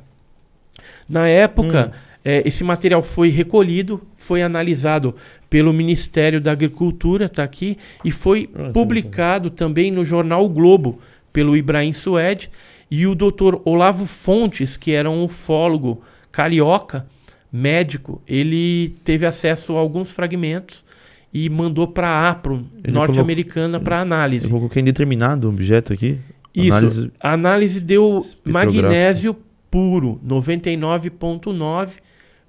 [1.09, 1.99] Na época, Hum.
[2.29, 5.15] Eh, esse material foi recolhido, foi analisado
[5.49, 10.99] pelo Ministério da Agricultura, tá aqui, e foi Ah, publicado também no jornal O Globo,
[11.33, 12.51] pelo Ibrahim Suede,
[12.91, 16.03] e o doutor Olavo Fontes, que era um ufólogo
[16.33, 17.07] carioca,
[17.53, 20.85] médico, ele teve acesso a alguns fragmentos
[21.33, 24.45] e mandou para a APRO, norte-americana, para análise.
[24.47, 26.19] Eu coloquei indeterminado objeto aqui.
[26.55, 26.77] Isso.
[26.77, 29.37] Análise- A análise deu magnésio
[29.71, 31.99] puro, 99,9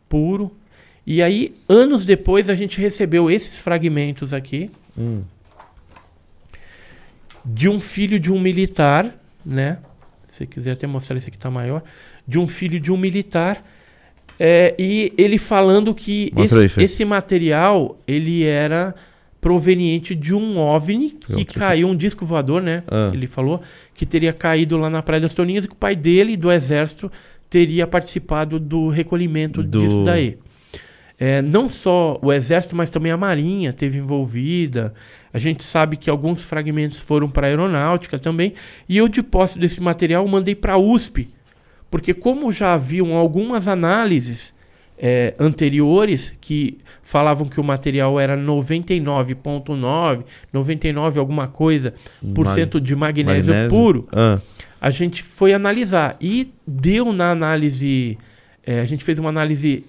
[0.08, 0.52] puro.
[1.06, 5.22] E aí, anos depois, a gente recebeu esses fragmentos aqui Hum.
[7.46, 9.78] de um filho de um militar, né?
[10.28, 11.84] Se quiser até mostrar esse aqui tá maior,
[12.28, 13.64] de um filho de um militar,
[14.40, 18.94] é, e ele falando que esse, esse material ele era
[19.40, 22.84] proveniente de um OVNI que caiu, um disco voador, né?
[22.88, 23.10] Ah.
[23.14, 23.62] Ele falou
[23.94, 27.12] que teria caído lá na Praia das Toninhas e que o pai dele, do exército,
[27.50, 30.38] teria participado do recolhimento Do- disso daí.
[31.20, 34.94] É, não só o exército, mas também a marinha teve envolvida.
[35.34, 38.54] A gente sabe que alguns fragmentos foram para a aeronáutica também.
[38.88, 41.28] E eu, de posse desse material, mandei para a USP.
[41.90, 44.54] Porque como já haviam algumas análises
[45.00, 51.94] é, anteriores que falavam que o material era 99,9, 99 alguma coisa
[52.34, 53.70] por cento de magnésio, magnésio?
[53.70, 54.40] puro, Ah,
[54.80, 58.18] a gente foi analisar e deu na análise,
[58.66, 59.84] é, a gente fez uma análise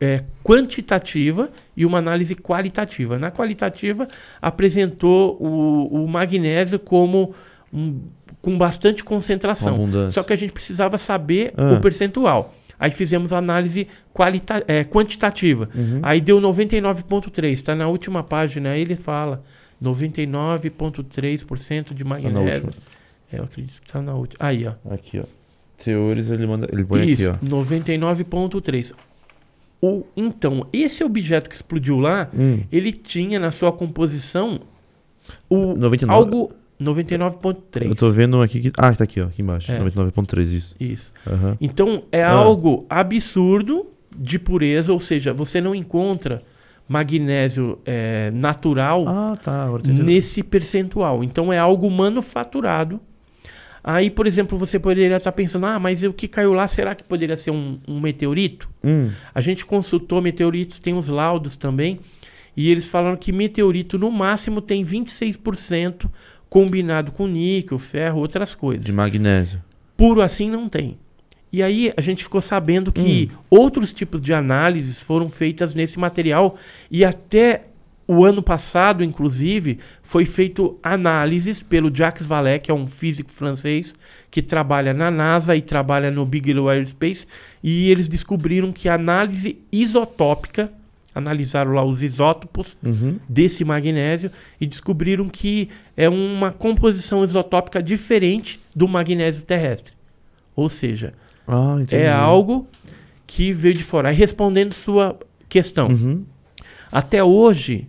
[0.00, 3.18] é, quantitativa e uma análise qualitativa.
[3.18, 4.06] Na qualitativa
[4.40, 7.34] apresentou o, o magnésio como
[7.72, 8.00] um-
[8.40, 9.88] com bastante concentração.
[10.10, 11.72] Só que a gente precisava saber Ah.
[11.74, 12.54] o percentual.
[12.78, 15.68] Aí fizemos a análise qualita é, quantitativa.
[15.74, 15.98] Uhum.
[16.00, 17.50] Aí deu 99,3.
[17.52, 18.76] Está na última página.
[18.76, 19.42] Ele fala
[19.82, 22.66] 99,3% de Tá magnésio.
[22.66, 22.72] última.
[23.32, 24.36] É, eu acredito que está na última.
[24.46, 24.72] Aí, ó.
[24.92, 25.24] Aqui, ó.
[25.82, 26.66] Teores, ele manda.
[26.72, 27.46] Ele põe Isso, aqui, ó.
[27.48, 28.92] 99,3.
[29.80, 32.60] O, então, esse objeto que explodiu lá, Hum.
[32.72, 34.60] ele tinha na sua composição
[35.48, 36.12] o 99.
[36.12, 37.86] algo 99,3.
[37.88, 38.72] Eu tô vendo aqui que.
[38.76, 39.26] Ah, tá aqui, ó.
[39.26, 39.70] Aqui embaixo.
[39.70, 39.78] É.
[39.78, 40.74] 99.3, isso.
[40.80, 41.12] Isso.
[41.26, 41.56] Aham.
[41.60, 42.32] Então é Ah.
[42.32, 46.42] algo absurdo de pureza, ou seja, você não encontra
[46.88, 49.68] magnésio é, natural Ah, tá.
[49.86, 51.22] Nesse percentual.
[51.22, 52.98] Então é algo manufaturado.
[53.82, 57.04] Aí, por exemplo, você poderia estar pensando, ah, mas o que caiu lá, será que
[57.04, 58.68] poderia ser um, um meteorito?
[58.84, 59.10] Hum.
[59.34, 62.00] A gente consultou meteoritos, tem os laudos também,
[62.56, 66.10] e eles falaram que meteorito no máximo tem 26%
[66.48, 68.84] combinado com níquel, ferro, outras coisas.
[68.84, 69.62] De magnésio.
[69.96, 70.98] Puro assim não tem.
[71.52, 76.56] E aí a gente ficou sabendo que outros tipos de análises foram feitas nesse material
[76.90, 77.67] e até
[78.10, 83.94] o ano passado, inclusive, foi feito análises pelo Jacques Vallée, que é um físico francês
[84.30, 87.26] que trabalha na NASA e trabalha no Bigelow Aerospace,
[87.62, 90.72] e eles descobriram que a análise isotópica,
[91.14, 93.18] analisaram lá os isótopos Uhum.
[93.28, 94.30] desse magnésio
[94.60, 99.92] e descobriram que é uma composição isotópica diferente do magnésio terrestre.
[100.56, 101.12] Ou seja,
[101.46, 102.66] Ah, é algo
[103.26, 104.10] que veio de fora.
[104.10, 106.24] Aí respondendo sua questão, Uhum.
[106.92, 107.88] até hoje,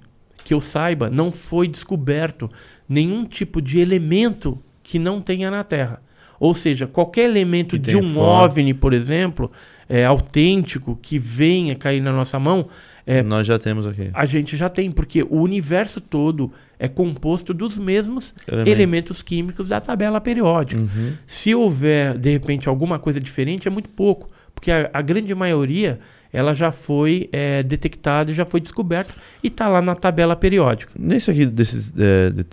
[0.49, 2.49] que eu saiba, não foi descoberto
[2.87, 6.01] nenhum tipo de elemento que não tenha na Terra.
[6.39, 8.45] Ou seja, qualquer elemento de um fora.
[8.47, 9.51] OVNI, por exemplo,
[9.87, 12.67] é, autêntico, que venha cair na nossa mão,
[13.05, 14.09] é, Nós já temos aqui.
[14.11, 18.71] a gente já tem, porque o universo todo é composto dos mesmos Elementos.
[18.73, 20.81] elementos químicos da tabela periódica.
[20.81, 21.13] Uhum.
[21.27, 25.99] Se houver, de repente, alguma coisa diferente, é muito pouco, porque a, a grande maioria
[26.31, 29.13] ela já foi é, detectada, já foi descoberta
[29.43, 30.91] e está lá na tabela periódica.
[30.97, 31.93] Nesse aqui, desses.
[31.97, 32.45] É, det-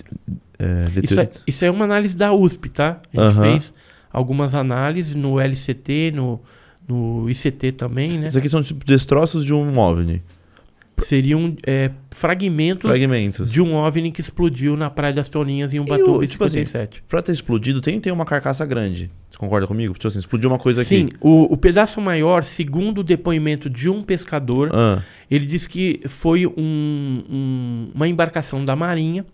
[0.59, 3.01] é, Isso é, isso é uma análise da USP, tá?
[3.15, 3.43] A gente Aham.
[3.53, 3.73] fez
[4.11, 6.41] algumas análises no LCT, no,
[6.89, 8.29] no ICT também, né?
[8.29, 10.23] Isso aqui são tipo destroços de um OVNI.
[10.99, 13.51] Seriam é, fragmentos Fragmentos.
[13.53, 17.03] de um OVNI que explodiu na Praia das Toninhas em Ubatuba em tipo assim, 57.
[17.07, 19.11] Pra ter explodido, tem que ter uma carcaça grande.
[19.31, 19.93] Você concorda comigo?
[19.93, 21.15] Tipo assim, explodiu uma coisa Sim, aqui.
[21.21, 26.47] o, o pedaço maior, segundo o depoimento de um pescador, Ah, ele diz que foi
[26.47, 26.53] um-
[27.29, 29.27] um- uma embarcação da Marinha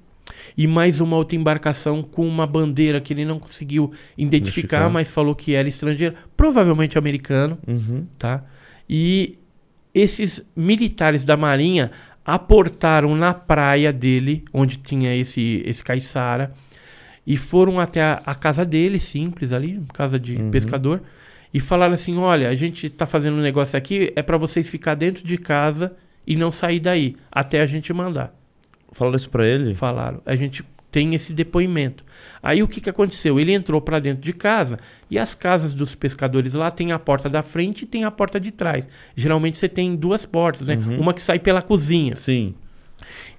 [0.56, 5.34] e mais uma outra embarcação com uma bandeira que ele não conseguiu identificar, mas falou
[5.34, 8.04] que era estrangeiro, provavelmente americano, uhum.
[8.18, 8.42] tá?
[8.88, 9.38] E
[9.94, 11.90] esses militares da Marinha
[12.24, 16.52] aportaram na praia dele, onde tinha esse, esse caiçara,
[17.26, 20.50] e foram até a, a casa dele, simples ali, casa de Uhum.
[20.50, 21.02] pescador,
[21.52, 24.94] e falaram assim: olha, a gente tá fazendo um negócio aqui, é para vocês ficar
[24.94, 25.92] dentro de casa
[26.26, 28.34] e não sair daí, até a gente mandar.
[28.92, 29.74] Falaram isso pra ele?
[29.74, 30.20] Falaram.
[30.24, 32.04] A gente tem esse depoimento.
[32.42, 33.40] Aí o que, que aconteceu?
[33.40, 34.76] Ele entrou para dentro de casa
[35.10, 38.38] e as casas dos pescadores lá tem a porta da frente e tem a porta
[38.38, 38.86] de trás.
[39.16, 40.76] Geralmente você tem duas portas, né?
[40.76, 41.00] Uhum.
[41.00, 42.14] Uma que sai pela cozinha.
[42.14, 42.54] Sim.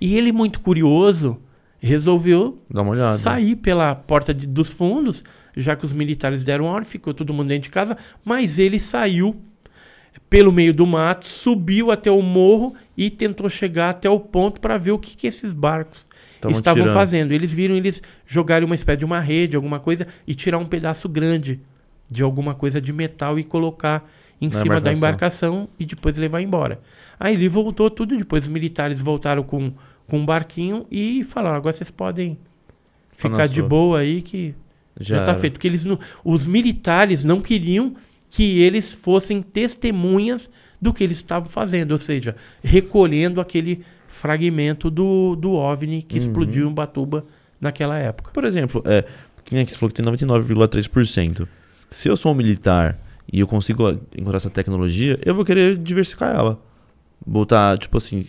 [0.01, 1.39] E ele, muito curioso,
[1.79, 3.17] resolveu Dá uma olhada.
[3.19, 5.23] sair pela porta de- dos fundos,
[5.55, 7.95] já que os militares deram ordem, ficou todo mundo dentro de casa,
[8.25, 9.39] mas ele saiu
[10.29, 14.77] pelo meio do mato, subiu até o morro e tentou chegar até o ponto para
[14.77, 16.05] ver o que, que esses barcos
[16.43, 16.93] Tavam estavam tirando.
[16.93, 17.31] fazendo.
[17.31, 21.09] Eles viram eles jogarem uma espécie de uma rede, alguma coisa, e tirar um pedaço
[21.09, 21.59] grande
[22.09, 24.09] de alguma coisa de metal e colocar
[24.41, 25.53] em Na cima da embarcação.
[25.53, 26.79] embarcação e depois levar embora.
[27.19, 29.71] Aí ele voltou tudo, depois os militares voltaram com,
[30.07, 32.37] com um barquinho e falaram, agora vocês podem
[33.17, 33.67] Tá ficar de sua.
[33.69, 34.53] boa aí que
[34.99, 35.35] já, tá era.
[35.39, 35.53] feito.
[35.53, 37.93] Porque eles não, os militares não queriam
[38.29, 40.49] que eles fossem testemunhas
[40.81, 46.21] do que eles estavam fazendo, ou seja, recolhendo aquele fragmento do, do OVNI que Uhum.
[46.21, 47.25] explodiu em Batuba
[47.59, 48.31] naquela época.
[48.31, 49.03] Por exemplo, é,
[49.43, 51.47] que nem aqui você falou que tem 99,3%.
[51.89, 52.97] Se eu sou um militar
[53.31, 56.59] e eu consigo encontrar essa tecnologia, eu vou querer diversificar ela.
[57.25, 58.25] botar, tipo assim,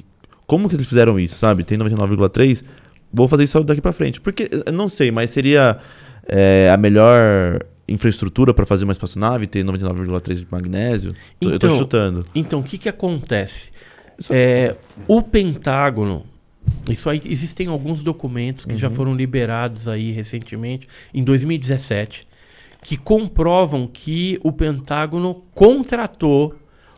[0.47, 1.65] como que eles fizeram isso, sabe?
[1.65, 2.63] Tem 99,3,
[3.13, 4.21] vou fazer isso daqui pra frente.
[4.21, 5.79] Porque, não sei, mas seria
[6.29, 11.13] é, a melhor infraestrutura para fazer uma espaçonave ter 99,3 de magnésio?
[11.41, 12.27] Tô- eu tô Então, chutando.
[12.35, 13.71] Então, o que, que acontece?
[14.31, 14.77] É,
[15.09, 16.25] o Pentágono,
[16.89, 18.95] isso aí, existem alguns documentos que já Uhum.
[18.95, 22.27] foram liberados aí recentemente, em 2017,
[22.83, 26.55] que comprovam que o Pentágono contratou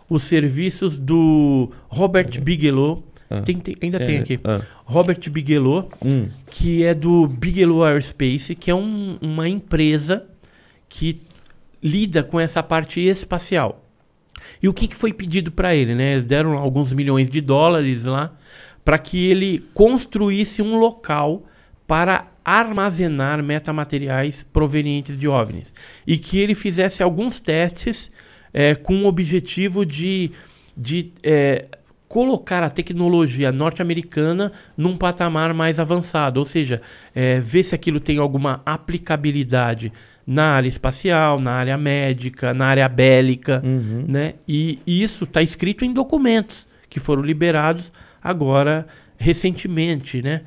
[0.09, 3.03] os serviços do Robert Bigelow.
[3.29, 3.41] Ah.
[3.43, 4.39] Tem- tem- ainda tem É, aqui.
[4.45, 10.25] ah, Robert Bigelow, hum, que é do Bigelow Aerospace, que é um- uma empresa
[10.89, 11.23] que
[11.83, 13.85] lida com essa parte espacial.
[14.63, 15.95] E o que, que foi pedido para ele?
[15.95, 16.13] Né?
[16.15, 18.35] Eles deram alguns milhões de dólares lá
[18.85, 21.45] para que ele construísse um local
[21.87, 25.75] para armazenar metamateriais provenientes de OVNIs.
[26.07, 28.11] E que ele fizesse alguns testes
[28.55, 30.31] eh, com o objetivo de,
[30.77, 31.67] de eh,
[32.09, 36.81] colocar a tecnologia norte-americana num patamar mais avançado, ou seja,
[37.15, 39.93] eh, ver se aquilo tem alguma aplicabilidade
[40.27, 44.05] na área espacial, na área médica, na área bélica, uhum.
[44.09, 44.35] né?
[44.49, 50.43] E isso está escrito em documentos que foram liberados agora recentemente, né?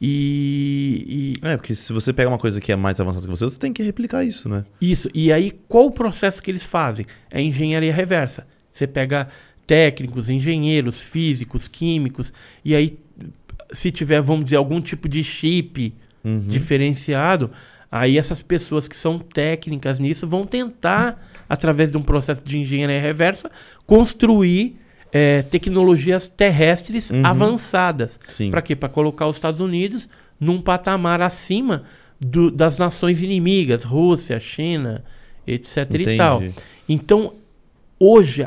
[0.00, 3.44] E, e É, porque se você pega uma coisa que é mais avançada que você,
[3.44, 4.64] você tem que replicar isso, né?
[4.80, 5.08] isso.
[5.14, 7.06] E aí qual o processo que eles fazem?
[7.30, 8.46] É engenharia reversa.
[8.72, 9.28] Você pega
[9.66, 12.32] técnicos, engenheiros, físicos, químicos
[12.64, 12.98] e aí
[13.72, 15.92] se tiver, vamos dizer, algum tipo de chip
[16.24, 16.48] Uhum.
[16.48, 17.50] diferenciado,
[17.96, 23.00] aí essas pessoas que são técnicas nisso vão tentar, através de um processo de engenharia
[23.00, 23.48] reversa,
[23.86, 24.76] construir
[25.16, 27.24] eh, tecnologias terrestres Uhum.
[27.24, 28.18] avançadas.
[28.50, 28.74] Para quê?
[28.74, 30.08] Para colocar os Estados Unidos
[30.40, 31.84] num patamar acima
[32.20, 35.04] do- das nações inimigas, Rússia, China,
[35.46, 35.94] etc.
[36.00, 36.42] e tal.
[36.42, 36.54] Entendi.
[36.88, 37.34] Então,
[37.98, 38.44] hoje,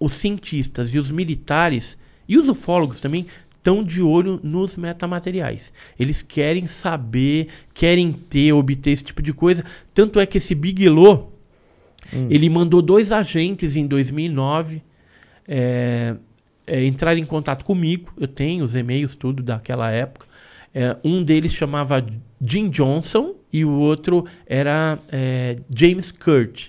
[0.00, 3.26] os cientistas e os militares e os ufólogos também
[3.66, 5.72] estão de olho nos metamateriais.
[5.98, 9.64] Eles querem saber, querem ter, obter esse tipo de coisa.
[9.92, 11.32] Tanto é que esse Bigelow,
[12.14, 12.28] Hum.
[12.30, 14.80] ele mandou dois agentes em 2009
[15.48, 16.14] é,
[16.64, 18.12] é, entrar em contato comigo.
[18.16, 20.26] Eu tenho os e-mails, tudo daquela época.
[20.72, 22.06] É, um deles chamava
[22.40, 26.68] Jim Johnson e o outro era é, James Kurt.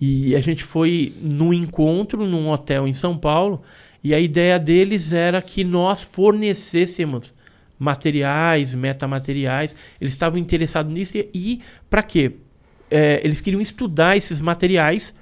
[0.00, 3.62] E a gente foi num encontro num hotel em São Paulo
[4.08, 7.34] e a ideia deles era que nós fornecêssemos
[7.78, 9.74] materiais, metamateriais.
[10.00, 12.32] Eles estavam interessados nisso e, e para quê?
[12.90, 15.14] É, eles queriam estudar esses materiais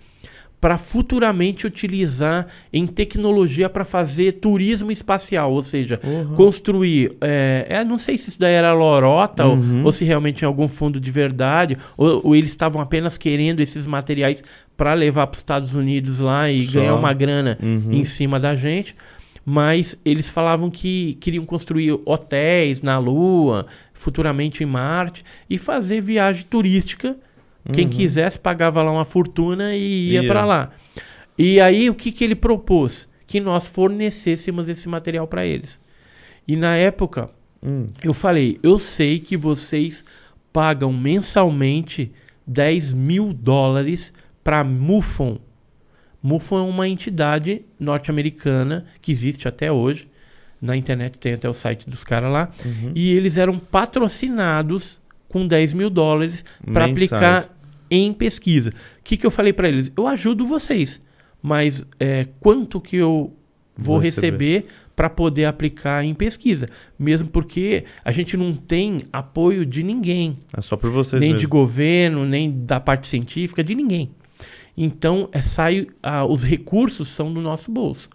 [0.58, 6.34] para futuramente utilizar em tecnologia para fazer turismo espacial, ou seja, Uhum.
[6.34, 7.14] construir.
[7.20, 9.84] É, é, não sei se isso daí era lorota ou- Uhum.
[9.84, 13.86] ou, se realmente tinha algum fundo de verdade, ou, ou eles estavam apenas querendo esses
[13.86, 14.42] materiais
[14.76, 16.78] para levar para os Estados Unidos lá e Só.
[16.80, 17.92] ganhar uma grana Uhum.
[17.92, 18.94] em cima da gente.
[19.48, 26.44] Mas eles falavam que queriam construir hotéis na Lua, futuramente em Marte, e fazer viagem
[26.50, 27.16] turística.
[27.72, 27.90] Quem Uhum.
[27.92, 30.28] quisesse pagava lá uma fortuna e ia Ia.
[30.28, 30.70] para lá.
[31.38, 33.08] E aí o que, que ele propôs?
[33.26, 35.80] Que nós fornecêssemos esse material para eles.
[36.46, 37.30] E na época
[37.62, 37.86] Hum.
[38.02, 40.04] eu falei, eu sei que vocês
[40.52, 42.12] pagam mensalmente
[42.46, 44.12] 10 mil dólares
[44.46, 45.40] para MUFON.
[46.22, 50.08] MUFON é uma entidade norte-americana que existe até hoje.
[50.62, 52.50] Na internet tem até o site dos caras lá.
[52.64, 52.92] Uhum.
[52.94, 57.44] E eles eram patrocinados com 10 mil dólares para aplicar
[57.90, 58.70] em pesquisa.
[58.70, 59.90] O que, que eu falei para eles?
[59.96, 61.02] Eu ajudo vocês,
[61.42, 63.34] mas é, quanto que eu
[63.76, 66.68] vou Vou receber para poder aplicar em pesquisa?
[66.96, 71.40] Mesmo porque a gente não tem apoio de ninguém, É só por vocês nem mesmo.
[71.40, 74.12] de governo, nem da parte científica, de ninguém.
[74.76, 78.08] Então, é, sai, ah, os recursos são do nosso bolso.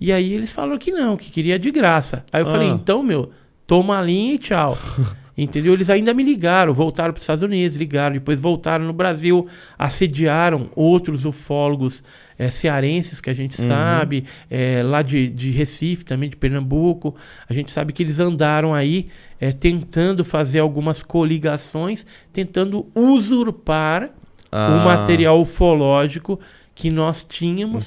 [0.00, 2.24] E aí eles falaram que não, que queria de graça.
[2.32, 2.50] Aí eu Ah.
[2.50, 3.30] falei, então, meu,
[3.66, 4.76] toma a linha e tchau.
[5.40, 5.72] Entendeu?
[5.72, 9.46] Eles ainda me ligaram, voltaram para os Estados Unidos, ligaram, depois voltaram no Brasil,
[9.78, 12.02] assediaram outros ufólogos
[12.36, 13.68] eh, cearenses que a gente Uhum.
[13.68, 17.14] sabe, eh, lá de, de Recife, também de Pernambuco.
[17.48, 19.06] A gente sabe que eles andaram aí
[19.40, 24.10] eh, tentando fazer algumas coligações, tentando usurpar
[24.50, 26.38] Ah, o material ufológico
[26.74, 27.84] que nós tínhamos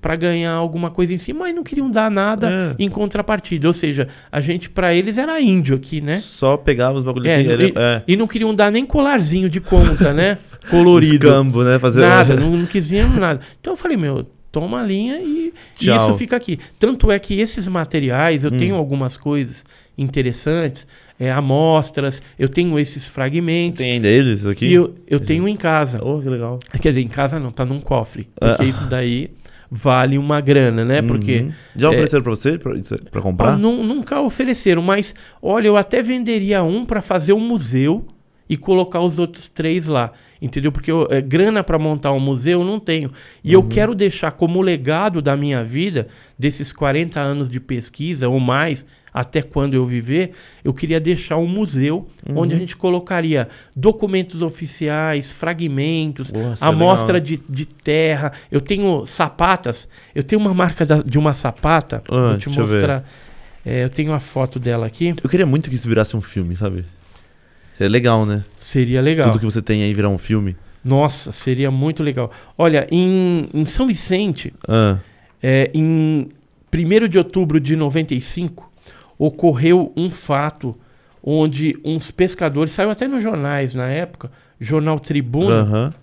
[0.00, 2.82] para ganhar alguma coisa em cima, mas não queriam dar nada É.
[2.82, 3.66] em contrapartida.
[3.66, 6.18] Ou seja, a gente, para eles, era índio aqui, né?
[6.18, 8.02] Só pegava os bagulho É, que e, ele, é.
[8.08, 10.38] e não queriam dar nem colarzinho de conta, né?
[10.70, 11.26] Colorido.
[11.26, 11.78] Escambo, né?
[11.78, 12.66] Fazer Nada, não, não
[13.20, 13.40] nada.
[13.60, 16.58] Então eu falei, meu, toma a linha e, e isso fica aqui.
[16.78, 18.58] Tanto é que esses materiais, eu Hum.
[18.58, 19.64] tenho algumas coisas
[19.98, 20.86] interessantes.
[21.20, 23.78] É, amostras, eu tenho esses fragmentos.
[23.78, 24.72] Tem ainda eles aqui?
[24.72, 26.00] Eu, eu tenho em casa.
[26.02, 26.58] Oh, que legal.
[26.80, 28.26] Quer dizer, em casa não, tá num cofre.
[28.40, 28.54] Ah.
[28.54, 29.30] Porque isso daí
[29.70, 31.00] vale uma grana, né?
[31.02, 31.52] Porque Uhum.
[31.76, 33.56] Já é, ofereceram pra você pra, isso- pra comprar?
[33.58, 38.04] Nu- nunca ofereceram, mas olha, eu até venderia um para fazer um museu
[38.48, 40.10] e colocar os outros três lá.
[40.42, 40.72] Entendeu?
[40.72, 43.12] Porque eu, é, grana para montar um museu eu não tenho.
[43.44, 46.08] E eu quero deixar como legado da minha vida,
[46.38, 50.32] desses 40 anos de pesquisa ou mais, até quando eu viver,
[50.64, 57.14] eu queria deixar um museu onde a gente colocaria documentos oficiais, fragmentos, isso é amostra
[57.14, 57.26] legal.
[57.26, 58.32] de, de terra.
[58.50, 59.88] Eu tenho sapatas.
[60.14, 62.02] Eu tenho uma marca da- de uma sapata.
[62.08, 63.04] Ah, vou te deixa eu mostrar.
[63.66, 65.14] É, eu tenho a foto dela aqui.
[65.22, 66.84] Eu queria muito que isso virasse um filme, sabe?
[67.72, 68.44] Seria legal, né?
[68.58, 69.26] Seria legal.
[69.30, 70.56] Tudo que você tem aí virar um filme.
[70.84, 72.30] Nossa, seria muito legal.
[72.56, 74.98] Olha, em, em São Vicente, Ah,
[75.42, 76.28] é, em
[76.72, 78.69] 1 de outubro de 95,
[79.24, 80.74] ocorreu um fato
[81.22, 85.94] onde uns pescadores, saiu até nos jornais na época, Jornal Tribuna, aham.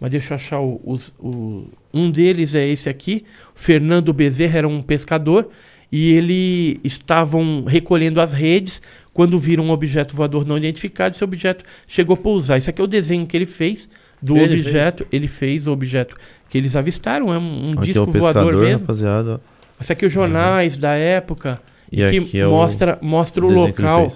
[0.00, 3.24] mas deixa eu achar o, os- o- um deles é esse aqui,
[3.54, 5.48] Fernando Bezerra era um pescador
[5.90, 8.80] e ele estavam recolhendo as redes
[9.12, 12.58] quando viram um objeto voador não identificado, esse objeto chegou a pousar.
[12.58, 13.88] Isso aqui é o desenho que ele fez
[14.22, 16.16] do Ele objeto, ele fez o objeto
[16.48, 18.80] que eles avistaram, é um, um é disco o pescador, voador mesmo.
[18.82, 19.40] rapaziada.
[19.80, 21.60] Isso aqui é os jornais da época
[21.90, 24.08] E e que é o mostra, mostra o, que ele local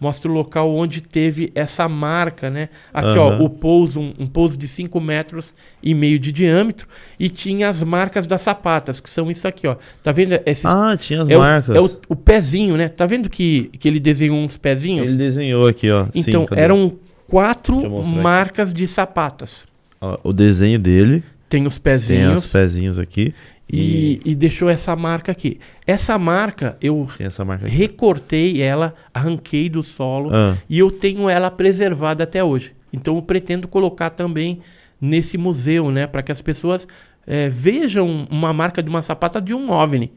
[0.00, 2.68] mostra o local onde teve essa marca, né?
[2.92, 3.38] Aqui, Aham.
[3.40, 6.86] ó, o pouso, um, um pouso de 5 metros e meio de diâmetro
[7.18, 9.76] e tinha as marcas das sapatas, que são isso aqui, ó.
[10.02, 11.74] Tá vendo esses Ah, tinha as é, marcas.
[11.74, 12.88] O, é o, o pezinho, né?
[12.88, 15.08] Tá vendo que, que ele desenhou uns pezinhos?
[15.08, 16.04] Ele desenhou aqui, ó.
[16.12, 16.60] Sim, então, cadê?
[16.60, 16.92] eram
[17.26, 18.22] quatro mostrar aqui.
[18.22, 19.66] marcas de sapatas.
[20.00, 21.22] Ó, o desenho dele.
[21.48, 23.32] Tem os Tem pezinhos os pezinhos aqui.
[23.70, 25.58] E, e deixou essa marca aqui.
[25.86, 31.50] Essa marca, eu essa marca recortei ela, arranquei do solo Ah, e eu tenho ela
[31.50, 32.72] preservada até hoje.
[32.92, 34.60] Então eu pretendo colocar também
[35.00, 36.86] nesse museu, né, para que as pessoas
[37.26, 40.10] eh, vejam uma marca de uma sapata de um OVNI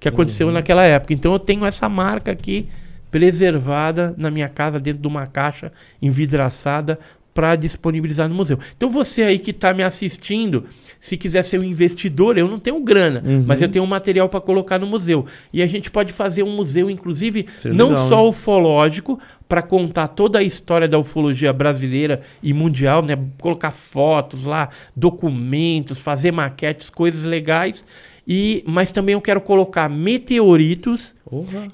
[0.00, 1.12] que aconteceu naquela época.
[1.12, 2.68] Então eu tenho essa marca aqui
[3.10, 5.70] preservada na minha casa dentro de uma caixa
[6.02, 6.98] envidraçada
[7.34, 8.58] para disponibilizar no museu.
[8.76, 10.64] Então você aí que está me assistindo,
[11.00, 13.44] se quiser ser um investidor, eu não tenho grana, Uhum.
[13.46, 15.26] mas eu tenho um material para colocar no museu.
[15.52, 19.18] E a gente pode fazer um museu, inclusive, Seria não legal, só ufológico,
[19.48, 23.18] para contar toda a história da ufologia brasileira e mundial, né?
[23.40, 27.84] Colocar fotos lá, documentos, fazer maquetes, coisas legais.
[28.26, 31.14] E, mas também eu quero colocar meteoritos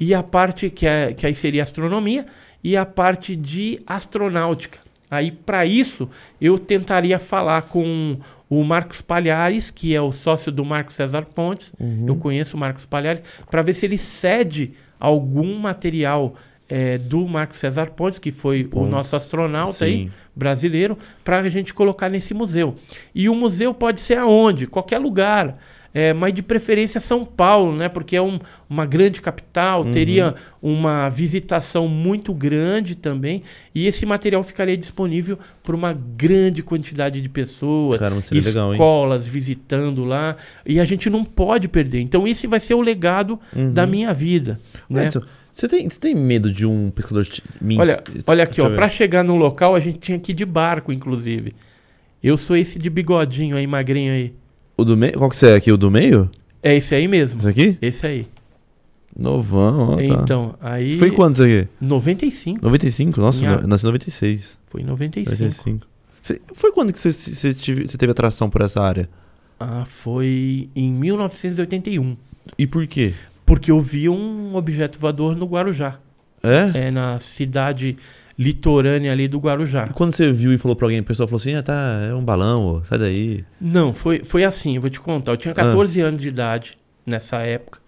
[0.01, 2.27] e a parte que, é, que aí seria astronomia
[2.65, 4.79] e a parte de astronáutica.
[5.11, 6.09] Aí, para isso,
[6.41, 8.17] eu tentaria falar com
[8.49, 11.73] o Marcos Palhares, que é o sócio do Marcos César Pontes.
[11.81, 12.05] Uhum.
[12.07, 16.35] Eu conheço o Marcos Palhares, para ver se ele cede algum material
[16.69, 20.11] eh, do Marcos César Pontes, que foi o Pontes, nosso astronauta aí, Sim.
[20.35, 22.77] brasileiro, para a gente colocar nesse museu.
[23.13, 24.67] E o museu pode ser aonde?
[24.67, 25.59] Qualquer lugar.
[25.93, 27.88] É, mas de preferência São Paulo, né?
[27.88, 28.38] Porque é um-
[28.68, 29.91] uma grande capital, Uhum.
[29.91, 33.43] teria uma visitação muito grande também.
[33.74, 40.05] E esse material ficaria disponível para uma grande quantidade de pessoas, seria legal, escolas visitando
[40.05, 40.36] lá.
[40.64, 42.01] E a gente não pode perder.
[42.01, 43.72] Então, esse vai ser o legado Uhum.
[43.72, 44.61] da minha vida.
[44.88, 45.07] Né?
[45.07, 45.22] Edson,
[45.53, 47.26] você tem, você tem medo de um pescador...
[47.26, 47.43] te-
[47.76, 50.93] Olha, olha aqui, ó, para chegar no local a gente tinha que ir de barco,
[50.93, 51.53] inclusive.
[52.22, 54.32] Eu sou esse de bigodinho aí, magrinho aí.
[54.81, 55.12] O do meio?
[55.14, 55.70] Qual que você é aqui?
[55.70, 56.31] O do meio?
[56.62, 57.41] É esse aí mesmo.
[57.41, 57.78] Esse aqui?
[57.81, 58.26] Esse aí.
[59.18, 60.03] Novão, ó, tá.
[60.03, 60.99] Então, aí.
[60.99, 61.68] Foi quando isso aqui?
[61.81, 62.64] 95.
[62.64, 63.20] 95?
[63.20, 64.59] Nossa, Minha- eu nasci em 96.
[64.66, 65.31] Foi em 95.
[65.37, 65.87] 95.
[66.22, 67.55] Você- foi quando que você
[67.99, 69.09] teve atração por essa área?
[69.59, 72.16] Ah, foi em 1981.
[72.59, 73.14] E por quê?
[73.45, 75.99] Porque eu vi um objeto voador no Guarujá.
[76.43, 76.87] É?
[76.87, 77.97] É na cidade
[78.41, 79.88] litorânea ali do Guarujá.
[79.91, 82.14] E quando você viu e falou pra alguém, a pessoa falou assim, ah, tá, é
[82.14, 83.45] um balão, sai daí.
[83.61, 85.32] Não, foi, foi assim, eu vou te contar.
[85.32, 87.80] Eu tinha 14 anos de idade nessa época.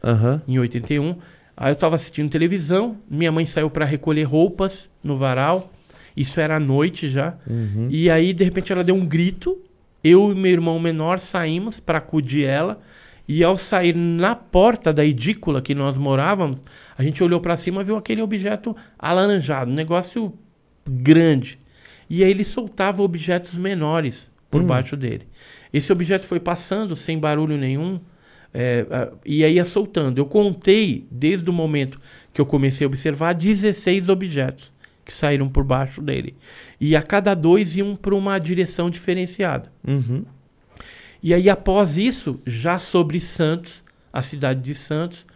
[0.46, 1.16] Em 81.
[1.56, 5.72] Aí eu tava assistindo televisão, minha mãe saiu para recolher roupas no varal.
[6.14, 7.34] Isso era à noite já.
[7.48, 7.88] Uhum.
[7.88, 9.58] E aí de repente ela deu um grito.
[10.04, 12.78] Eu e meu irmão menor saímos para acudir ela.
[13.26, 16.60] E ao sair na porta da edícula que nós morávamos,
[16.98, 20.34] a gente olhou para cima e viu aquele objeto alaranjado, um negócio
[20.86, 21.58] grande.
[22.08, 24.66] E aí ele soltava objetos menores por Hum.
[24.66, 25.26] baixo dele.
[25.72, 27.98] Esse objeto foi passando sem barulho nenhum,
[28.52, 28.84] é,
[29.24, 30.18] e aí ia soltando.
[30.18, 31.98] Eu contei, desde o momento
[32.34, 34.74] que eu comecei a observar, 16 objetos
[35.04, 36.36] que saíram por baixo dele.
[36.78, 39.72] E a cada dois iam para uma direção diferenciada.
[39.86, 40.24] Uhum.
[41.22, 45.26] E aí, após isso, já sobre Santos, a cidade de Santos,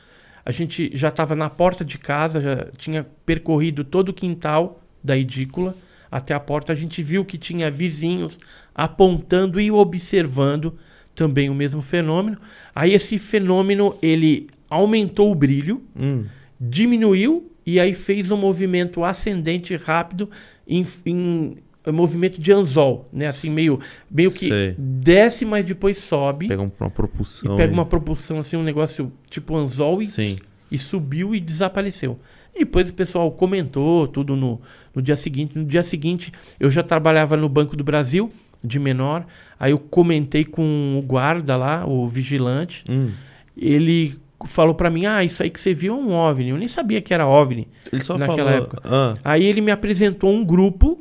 [0.49, 5.17] A gente já estava na porta de casa, já tinha percorrido todo o quintal da
[5.17, 5.75] edícula
[6.11, 6.73] até a porta.
[6.73, 8.39] A gente viu que tinha vizinhos
[8.75, 10.75] apontando e observando
[11.15, 12.37] também o mesmo fenômeno.
[12.75, 16.25] Aí esse fenômeno ele aumentou o brilho, Hum.
[16.61, 20.29] diminuiu e aí fez um movimento ascendente rápido
[20.69, 23.27] em, em um movimento de anzol, né?
[23.27, 23.79] Assim meio
[24.11, 24.75] meio que Sei.
[24.77, 27.55] desce, mas depois sobe Pega um- uma propulsão.
[27.55, 27.75] e pega aí.
[27.75, 30.39] uma propulsão assim, um negócio tipo anzol e,
[30.71, 32.19] e subiu e desapareceu.
[32.55, 34.61] E depois o pessoal comentou tudo no,
[34.97, 35.57] no dia seguinte.
[35.57, 38.33] No dia seguinte eu já trabalhava no Banco do Brasil
[38.65, 39.25] de menor.
[39.61, 42.83] Aí eu comentei com o guarda lá, o vigilante.
[42.89, 43.11] Hum.
[43.57, 44.15] Ele
[44.47, 46.49] falou pra mim: "Ah, isso aí que você viu é um OVNI".
[46.51, 47.69] Eu nem sabia que era OVNI.
[47.93, 48.65] Ele só Naquela falou.
[48.65, 48.83] época.
[48.85, 50.99] Ah, Aí ele me apresentou um grupo,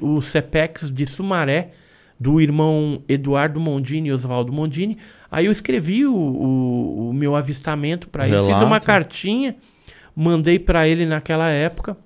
[0.00, 1.70] o CEPEX de Sumaré,
[2.18, 4.96] do irmão Eduardo Mondini e Oswaldo Mondini.
[5.30, 8.36] Aí eu escrevi o, o- o meu avistamento para ele.
[8.46, 9.56] Fiz uma cartinha,
[10.14, 11.96] mandei para ele naquela época.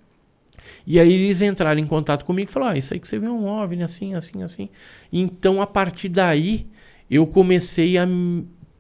[0.90, 3.28] E aí eles entraram em contato comigo e falaram: ah, isso aí que você viu
[3.28, 4.70] é um OVNI, assim, assim, assim.
[5.12, 6.66] Então, a partir daí,
[7.10, 8.08] eu comecei a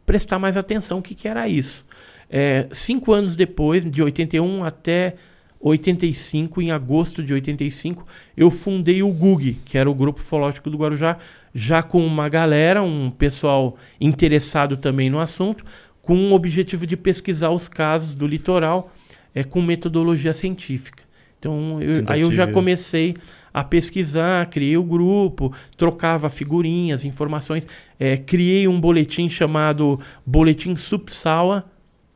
[0.06, 1.84] prestar mais atenção o que, que era isso.
[2.30, 5.16] É, cinco anos depois, de 81 até
[5.60, 10.78] 85, em agosto de 85, eu fundei o GUG, que era o Grupo Ufológico do
[10.78, 11.18] Guarujá,
[11.54, 15.62] já com uma galera, um pessoal interessado também no assunto,
[16.00, 18.90] com o objetivo de pesquisar os casos do litoral
[19.34, 21.07] é, com metodologia científica.
[21.38, 23.14] Então, eu- aí eu já comecei
[23.54, 27.66] a pesquisar, criei o grupo, trocava figurinhas, informações,
[27.98, 31.64] é, criei um boletim chamado Boletim Supsawa,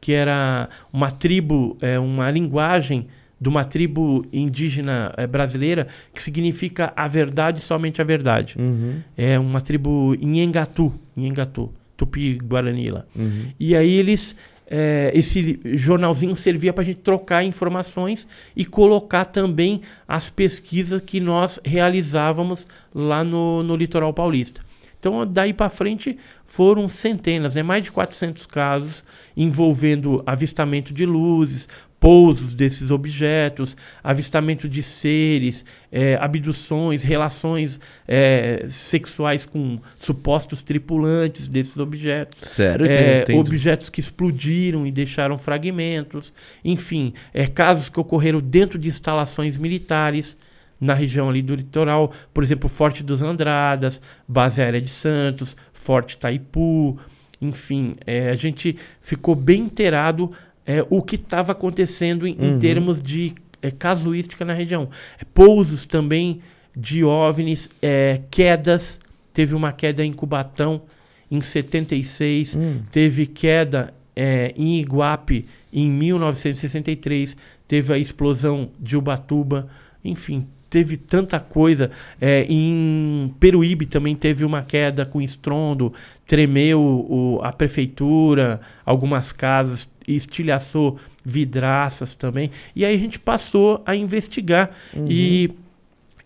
[0.00, 3.06] que era uma tribo, é, uma linguagem
[3.40, 8.56] de uma tribo indígena é, brasileira que significa a verdade, somente a verdade.
[8.58, 13.04] uhum, É uma tribo Nhengatu, Nhengatu, Tupi-Guarani lá.
[13.16, 13.46] uhum.
[13.58, 14.36] E aí eles.
[14.74, 21.20] É, esse jornalzinho servia para a gente trocar informações e colocar também as pesquisas que
[21.20, 24.62] nós realizávamos lá no, no litoral paulista.
[24.98, 26.16] Então, daí para frente
[26.46, 27.62] foram centenas, né?
[27.62, 29.04] mais de 400 casos
[29.36, 31.68] envolvendo avistamento de luzes,
[32.02, 41.76] pousos desses objetos, avistamento de seres, é, abduções, relações é, sexuais com supostos tripulantes desses
[41.76, 42.40] objetos.
[42.50, 42.86] Sério?
[42.86, 46.34] É, objetos que explodiram e deixaram fragmentos,
[46.64, 50.36] enfim, é, casos que ocorreram dentro de instalações militares
[50.80, 56.18] na região ali do litoral, por exemplo, Forte dos Andradas, Base Aérea de Santos, Forte
[56.18, 56.98] Taipu,
[57.40, 60.32] enfim, é, a gente ficou bem inteirado
[60.66, 62.58] é, o que estava acontecendo em, em Uhum.
[62.58, 64.88] termos de é, casuística na região.
[65.32, 66.40] Pousos também
[66.76, 69.00] de OVNIs, é, quedas,
[69.32, 70.82] teve uma queda em Cubatão
[71.30, 77.36] em 76, Hum, teve queda é, em Iguape em 1963,
[77.66, 79.68] teve a explosão de Ubatuba,
[80.04, 81.90] enfim, teve tanta coisa.
[82.20, 85.92] É, em Peruíbe também teve uma queda com estrondo,
[86.26, 92.50] tremeu o- a prefeitura, algumas casas, estilhaçou vidraças também.
[92.74, 94.70] E aí a gente passou a investigar.
[94.94, 95.06] uhum.
[95.08, 95.50] E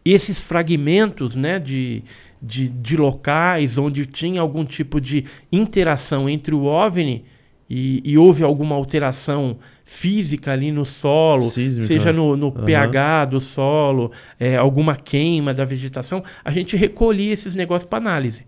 [0.05, 2.05] esses fragmentos né, de,
[2.41, 7.25] de, de locais onde tinha algum tipo de interação entre o OVNI
[7.69, 11.87] e, e houve alguma alteração física ali no solo, Sísmica.
[11.87, 12.65] seja no, no Aham.
[12.65, 18.47] pH do solo, é, alguma queima da vegetação, a gente recolhia esses negócios para análise.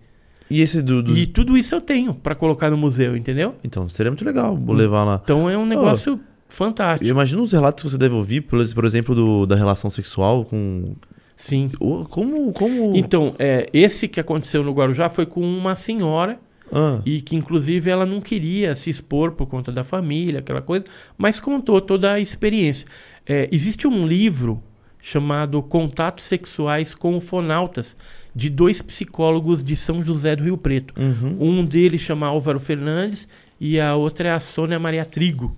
[0.51, 1.03] E esse do.
[1.03, 3.55] dos- E tudo isso eu tenho para colocar no museu, entendeu?
[3.63, 5.21] Então, seria muito legal vou levar lá.
[5.23, 6.19] Então é um negócio
[6.49, 7.05] fantástico.
[7.07, 10.95] Eu imagino os relatos que você deve ouvir, por, exemplo, do, da relação sexual com.
[11.37, 11.71] Sim.
[12.09, 12.53] Como.
[12.53, 12.97] como...
[12.97, 16.39] Então, é, esse que aconteceu no Guarujá foi com uma senhora
[16.73, 20.85] Ah, e que inclusive ela não queria se expor por conta da família, aquela coisa,
[21.17, 22.89] mas contou toda a experiência.
[23.27, 24.61] É, existe um livro
[25.01, 27.97] chamado Contatos Sexuais com Ufonautas,
[28.39, 30.95] de dois psicólogos de São José do Rio Preto.
[30.97, 31.37] uhum.
[31.41, 33.27] Um deles chama Álvaro Fernandes
[33.61, 35.57] e a outra é a Sônia Maria Trigo.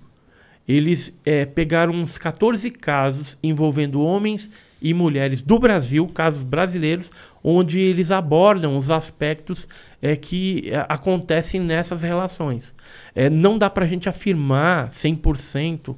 [0.67, 4.49] Eles é, pegaram uns 14 casos envolvendo homens
[4.81, 7.11] e mulheres do Brasil, casos brasileiros,
[7.43, 9.67] onde eles abordam os aspectos
[10.01, 12.73] é, que é, acontecem nessas relações.
[13.13, 15.95] É, não dá para a gente afirmar 100%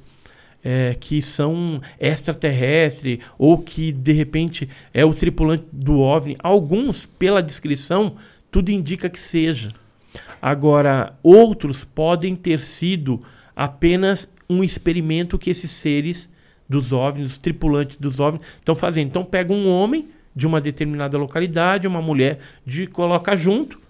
[0.64, 6.36] é, que são extraterrestre ou que de repente é o tripulante do OVNI.
[6.42, 8.16] Alguns, pela descrição,
[8.50, 9.70] tudo indica que seja.
[10.40, 13.22] Agora, outros podem ter sido
[13.54, 16.28] apenas um experimento que esses seres
[16.68, 19.08] dos OVNIs, os tripulantes dos OVNIs, estão fazendo.
[19.08, 23.80] Então, pega um homem de uma determinada localidade, uma mulher, de coloca junto,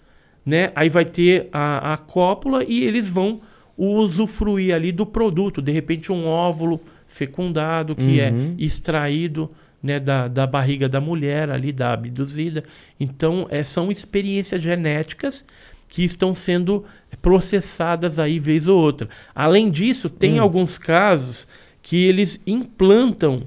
[0.45, 0.73] né?
[0.75, 3.41] Aí vai ter a, a cópula e eles vão
[3.77, 5.61] usufruir ali do produto.
[5.63, 8.55] De repente, um óvulo fecundado que é Uhum.
[8.59, 9.51] extraído
[9.83, 12.65] né, da, da barriga da mulher ali, da abduzida.
[12.99, 15.45] Então, é, são experiências genéticas
[15.89, 16.85] que estão sendo
[17.21, 19.09] processadas aí vez ou outra.
[19.35, 20.43] Além disso, tem Hum.
[20.43, 21.47] alguns casos
[21.83, 23.43] que eles implantam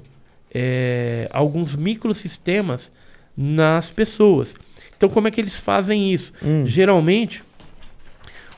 [0.54, 2.90] é, alguns microsistemas
[3.36, 4.54] nas pessoas.
[4.96, 6.32] Então, como é que eles fazem isso?
[6.42, 6.66] Hum.
[6.66, 7.42] Geralmente,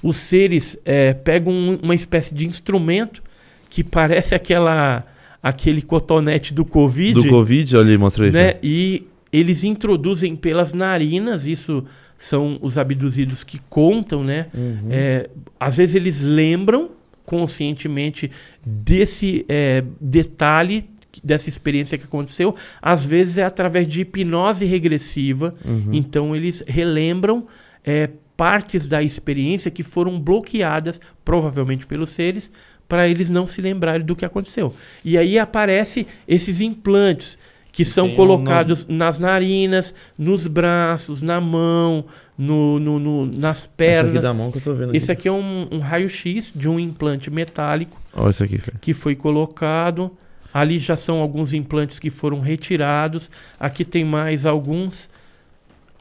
[0.02, 3.22] os seres é, pegam um- uma espécie de instrumento
[3.68, 5.06] que parece aquela
[5.42, 8.30] aquele cotonete do Covid, Do Covid, olha ali, mostra aí.
[8.30, 8.48] né?
[8.52, 8.58] Fê.
[8.62, 11.82] E eles introduzem pelas narinas, isso
[12.18, 14.48] são os abduzidos que contam, né?
[14.52, 14.88] Uhum.
[14.90, 16.90] É, às vezes eles lembram
[17.24, 18.30] conscientemente
[18.64, 20.84] desse é, detalhe,
[21.24, 22.54] dessa experiência que aconteceu.
[22.82, 25.54] Às vezes é através de hipnose regressiva.
[25.64, 25.88] Uhum.
[25.92, 27.46] Então eles relembram
[27.84, 28.10] é,
[28.40, 32.50] partes da experiência que foram bloqueadas, provavelmente pelos seres,
[32.88, 34.72] para eles não se lembrarem do que aconteceu.
[35.04, 37.38] E aí aparece esses implantes
[37.70, 42.06] que são tem um colocados nas narinas, nos braços, na mão,
[42.38, 44.22] no, no- no- nas Essa aqui pernas.
[44.24, 44.94] da mão que eu tô vendo.
[44.94, 49.14] Esse aqui é um, um raio-x de um implante metálico Olha isso aqui, que foi
[49.14, 50.10] colocado.
[50.52, 53.30] Ali já são alguns implantes que foram retirados.
[53.58, 55.10] Aqui tem mais alguns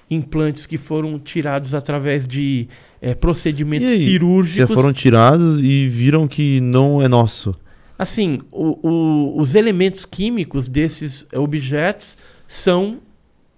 [0.09, 2.67] implantes que foram tirados através de
[3.01, 3.97] eh, procedimentos aí?
[4.03, 4.73] Já cirúrgicos.
[4.73, 7.53] foram tirados e viram que não é nosso.
[7.97, 12.17] Assim, o- o- os elementos químicos desses objetos
[12.47, 12.99] são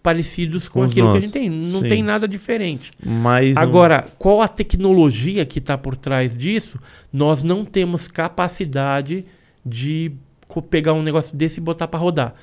[0.04, 1.24] parecidos com, Com aquilo que a nossos.
[1.24, 1.48] gente tem.
[1.50, 1.88] Não Sim.
[1.90, 2.92] tem nada diferente.
[3.06, 3.54] Mas.
[3.56, 6.80] não- Agora, qual a tecnologia que está por trás disso?
[7.14, 9.26] Nós não temos capacidade
[9.66, 10.12] de
[10.70, 12.34] pegar um negócio desse e botar para rodar.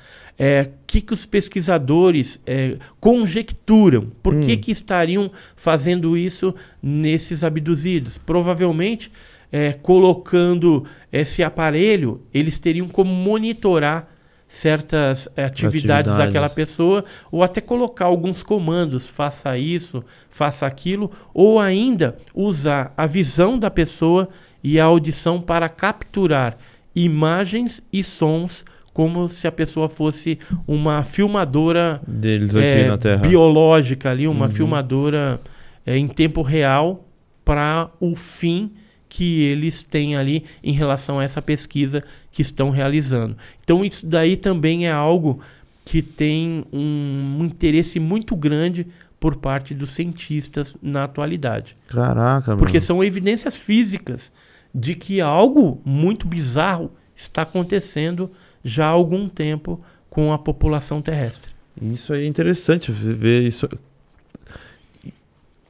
[0.41, 4.07] É, O que, que os pesquisadores é, conjecturam?
[4.23, 4.57] Por que, Hum.
[4.57, 8.17] que estariam fazendo isso nesses abduzidos?
[8.17, 9.11] Provavelmente,
[9.51, 14.07] é, colocando esse aparelho, eles teriam como monitorar
[14.47, 16.13] certas é, atividades Atividades.
[16.15, 23.05] daquela pessoa ou até colocar alguns comandos, faça isso, faça aquilo, ou ainda usar a
[23.05, 24.27] visão da pessoa
[24.63, 26.57] e a audição para capturar
[26.95, 28.65] imagens e sons
[28.99, 33.21] como se a pessoa fosse uma filmadora Deles aqui é, na Terra.
[33.25, 34.51] biológica ali, uma Uhum.
[34.51, 35.39] filmadora
[35.85, 37.07] é, em tempo real
[37.45, 38.69] para o fim
[39.07, 43.37] que eles têm ali em relação a essa pesquisa que estão realizando.
[43.63, 45.39] Então isso daí também é algo
[45.85, 48.85] que tem um, interesse muito grande
[49.17, 51.77] por parte dos cientistas na atualidade.
[51.87, 52.85] Caraca, Porque mano.
[52.85, 54.29] são evidências físicas
[54.75, 58.29] de que algo muito bizarro está acontecendo
[58.63, 59.79] já há algum tempo
[60.09, 61.51] com a população terrestre.
[61.81, 63.67] Isso aí é interessante ver isso.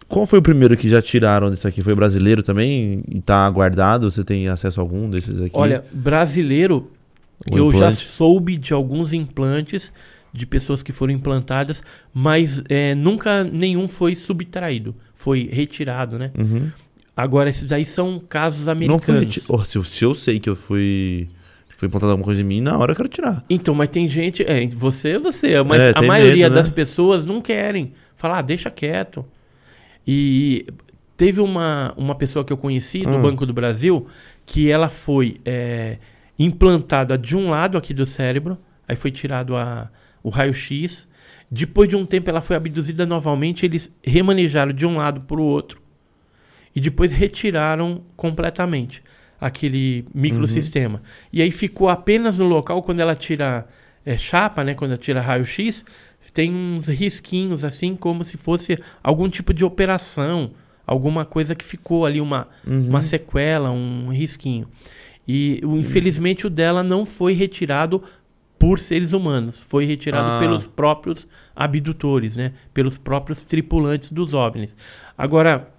[0.08, 1.84] Qual foi o primeiro que já tiraram desse aqui?
[1.84, 3.04] Foi brasileiro também?
[3.08, 4.10] E tá guardado?
[4.10, 5.52] Você tem acesso a algum desses aqui?
[5.56, 6.90] Olha, brasileiro,
[7.52, 7.98] O eu já implante?
[7.98, 9.94] soube de alguns implantes
[10.34, 11.84] de pessoas que foram implantadas,
[12.14, 16.32] mas é, nunca nenhum foi subtraído, foi retirado, né?
[16.38, 16.72] Uhum.
[17.16, 19.36] Agora, esses daí são casos Não foi americanos.
[19.36, 21.28] reti- Oh, se, eu- se eu sei que eu fui.
[21.80, 23.42] Foi implantado alguma coisa em mim, na hora eu quero tirar.
[23.50, 26.62] Então, mas tem gente, é, você é você, mas É, a maioria medo, né?
[26.62, 27.94] das pessoas não querem.
[28.18, 29.26] Falar, ah, deixa quieto.
[30.06, 30.66] E
[31.16, 33.22] teve uma, uma pessoa que eu conheci do Hum.
[33.22, 34.08] Banco do Brasil
[34.46, 36.00] que ela foi é,
[36.38, 39.90] implantada de um lado aqui do cérebro, aí foi tirado a,
[40.22, 41.08] o raio-x.
[41.50, 45.44] Depois de um tempo ela foi abduzida novamente, eles remanejaram de um lado para o
[45.44, 45.80] outro
[46.76, 49.02] e depois retiraram completamente
[49.40, 51.02] aquele microsistema.
[51.32, 53.68] E aí ficou apenas no local quando ela tira
[54.06, 55.84] é, chapa, né, quando ela tira raio-x,
[56.34, 60.52] tem uns risquinhos assim como se fosse algum tipo de operação,
[60.88, 62.88] alguma coisa que ficou ali uma Uhum.
[62.90, 64.68] uma sequela, um risquinho.
[65.28, 68.02] E o- infelizmente o dela não foi retirado
[68.58, 70.40] por seres humanos, foi retirado Ah.
[70.40, 72.54] pelos próprios abdutores, né?
[72.74, 74.76] Pelos próprios tripulantes dos OVNIs.
[75.18, 75.70] Agora,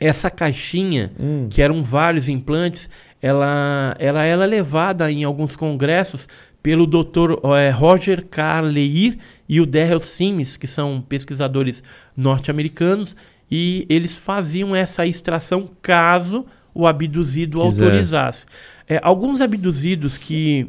[0.00, 1.46] essa caixinha, Hum.
[1.50, 2.88] que eram vários implantes,
[3.22, 6.26] ela, ela, ela é levada em alguns congressos
[6.62, 7.38] pelo Dr.
[7.58, 8.60] eh, Roger K.
[8.62, 9.18] Leir
[9.48, 11.82] e o Darrell Sims, que são pesquisadores
[12.16, 13.14] norte-americanos,
[13.50, 17.82] e eles faziam essa extração caso o abduzido Quisesse.
[17.82, 18.46] autorizasse.
[18.88, 20.68] É, alguns abduzidos que,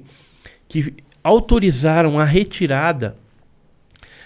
[0.67, 0.93] que
[1.23, 3.15] autorizaram a retirada,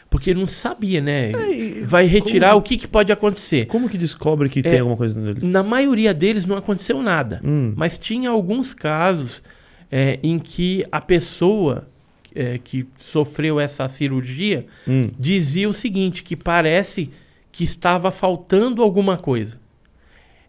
[0.10, 1.32] porque não sabia, né?
[1.32, 3.66] e Vai retirar, como- o que, que pode acontecer?
[3.66, 5.46] Como que descobre que tem alguma coisa nele?
[5.46, 7.42] Na maioria deles não aconteceu nada.
[7.44, 7.74] Hum.
[7.76, 9.44] Mas tinha alguns casos
[9.92, 11.88] é, em que a pessoa
[12.34, 15.10] é, que sofreu essa cirurgia Hum.
[15.18, 17.10] dizia o seguinte, que parece
[17.52, 19.58] que estava faltando alguma coisa.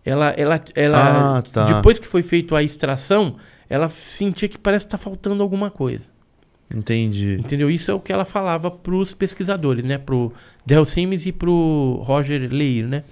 [0.04, 1.64] Ela, ela, ela Ah, tá.
[1.76, 3.36] depois que foi feita a extração,
[3.68, 6.06] ela sentia que parece que tá faltando alguma coisa.
[6.74, 7.36] Entendi.
[7.38, 7.70] Entendeu?
[7.70, 9.98] Isso é o que ela falava pros pesquisadores, né?
[9.98, 10.32] Pro
[10.64, 13.04] Del Sims e pro Roger Leir, né?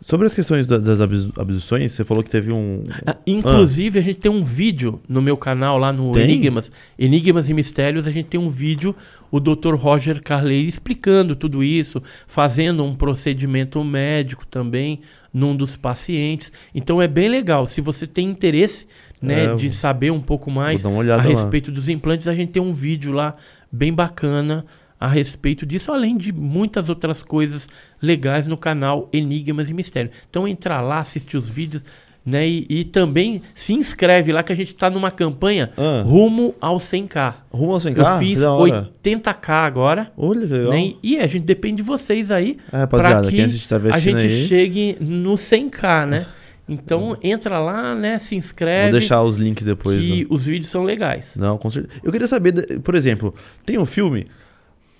[0.00, 2.84] Sobre as questões da- das abdu- abduções, você falou que teve um.
[3.06, 6.24] Ah, Inclusive, a gente tem um vídeo no meu canal lá no Tem?
[6.24, 8.94] Enigmas, Enigmas e Mistérios, a gente tem um vídeo,
[9.32, 9.74] o Dr.
[9.74, 15.00] Roger Carleiro explicando tudo isso, fazendo um procedimento médico também
[15.32, 16.52] num dos pacientes.
[16.74, 17.64] Então é bem legal.
[17.66, 18.86] Se você tem interesse,
[19.26, 21.28] né, É, de saber um pouco mais a olhada lá.
[21.28, 23.34] respeito dos implantes, a gente tem um vídeo lá
[23.70, 24.64] bem bacana
[24.98, 27.68] a respeito disso, além de muitas outras coisas
[28.00, 30.14] legais no canal Enigmas e Mistérios.
[30.30, 31.82] Então entra lá, assiste os vídeos,
[32.24, 32.48] né?
[32.48, 36.78] E, e também se inscreve lá que a gente está numa campanha Ah, rumo ao
[36.78, 37.34] 100k.
[37.50, 37.98] rumo ao 100k?
[37.98, 38.90] Eu fiz Que da hora.
[39.04, 40.10] 80k agora.
[40.16, 40.70] Olha legal.
[40.72, 40.94] Né?
[41.02, 44.46] E a gente depende de vocês aí É, pra que tá a gente aí.
[44.48, 46.26] chegue no 100k, né?
[46.68, 48.18] Então entra lá, né?
[48.18, 48.90] Se inscreve.
[48.90, 50.02] Vou deixar os links depois.
[50.02, 50.26] que né?
[50.28, 51.36] os vídeos são legais.
[51.36, 52.00] Não, com certeza.
[52.02, 53.34] Eu queria saber, por exemplo,
[53.64, 54.26] tem um filme.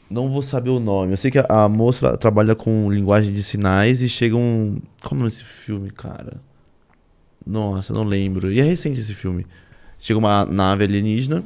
[0.08, 1.12] Não vou saber o nome.
[1.12, 4.80] Eu sei que a, a moça trabalha com linguagem de sinais e chega um.
[5.00, 6.40] Qual o nome desse filme, cara?
[7.44, 8.52] Nossa, não lembro.
[8.52, 9.44] E é recente esse filme.
[9.98, 11.42] Chega uma nave alienígena,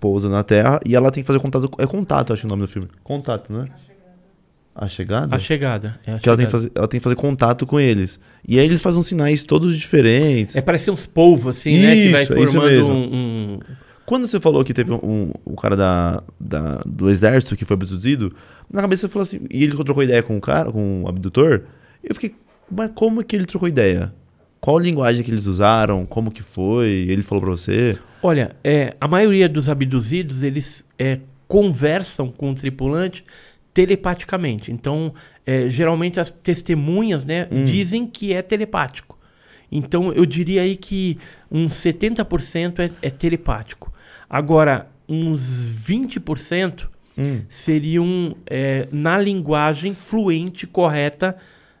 [0.00, 1.70] pousa na Terra e ela tem que fazer contato.
[1.78, 2.88] É contato, acho que é o nome do filme.
[3.04, 3.68] Contato, né?
[4.78, 5.34] A chegada?
[5.34, 5.98] A chegada.
[6.06, 6.50] É a Que ela tem, chegada.
[6.50, 8.20] fazer, ela tem que fazer contato com eles.
[8.46, 10.54] E aí eles fazem uns sinais todos diferentes.
[10.56, 11.94] É parecer uns polvos, assim, né?
[11.94, 13.58] Que vai Isso, é isso formando um, um-
[14.04, 17.74] Quando você falou que teve um, um, um cara da, da- do exército que foi
[17.74, 18.34] abduzido,
[18.70, 21.62] na cabeça você falou assim, e ele trocou ideia com o cara, com o abdutor,
[22.04, 22.34] eu fiquei,
[22.70, 24.12] mas como que ele trocou ideia?
[24.60, 26.04] Qual linguagem que eles usaram?
[26.04, 27.06] Como que foi?
[27.08, 27.98] Ele falou pra você?
[28.22, 33.22] Olha, é, a maioria dos abduzidos, eles é, conversam com o tripulante
[33.76, 34.72] telepaticamente.
[34.72, 35.12] Então,
[35.44, 37.66] é, geralmente as testemunhas né, Hum.
[37.66, 39.18] dizem que é telepático.
[39.70, 41.18] Então, eu diria aí que
[41.50, 43.92] uns 70% é, é telepático.
[44.30, 45.42] Agora, uns
[45.86, 46.88] 20%
[47.18, 51.34] Hum, seriam é, na linguagem fluente, correta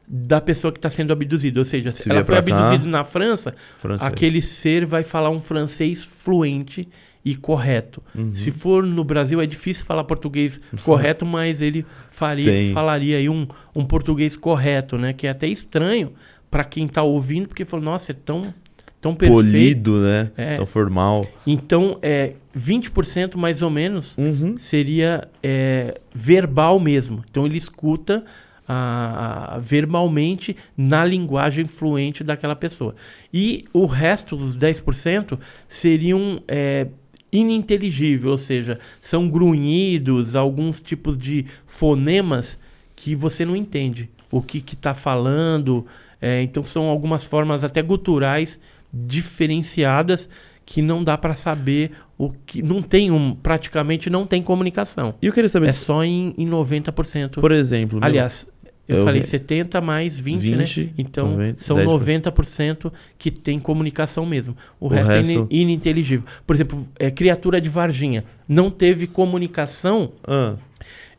[0.06, 1.60] da pessoa que está sendo abduzida.
[1.60, 4.06] Ou seja, se ela foi abduzida na França, francês.
[4.06, 6.88] aquele ser vai falar um francês fluente
[7.28, 8.00] e correto.
[8.14, 8.32] Uhum.
[8.34, 13.48] Se for no Brasil, é difícil falar português correto, mas ele faria, falaria aí um,
[13.74, 15.12] um português correto, né?
[15.12, 16.12] Que é até estranho
[16.48, 18.54] para quem está ouvindo, porque falou, nossa, é tão,
[19.00, 19.42] tão perfeito.
[19.42, 20.30] Polido, né?
[20.36, 20.54] É.
[20.54, 21.26] Tão formal.
[21.44, 24.54] Então, é, 20% mais ou menos Uhum.
[24.56, 27.24] seria é, verbal mesmo.
[27.28, 28.24] Então ele escuta
[28.68, 32.94] a- a- verbalmente na linguagem fluente daquela pessoa.
[33.32, 35.38] E o resto, os 10%,
[35.68, 36.88] seriam é,
[37.32, 42.58] ininteligível, ou seja, são grunhidos, alguns tipos de fonemas
[42.94, 45.86] que você não entende o que está falando.
[46.20, 48.58] É, então são algumas formas até guturais
[48.92, 50.28] diferenciadas
[50.64, 55.14] que não dá para saber o que não tem um praticamente não tem comunicação.
[55.22, 57.40] E eu queria saber, É só em, em 90%.
[57.40, 58.48] por exemplo, Aliás,
[58.88, 60.90] eu, eu falei vi- 70 mais 20, 20, né?
[60.98, 61.84] Então 90, são 10%.
[61.86, 64.56] 90% que tem comunicação mesmo.
[64.78, 66.26] O, O resto, é resto- ine- ininteligível.
[66.46, 70.54] Por exemplo, é, criatura de Varginha não teve comunicação Ah,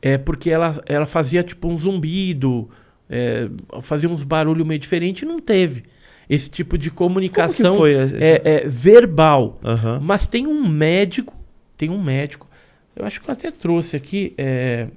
[0.01, 2.69] é porque ela, ela fazia tipo um zumbido,
[3.09, 3.49] é,
[3.81, 5.83] fazia uns barulhos meio diferentes e não teve.
[6.29, 8.21] Esse tipo de comunicação foi esse...
[8.23, 9.59] é, é verbal.
[10.01, 11.33] Mas tem um médico,
[11.77, 12.47] tem um médico,
[12.95, 14.33] eu acho que eu até trouxe aqui.
[14.37, 14.87] é,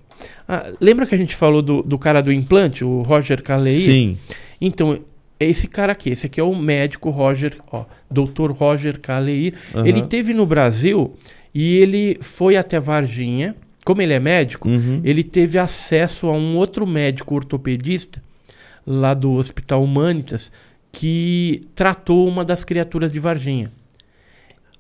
[0.49, 3.81] ah, lembra que a gente falou do, do cara do implante, o Roger Carleir?
[3.81, 4.19] Sim.
[4.61, 4.99] Então,
[5.39, 8.51] é esse cara aqui, esse aqui é o médico Roger, ó, Dr.
[8.53, 9.55] Roger Carleir.
[9.75, 9.87] aham.
[9.87, 11.15] Ele teve no Brasil
[11.55, 13.55] e ele foi até Varginha.
[13.85, 15.01] Como ele é médico, Uhum.
[15.03, 18.23] ele teve acesso a um outro médico ortopedista
[18.87, 20.53] lá do Hospital Humanitas
[20.93, 23.71] que tratou uma das criaturas de Varginha.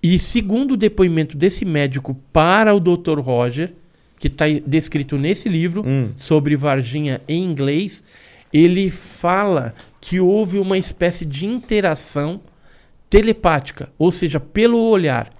[0.03, 3.19] E segundo o depoimento desse médico para o Dr.
[3.21, 3.73] Roger,
[4.21, 6.11] que está descrito nesse livro Hum.
[6.15, 8.05] sobre Varginha em inglês,
[8.53, 12.41] ele fala que houve uma espécie de interação
[13.09, 15.31] telepática, ou seja, pelo olhar.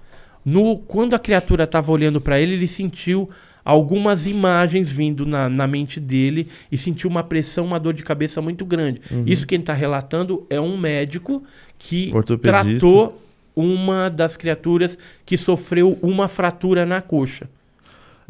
[0.43, 3.29] No, quando a criatura estava olhando para ele, ele sentiu
[3.63, 8.41] algumas imagens vindo na, na mente dele e sentiu uma pressão, uma dor de cabeça
[8.41, 8.99] muito grande.
[9.11, 9.23] Uhum.
[9.27, 11.43] Isso quem está relatando é um médico
[11.77, 13.21] que tratou
[13.55, 17.47] uma das criaturas que sofreu uma fratura na coxa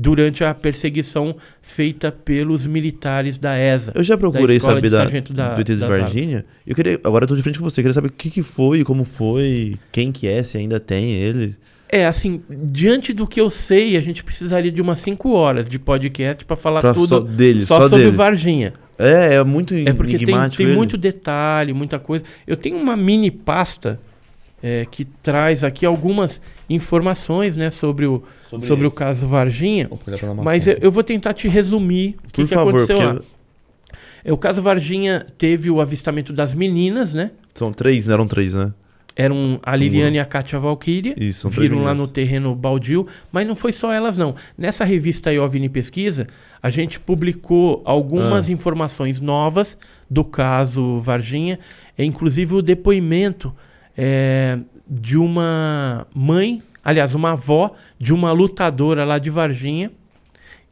[0.02, 3.92] durante a perseguição feita pelos militares da ESA.
[3.94, 6.46] Eu já procurei Escola saber de da, Sargento da- do ET de Varginha.
[6.66, 7.82] Eu queria, agora eu tô de frente com você.
[7.82, 11.12] Eu queria saber o que, que foi, como foi, quem que é, se ainda tem
[11.14, 11.56] ele.
[11.88, 15.78] É, assim, diante do que eu sei, a gente precisaria de umas 5 horas de
[15.78, 18.16] podcast para falar Pra tudo só dele, só, só sobre dele.
[18.16, 18.74] Varginha.
[18.98, 20.76] É, é muito É porque tem, tem ele.
[20.76, 22.24] muito detalhe, muita coisa.
[22.48, 24.00] Eu tenho uma mini pasta
[24.62, 28.24] é, que traz aqui algumas informações né, sobre, o,
[28.64, 29.90] sobre, o caso Varginha.
[30.44, 33.14] Mas eu, eu vou tentar te resumir o que, Por que favor, aconteceu lá.
[33.16, 33.26] porque
[34.24, 37.32] É, o caso Varginha teve o avistamento das meninas, né?
[37.54, 38.14] são três, né?
[38.14, 38.72] Eram três, né?
[39.14, 41.14] Eram a Liliane e a Kátia Valkyria.
[41.18, 44.36] Isso, Viram lá no terreno baldio, mas não foi só elas não.
[44.58, 46.28] Nessa revista aí, OVNI Pesquisa,
[46.64, 48.54] a gente publicou algumas Ah.
[48.54, 49.78] informações novas
[50.10, 51.60] do caso Varginha,
[52.00, 53.54] inclusive o depoimento
[54.04, 54.58] é,
[54.90, 59.92] de uma mãe, aliás, uma avó de uma lutadora lá de Varginha,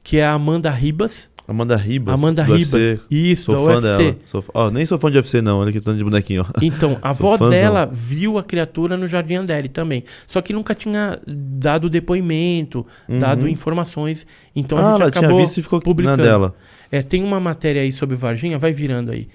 [0.04, 1.30] que é a Amanda Ribas.
[1.48, 2.14] Amanda Ribas.
[2.16, 2.74] Amanda Ribas.
[2.74, 3.00] UFC.
[3.10, 3.82] Isso, Sou fã UFC.
[3.98, 4.16] dela.
[4.26, 5.60] Sou Ó, nem sou fã de UFC, não.
[5.60, 6.60] Olha aqui, tanto de bonequinho, ó.
[6.60, 10.04] Então, a avó dela viu a criatura no Jardim Andere também.
[10.26, 13.48] Só que nunca tinha dado depoimento, dado Uhum.
[13.48, 14.26] informações.
[14.56, 15.30] Então ah, a gente ela acabou.
[15.30, 16.18] tinha visto e ficou publicando.
[16.18, 16.56] na dela.
[16.92, 19.28] É, tem uma matéria aí sobre Varginha, vai virando aí.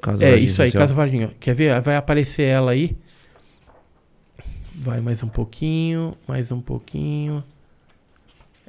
[0.00, 1.30] Caso é, Varginha isso aí, caso Varginha.
[1.40, 1.78] Quer ver?
[1.82, 2.96] Vai aparecer ela aí.
[4.80, 7.42] Vai mais um pouquinho, mais um pouquinho.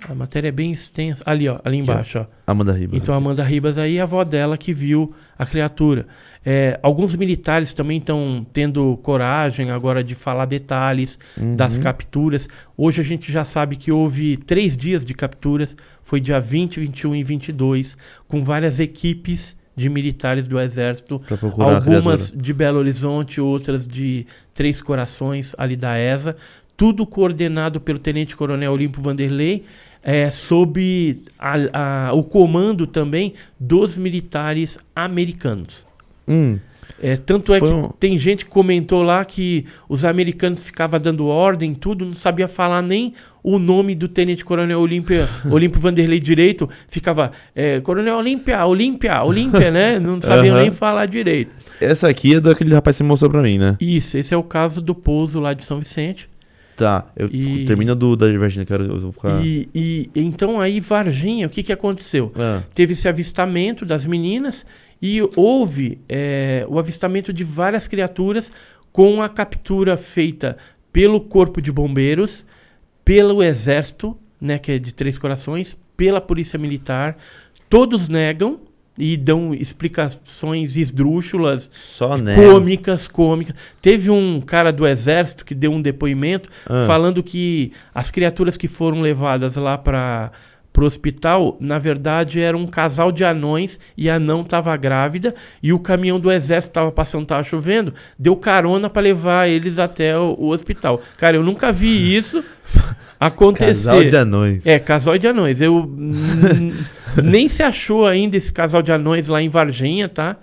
[0.08, 1.22] A matéria é bem extensa.
[1.26, 2.26] Ali, ó, ali embaixo, ó.
[2.48, 3.00] Amanda Ribas.
[3.02, 6.08] Então a Amanda Ribas aí, a avó dela que viu a criatura.
[6.44, 11.20] É, alguns militares também estão tendo coragem agora de falar detalhes
[11.58, 11.84] das Uhum.
[11.84, 12.48] capturas.
[12.78, 15.76] Hoje a gente já sabe que houve três dias de capturas.
[16.02, 21.22] Foi dia 20, 21 e 22, com várias equipes de militares do Exército.
[21.76, 26.36] Algumas de Belo Horizonte, outras de Três Corações, ali da ESA.
[26.76, 29.64] Tudo coordenado pelo Tenente Coronel Olimpo Vanderlei,
[30.04, 35.86] é, sob a- a- o comando também dos militares americanos.
[36.28, 36.60] Hum,
[37.02, 41.00] É, tanto é Foi que um- tem gente que comentou lá que os americanos ficavam
[41.00, 46.20] dando ordem, tudo, não sabia falar nem o nome do Tenente Coronel Olímpia, Olímpio Vanderlei
[46.20, 49.98] direito, ficava é, Coronel Olímpia, Olímpia, Olímpia, né?
[50.00, 50.62] Não sabiam Aham.
[50.64, 51.56] nem falar direito.
[51.80, 53.78] essa aqui é daquele rapaz que você mostrou pra mim, né?
[53.80, 56.30] Isso, esse é o caso do pouso lá de São Vicente.
[56.76, 57.08] Tá.
[57.16, 59.44] Eu, E- Termina do da Virginia, quero eu vou ficar.
[59.46, 62.32] E, e então aí Varginha, o que, que aconteceu?
[62.38, 64.66] Ah, teve esse avistamento das meninas
[65.02, 68.52] e houve é, o avistamento de várias criaturas
[68.92, 70.58] com a captura feita
[70.92, 72.46] pelo Corpo de Bombeiros,
[73.06, 77.18] pelo Exército, né, que é de Três Corações, pela Polícia Militar.
[77.70, 78.62] Todos negam
[78.98, 81.70] e dão explicações esdrúxulas,
[82.36, 83.56] cômicas, cômicas.
[83.82, 86.86] Teve um cara do Exército que deu um depoimento Ah.
[86.86, 90.32] falando que as criaturas que foram levadas lá para
[90.84, 95.74] o hospital, na verdade, era um casal de anões e a anão estava grávida e
[95.74, 100.36] o caminhão do exército estava passando, estava chovendo, deu carona para levar eles até o,
[100.38, 101.02] o hospital.
[101.18, 102.44] Cara, eu nunca vi isso
[103.20, 103.86] acontecer.
[103.86, 104.66] Casal de anões.
[104.66, 105.62] É, casal de anões.
[105.62, 105.92] Eu
[107.24, 110.38] nem se achou ainda esse casal de anões lá em Varginha, tá?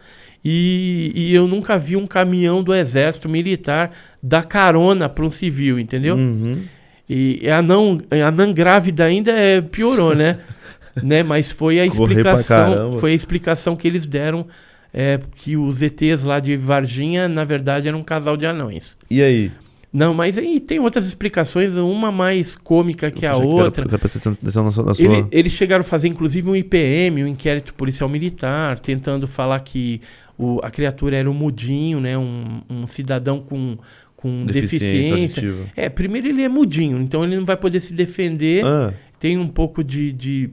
[0.44, 3.90] E, e eu nunca vi um caminhão do exército militar
[4.22, 6.14] dar carona para um civil, entendeu?
[6.14, 6.62] Uhum.
[7.08, 10.38] E a não, a não grávida ainda é, piorou, né?
[11.02, 11.22] né?
[11.22, 14.46] Mas foi a Correr explicação, foi a explicação que eles deram
[14.92, 18.96] é, que os ETs lá de Varginha, na verdade, eram um casal de anões.
[19.10, 19.52] E aí?
[19.92, 23.84] Não, mas aí tem outras explicações, uma mais cômica que a outra.
[23.84, 24.84] Eu quero prestar atenção na sua.
[24.84, 25.04] Na sua...
[25.04, 30.02] Ele- eles chegaram a fazer, inclusive, um IPM, um inquérito policial militar, tentando falar que
[30.36, 32.18] o- a criatura era um mudinho, né?
[32.18, 33.78] Um, um cidadão com,
[34.16, 35.72] com Deficiência deficiência.
[35.76, 38.64] É, primeiro ele é mudinho, então ele não vai poder se defender.
[38.64, 40.50] Ah, Tem um pouco de, de,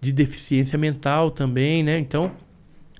[0.00, 1.98] de deficiência mental também, né?
[1.98, 2.30] Então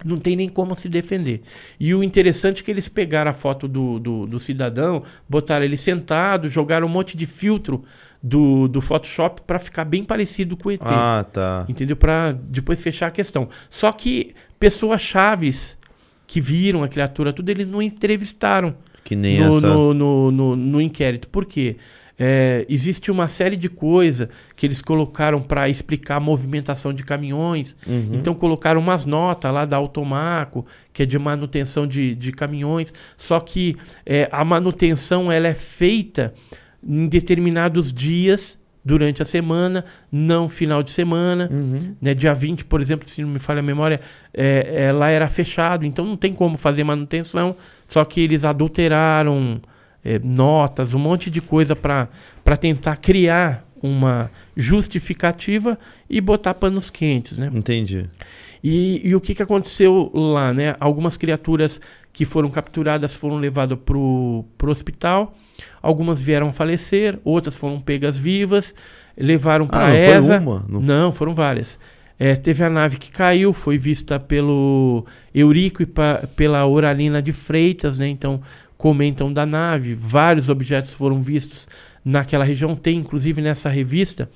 [0.05, 1.43] não tem nem como se defender.
[1.81, 5.77] E o interessante é que eles pegaram a foto do, do, do cidadão, botaram ele
[5.77, 7.83] sentado, jogaram um monte de filtro
[8.23, 10.81] do, do Photoshop para ficar bem parecido com o ET.
[10.83, 11.65] ah, tá.
[11.69, 11.97] Entendeu?
[11.97, 13.49] Para depois fechar a questão.
[13.71, 15.79] Só que pessoas chaves
[16.27, 18.75] que viram a criatura, tudo, eles não entrevistaram
[19.07, 19.69] Que nem no, essa.
[19.69, 21.29] no, no, no- no inquérito.
[21.29, 21.77] Por quê?
[22.19, 27.77] É, existe uma série de coisas que eles colocaram para explicar a movimentação de caminhões.
[27.87, 28.09] Uhum.
[28.15, 32.93] Então colocaram umas notas lá da Automaco, que é de manutenção de, de caminhões.
[33.17, 36.35] Só que é, a manutenção ela é feita
[36.83, 41.49] em determinados dias durante a semana, não final de semana.
[41.51, 41.97] Uhum.
[42.01, 44.01] Né, dia 20, por exemplo, se não me falha a memória,
[44.33, 47.57] é, é, lá era fechado, então não tem como fazer manutenção.
[47.89, 49.61] Só que eles adulteraram
[50.05, 52.09] é, notas, um monte de coisa para
[52.61, 55.77] tentar criar uma justificativa
[56.09, 57.51] e botar panos quentes, né?
[57.53, 58.09] Entendi.
[58.63, 60.77] E, e o que, que aconteceu lá, né?
[60.79, 61.81] Algumas criaturas
[62.13, 65.35] que foram capturadas foram levadas para o hospital.
[65.83, 68.75] Algumas vieram falecer, outras foram pegas vivas,
[69.17, 70.41] levaram para Ah, não ESA.
[70.41, 70.65] foi uma?
[70.69, 71.79] Não Não, foram várias.
[72.19, 75.05] É, teve a nave que caiu, foi vista pelo
[75.35, 78.09] Eurico e pa- pela Oralina de Freitas, né?
[78.09, 78.41] Então
[78.79, 79.95] comentam da nave.
[79.95, 81.69] Vários objetos foram vistos
[82.05, 82.75] naquela região.
[82.75, 84.31] Tem, inclusive, nessa revista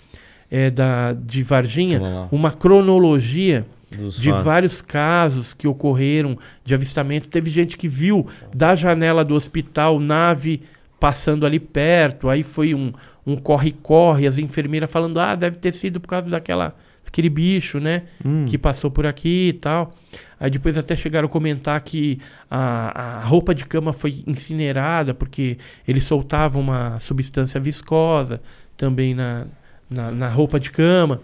[0.50, 3.64] é, da, de Varginha, uma cronologia
[3.96, 4.44] dos de fatos.
[4.44, 7.28] vários casos que ocorreram de avistamento.
[7.28, 10.62] Teve gente que viu da janela do hospital nave
[11.00, 12.28] passando ali perto.
[12.28, 12.92] Aí foi um
[13.26, 16.74] um corre-corre, as enfermeiras falando: ah, deve ter sido por causa daquela,
[17.04, 18.02] daquele bicho, né?
[18.24, 18.44] Hum.
[18.46, 19.92] Que passou por aqui e tal.
[20.38, 22.18] Aí depois até chegaram a comentar que
[22.50, 28.40] a, a roupa de cama foi incinerada porque ele soltava uma substância viscosa
[28.76, 29.46] também na,
[29.88, 31.20] na, na roupa de cama.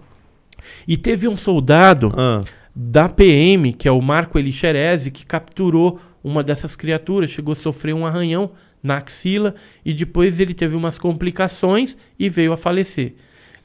[0.86, 2.44] E teve um soldado Ah,
[2.74, 7.94] da PM, que é o Marco Elixerese, que capturou uma dessas criaturas, chegou a sofrer
[7.94, 8.50] um arranhão
[8.86, 9.54] na axila
[9.84, 13.14] e depois ele teve umas complicações e veio a falecer.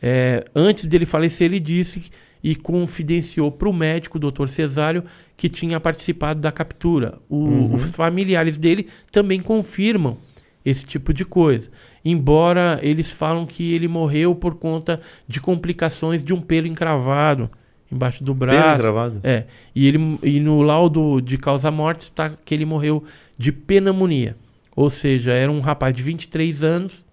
[0.02, 2.10] É, antes dele falecer, ele disse
[2.44, 4.48] e confidenciou para o médico, o Dr.
[4.48, 5.04] Cesário,
[5.38, 7.20] que tinha participado da captura.
[7.30, 7.76] O- Uhum.
[7.76, 10.18] Os familiares dele também confirmam
[10.66, 11.70] esse tipo de coisa.
[12.04, 17.50] Embora eles falam que ele morreu por conta de complicações de um pelo encravado
[17.92, 18.82] embaixo do pelo braço.
[18.82, 19.20] gravado?
[19.24, 19.44] É.
[19.76, 23.04] E, ele, e no laudo de causa-morte está que ele morreu
[23.38, 24.36] de pneumonia.
[24.76, 27.06] Ou seja, era um rapaz de 23 anos,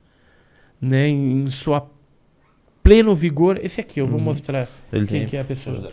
[0.81, 1.91] né, em, sua
[2.83, 3.59] pleno vigor.
[3.63, 4.25] Esse aqui, eu vou Uhum.
[4.25, 5.93] mostrar Ele quem que é a pessoa.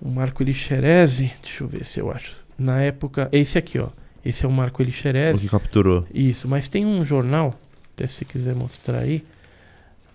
[0.00, 2.34] O Marco Elixerese, deixa eu ver se eu acho.
[2.58, 3.88] Na época, esse aqui, ó.
[4.24, 5.40] Esse é o Marco O Elixerese.
[5.40, 6.06] que capturou.
[6.12, 7.58] Isso, mas tem um jornal,
[7.94, 9.24] até se você quiser mostrar aí.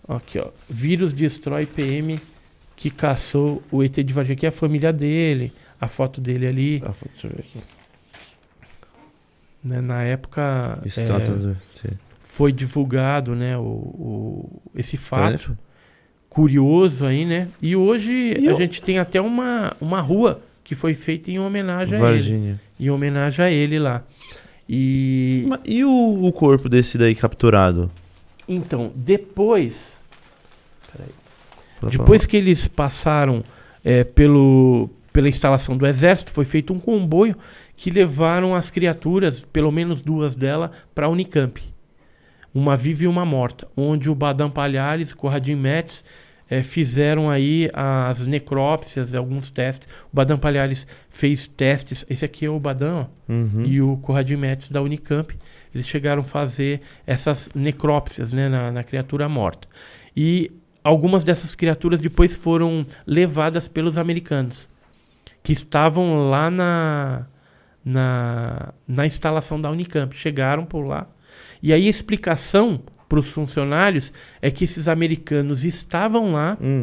[0.07, 0.49] Aqui, ó.
[0.69, 2.17] Vírus destrói PM
[2.75, 6.81] que caçou o ET de Varginha, que é a família dele, a foto dele ali.
[6.85, 7.59] Ah, deixa eu ver aqui.
[9.63, 11.53] Né, na época é,
[12.19, 15.49] foi divulgado né, o, o- esse fato Parece?
[16.29, 17.47] curioso aí, né?
[17.61, 21.39] E hoje E a eu- gente tem até uma, uma rua que foi feita em
[21.39, 22.07] homenagem a ele.
[22.11, 22.61] Varginha.
[22.79, 24.03] Em homenagem a ele lá.
[24.67, 27.89] E E o, o corpo desse daí capturado?
[28.47, 29.93] então, depois
[31.79, 33.43] Pode Depois que eles passaram
[33.83, 37.35] é, pelo, pela instalação do exército, foi feito um comboio
[37.83, 41.61] que levaram as criaturas, pelo menos duas delas, para a Unicamp.
[42.53, 46.01] Uma viva e uma morta, onde o Badam Palhares e o Corradim Metz
[46.49, 49.89] é, fizeram aí as necrópsias, alguns testes.
[50.13, 53.65] O Badam Palhares fez testes, esse aqui é o Badam, ó, Uhum.
[53.65, 55.37] e o Corradim Metz da Unicamp.
[55.75, 59.67] Eles chegaram a fazer essas necrópsias né, na, na criatura morta.
[60.15, 60.49] E
[60.81, 64.69] algumas dessas criaturas depois foram levadas pelos americanos,
[65.43, 67.27] que estavam lá na,
[67.83, 70.15] na, na instalação da Unicamp.
[70.15, 71.07] Chegaram por lá.
[71.61, 74.11] E aí a explicação para os funcionários
[74.41, 76.81] é que esses americanos estavam lá Hum.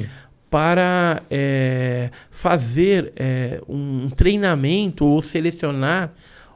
[0.48, 6.12] para é, fazer é, um treinamento ou selecionar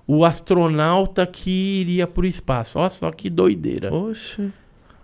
[0.07, 2.79] o astronauta que iria para o espaço.
[2.79, 3.93] Olha só que doideira.
[3.93, 4.51] Oxe.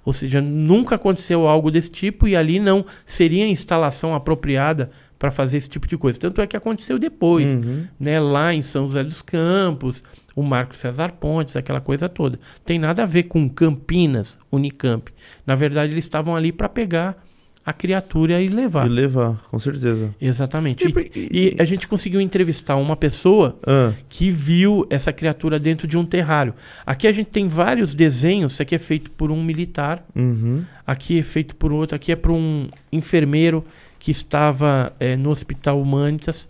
[0.04, 4.90] Ou seja, nunca aconteceu algo desse tipo e ali não seria a instalação apropriada
[5.20, 6.18] para fazer esse tipo de coisa.
[6.18, 7.84] Tanto é que aconteceu depois, Uhum.
[8.00, 8.18] né?
[8.18, 10.02] Lá em São José dos Campos,
[10.34, 12.40] o Marco César Pontes, aquela coisa toda.
[12.64, 15.12] Tem nada a ver com Campinas, Unicamp.
[15.46, 17.22] Na verdade, eles estavam ali para pegar
[17.66, 18.86] a criatura e levar.
[18.86, 20.14] E levar, com certeza.
[20.18, 20.86] Exatamente.
[20.86, 25.86] Tipo, E, e a gente conseguiu entrevistar uma pessoa Ah, que viu essa criatura dentro
[25.86, 26.54] de um terrário.
[26.86, 28.54] Aqui a gente tem vários desenhos.
[28.54, 30.64] Isso aqui é feito por um militar, uhum.
[30.86, 33.62] aqui é feito por outro, aqui é por um enfermeiro
[34.00, 36.48] que estava eh, no Hospital Humanitas.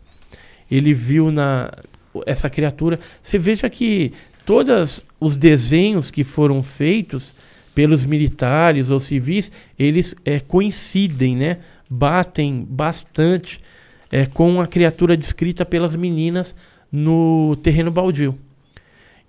[0.70, 1.70] Ele viu na
[2.27, 2.98] essa criatura.
[3.20, 4.12] Você veja que
[4.47, 7.35] todos os desenhos que foram feitos
[7.74, 11.59] pelos militares ou civis, eles eh, coincidem, né?
[11.89, 13.60] Batem bastante
[14.10, 16.55] eh, com a criatura descrita pelas meninas
[16.90, 18.39] no terreno baldio.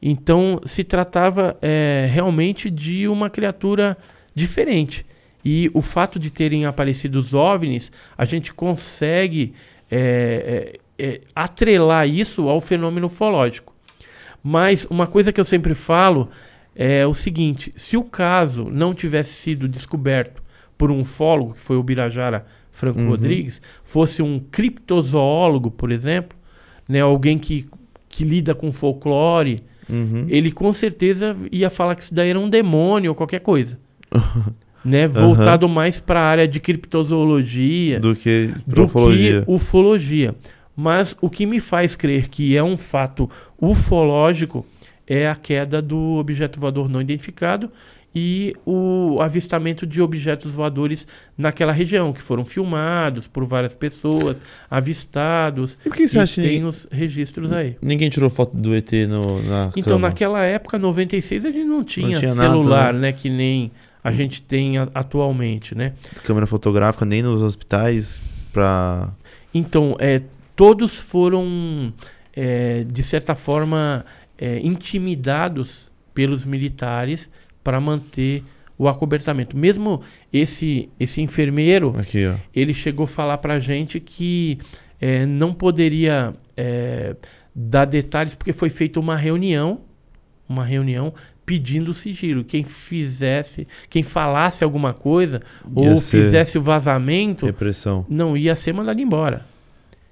[0.02, 3.98] Então se tratava eh, realmente de uma criatura
[4.34, 5.06] diferente.
[5.44, 9.54] E o fato de terem aparecido os OVNIs, a gente consegue
[9.90, 13.74] é, é, é, atrelar isso ao fenômeno ufológico.
[14.44, 16.30] Mas uma coisa que eu sempre falo
[16.76, 20.42] é o seguinte: se o caso não tivesse sido descoberto
[20.78, 23.10] por um ufólogo, que foi o Birajara Franco Uhum.
[23.10, 26.38] Rodrigues, fosse um criptozoólogo, por exemplo,
[26.88, 27.68] né, alguém que,
[28.10, 29.60] que lida com folclore,
[29.90, 30.26] Uhum.
[30.30, 33.78] ele com certeza ia falar que isso daí era um demônio ou qualquer coisa.
[34.84, 35.08] né?
[35.08, 39.42] Voltado mais para a área de criptozoologia Do que do profologia.
[39.44, 40.36] que ufologia.
[40.76, 43.30] Mas o que me faz crer que é um fato
[43.60, 44.66] ufológico
[45.08, 47.70] é a queda do objeto voador não identificado
[48.14, 54.38] e o avistamento de objetos voadores naquela região, que foram filmados por várias pessoas,
[54.70, 55.78] avistados.
[55.86, 57.78] E por que você e acha tem os registros aí.
[57.82, 60.10] ninguém tirou foto do ET no, na Então, cama?
[60.10, 63.14] naquela época, 96, a gente não tinha, tinha nada, celular, né?
[63.14, 63.72] Que nem
[64.04, 65.94] a gente tem a- atualmente, né?
[66.24, 68.22] Câmera fotográfica, nem nos hospitais
[68.54, 69.10] pra...
[69.54, 70.22] Então, é,
[70.56, 71.94] todos foram,
[72.34, 74.06] é, de certa forma,
[74.38, 77.30] é, intimidados pelos militares
[77.64, 78.44] para manter
[78.78, 79.56] o acobertamento.
[79.56, 80.02] Mesmo
[80.34, 82.36] esse, esse enfermeiro, Aqui, ó.
[82.56, 84.58] ele chegou a falar para a gente que
[85.00, 87.16] é, não poderia é,
[87.54, 89.82] dar detalhes porque foi feita uma reunião,
[90.50, 91.14] uma reunião
[91.46, 92.44] pedindo sigilo.
[92.44, 98.06] Quem fizesse, quem falasse alguma coisa Ia ou fizesse o vazamento, Repressão.
[98.10, 99.46] não ia ser mandado embora.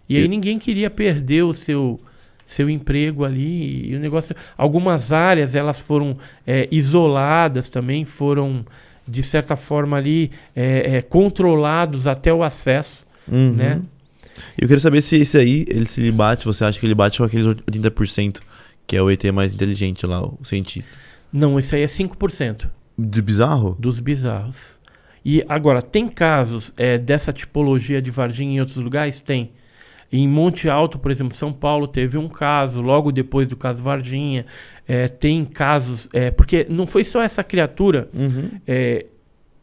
[0.08, 2.00] E aí E- ninguém queria perder o seu
[2.46, 4.36] seu emprego ali e o negócio.
[4.58, 8.66] Algumas áreas elas foram é, isoladas também, foram
[9.08, 13.54] de certa forma ali é, é, controlados até o acesso, Uhum.
[13.54, 13.80] né?
[14.58, 17.20] Eu queria saber se esse aí, ele se ele bate, você acha que ele bate
[17.20, 18.40] com aqueles 80%,
[18.88, 20.96] que é o ET mais inteligente lá, o cientista.
[21.32, 23.76] Não, isso aí é 5% De bizarro?
[23.80, 24.80] dos bizarros.
[25.24, 29.20] E agora, tem casos é, dessa tipologia de Varginha em outros lugares?
[29.20, 29.52] Tem.
[30.12, 34.46] Em Monte Alto, por exemplo, São Paulo, teve um caso, logo depois do caso Varginha.
[34.88, 36.10] É, tem casos.
[36.14, 38.50] é, porque não foi só essa criatura Uhum.
[38.66, 39.06] é,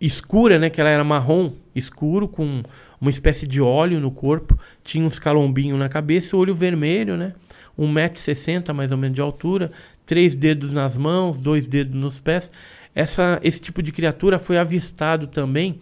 [0.01, 0.71] escura, né?
[0.71, 2.63] Que ela era marrom, escuro, com
[3.01, 4.57] uma espécie de óleo no corpo.
[4.85, 7.33] Tinha uns calombinhos na cabeça, olho vermelho, né?
[7.79, 9.71] 1,60m mais ou menos de altura,
[10.07, 12.51] três dedos nas mãos, dois dedos nos pés.
[12.95, 15.81] Essa, esse tipo de criatura foi avistado também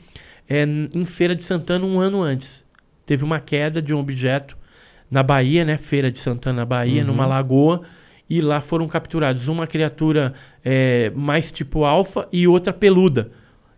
[0.48, 2.64] é, em Feira de Santana um ano antes.
[3.06, 4.56] Teve uma queda de um objeto
[5.10, 5.76] na Bahia, né?
[5.76, 7.08] Feira de Santana, Bahia, Uhum.
[7.08, 7.82] numa lagoa.
[8.28, 10.32] E lá foram capturados uma criatura
[10.64, 13.30] é, mais tipo alfa e outra peluda.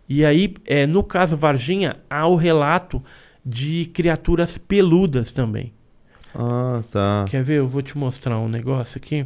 [0.07, 3.03] E aí, é, no caso Varginha, há o relato
[3.45, 5.73] de criaturas peludas também.
[6.33, 7.25] Ah, tá.
[7.29, 7.57] Quer ver?
[7.57, 9.25] Eu vou te mostrar um negócio aqui.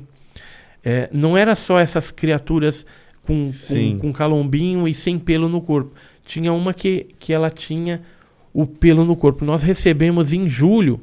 [0.83, 2.85] É, não era só essas criaturas
[3.23, 5.93] com, com, com calombinho e sem pelo no corpo.
[6.25, 8.01] Tinha uma que, que ela tinha
[8.53, 9.45] o pelo no corpo.
[9.45, 10.99] Nós recebemos em julho,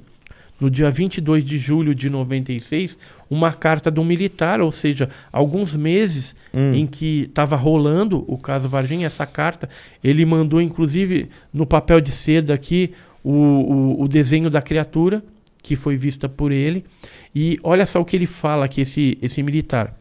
[0.60, 2.98] no dia 22 de julho de 96,
[3.30, 6.74] uma carta de um militar, ou seja, alguns meses Hum.
[6.74, 9.68] em que estava rolando o caso Varginha, essa carta,
[10.02, 12.92] ele mandou inclusive no papel de seda aqui
[13.22, 15.22] o, o, o desenho da criatura
[15.62, 16.84] que foi vista por ele.
[17.34, 19.94] E olha só o que ele fala aqui, esse, esse militar.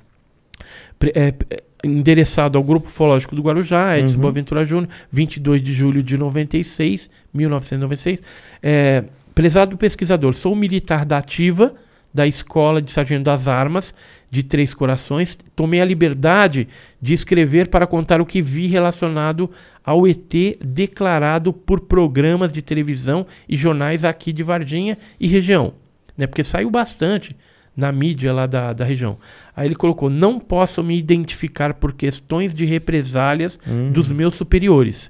[1.13, 4.21] É, é, endereçado ao Grupo Ufológico do Guarujá, Edson Uhum.
[4.21, 8.21] Boaventura Júnior, 22 de julho de 96, 1996.
[8.63, 9.03] É,
[9.35, 11.75] prezado pesquisador, sou militar da ativa
[12.13, 13.93] da Escola de Sargento das Armas
[14.29, 15.37] de Três Corações.
[15.55, 16.67] Tomei a liberdade
[17.01, 19.49] de escrever para contar o que vi relacionado
[19.83, 25.73] ao ET declarado por programas de televisão e jornais aqui de Varginha e região.
[26.17, 26.27] Né?
[26.27, 27.35] Porque saiu bastante
[27.75, 29.17] na mídia lá da, da região.
[29.55, 33.91] Aí ele colocou: não posso me identificar por questões de represálias Hum.
[33.91, 35.09] dos meus superiores.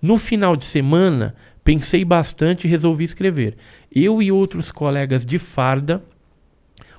[0.00, 3.56] No final de semana, pensei bastante e resolvi escrever.
[3.92, 6.02] Eu e outros colegas de farda,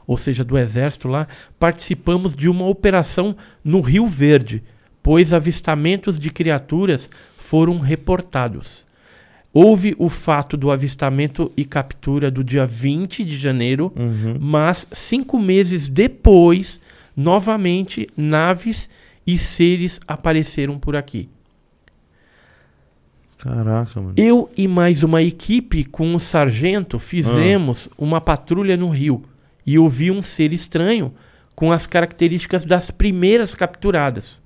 [0.08, 1.28] ou seja, do exército lá,
[1.60, 4.64] participamos de uma operação no Rio Verde,
[5.04, 8.88] pois avistamentos de criaturas foram reportados.
[9.54, 14.38] Houve o fato do avistamento e captura do dia 20 de janeiro, Uhum.
[14.40, 16.80] mas cinco meses depois,
[17.16, 18.90] novamente, naves
[19.26, 21.28] e seres apareceram por aqui.
[23.38, 24.14] Caraca, mano.
[24.18, 29.24] Eu e mais uma equipe com o sargento fizemos uma patrulha no rio
[29.68, 31.14] e eu vi um ser estranho
[31.54, 34.42] com as características das primeiras capturadas.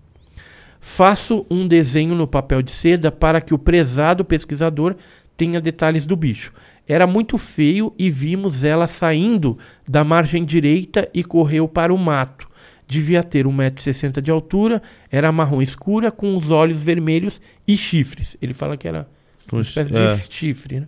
[0.79, 4.95] Faço um desenho no papel de seda para que o prezado pesquisador
[5.37, 6.51] tenha detalhes do bicho.
[6.87, 9.57] Era muito feio e vimos ela saindo
[9.87, 12.49] da margem direita e correu para o mato.
[12.87, 18.35] Devia ter 1,60m de altura, era marrom escura, com os olhos vermelhos e chifres.
[18.41, 19.07] Ele fala que era
[19.51, 20.15] uma espécie É.
[20.15, 20.79] de chifre.
[20.81, 20.87] Né?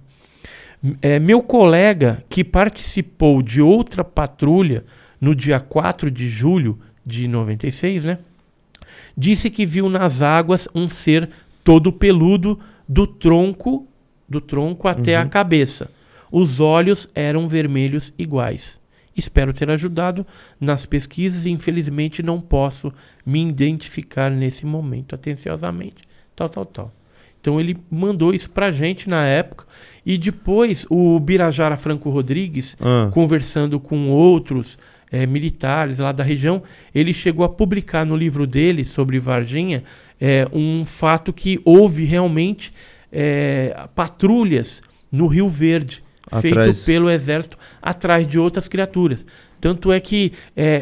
[1.01, 4.83] É, meu colega, que participou de outra patrulha
[5.19, 8.19] no dia 4 de julho de 96, né?
[9.17, 11.29] Disse que viu nas águas um ser
[11.63, 13.87] todo peludo do tronco
[14.27, 15.29] do tronco até a Uhum.
[15.29, 15.89] cabeça.
[16.31, 18.79] Os olhos eram vermelhos iguais.
[19.15, 20.25] Espero ter ajudado
[20.59, 22.91] nas pesquisas e infelizmente não posso
[23.25, 26.03] me identificar nesse momento atenciosamente.
[26.35, 26.91] Tal, tal, tal.
[27.43, 29.65] Então ele mandou isso pra gente na época.
[30.05, 34.79] E depois o Birajara Franco Rodrigues, Ah, conversando com outros
[35.11, 36.63] eh, militares lá da região,
[36.95, 39.83] ele chegou a publicar no livro dele sobre Varginha
[40.21, 42.71] eh, um fato que houve realmente
[43.11, 46.01] eh, patrulhas no Rio Verde,
[46.39, 46.85] feito Atrás.
[46.85, 49.25] pelo exército atrás de outras criaturas.
[49.59, 50.33] Tanto é que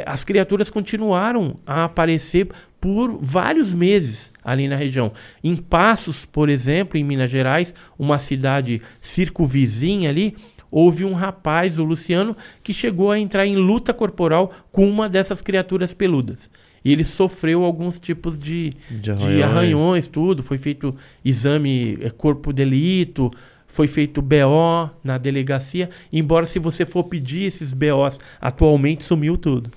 [0.06, 2.48] as criaturas continuaram a aparecer
[2.80, 5.12] por vários meses ali na região.
[5.44, 10.36] Em Passos, por exemplo, em Minas Gerais, uma cidade circunvizinha ali,
[10.72, 15.42] houve um rapaz, o Luciano, que chegou a entrar em luta corporal com uma dessas
[15.42, 16.50] criaturas peludas.
[16.84, 19.44] E ele sofreu alguns tipos de, de de arranhão.
[19.44, 20.42] arranhões, tudo.
[20.42, 23.30] Foi feito exame eh, corpo delito,
[23.68, 25.90] foi feito BO na delegacia.
[26.12, 29.70] Embora, se você for pedir esses BOs, atualmente sumiu tudo.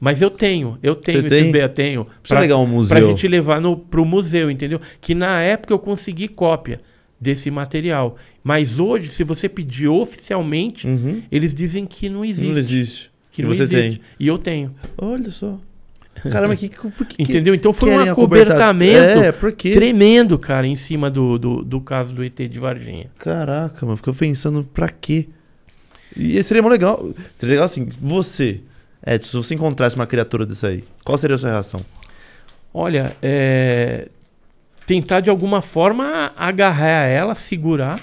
[0.00, 1.60] Mas eu tenho, eu tenho Você esses tem?
[1.60, 2.06] Eu tenho.
[2.26, 3.06] Pra- legar um Pra museu.
[3.08, 4.80] gente levar no, pro museu, entendeu?
[5.00, 6.80] Que na época eu consegui cópia
[7.20, 8.16] desse material.
[8.44, 11.22] Mas hoje, se você pedir oficialmente, Uhum.
[11.32, 12.50] eles dizem que não existe.
[12.52, 13.10] Não existe.
[13.32, 14.00] Que E não você existe.
[14.20, 14.74] E eu tenho.
[14.96, 15.58] Olha só.
[16.30, 17.54] Caramba, que, que, que Entendeu?
[17.54, 19.32] Então foi um acobertamento É,
[19.72, 23.06] tremendo, cara, em cima do, do, do caso do ET de Varginha.
[23.18, 25.28] Caraca, mano, fico pensando pra quê?
[26.16, 27.08] E seria legal.
[27.36, 28.60] Seria legal assim, você,
[29.06, 31.84] Edson, se você encontrasse uma criatura dessa aí, qual seria a sua reação?
[32.72, 34.08] Olha, é,
[34.86, 38.00] tentar de alguma forma agarrar ela, segurar,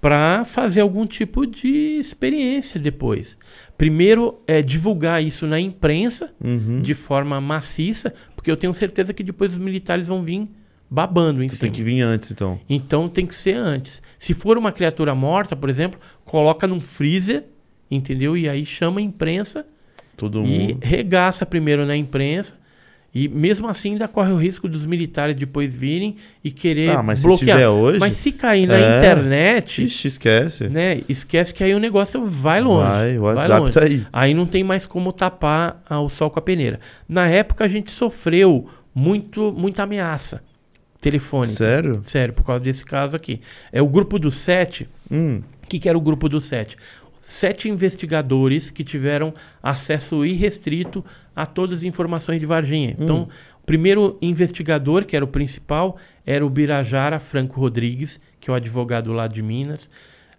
[0.00, 3.36] para fazer algum tipo de experiência depois.
[3.76, 6.80] Primeiro, é divulgar isso na imprensa Uhum.
[6.80, 10.48] de forma maciça, porque eu tenho certeza que depois os militares vão vir
[10.88, 11.60] babando em cima.
[11.60, 12.60] tem que vir antes, então.
[12.68, 14.00] Então tem que ser antes.
[14.16, 17.44] Se for uma criatura morta, por exemplo, coloca num freezer,
[17.90, 18.36] entendeu?
[18.36, 19.66] E aí chama a imprensa
[20.18, 20.78] Todo e mundo.
[20.82, 22.54] regaça primeiro na imprensa.
[23.14, 27.20] E mesmo assim ainda corre o risco dos militares depois virem e querer Ah, mas
[27.20, 27.56] se bloquear.
[27.56, 28.98] tiver hoje, Mas se cair na É.
[28.98, 30.68] internet, ixi, esquece.
[30.68, 31.00] né?
[31.08, 32.86] Esquece que aí o negócio vai longe.
[32.86, 33.72] Vai, o vai WhatsApp longe.
[33.72, 34.06] tá aí.
[34.12, 36.78] Aí não tem mais como tapar ah, o sol com a peneira.
[37.08, 40.42] Na época a gente sofreu muito, muita ameaça
[41.00, 41.54] telefônica.
[41.56, 42.00] Sério?
[42.02, 43.40] Sério, por causa desse caso aqui.
[43.72, 44.86] É o grupo dos sete.
[45.10, 46.76] Hum, O que, que era o grupo dos sete?
[47.20, 49.32] Sete investigadores que tiveram
[49.62, 51.04] acesso irrestrito
[51.34, 52.96] a todas as informações de Varginha.
[52.98, 53.28] Então,
[53.62, 58.56] o primeiro investigador, que era o principal, era o Birajara Franco Rodrigues, que é o
[58.56, 59.90] advogado lá de Minas.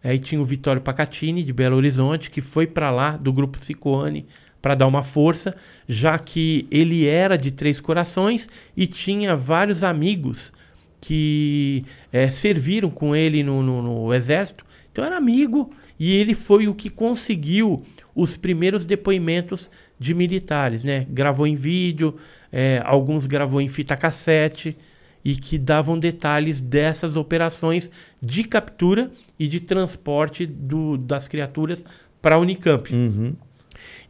[0.04, 4.26] Aí tinha o Vitório Pacatini, de Belo Horizonte, que foi para lá do grupo Cicoane
[4.62, 5.56] para dar uma força,
[5.88, 10.52] já que ele era de Três Corações e tinha vários amigos
[11.00, 14.66] que eh, serviram com ele no, no- no exército.
[14.92, 17.84] Então era amigo e ele foi o que conseguiu
[18.16, 19.70] os primeiros depoimentos
[20.00, 21.06] de militares, né?
[21.10, 22.16] Gravou em vídeo,
[22.52, 24.78] eh, alguns gravou em fita cassete
[25.24, 31.84] e que davam detalhes dessas operações de captura e de transporte do- das criaturas
[32.22, 32.94] para a Unicamp.
[32.94, 33.34] uhum.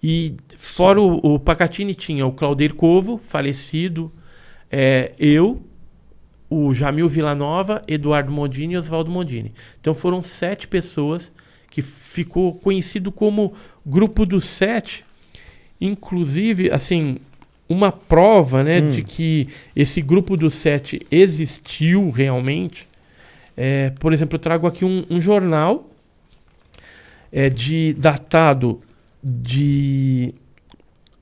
[0.01, 4.11] E fora o, o Pacatini tinha o Claudir Covo, falecido,
[4.71, 5.63] é, eu,
[6.49, 9.53] o Jamil Villanova, Eduardo Mondini e Oswaldo Mondini.
[9.79, 11.31] Então foram sete pessoas
[11.81, 13.53] que ficou conhecido como
[13.85, 15.03] Grupo dos Sete.
[15.81, 17.17] Inclusive, assim,
[17.67, 18.91] uma prova né, Hum.
[18.91, 22.87] de que esse Grupo dos Sete existiu realmente.
[23.55, 25.89] É, por exemplo, eu trago aqui um, um jornal
[27.31, 28.79] é, de datado
[29.23, 30.33] de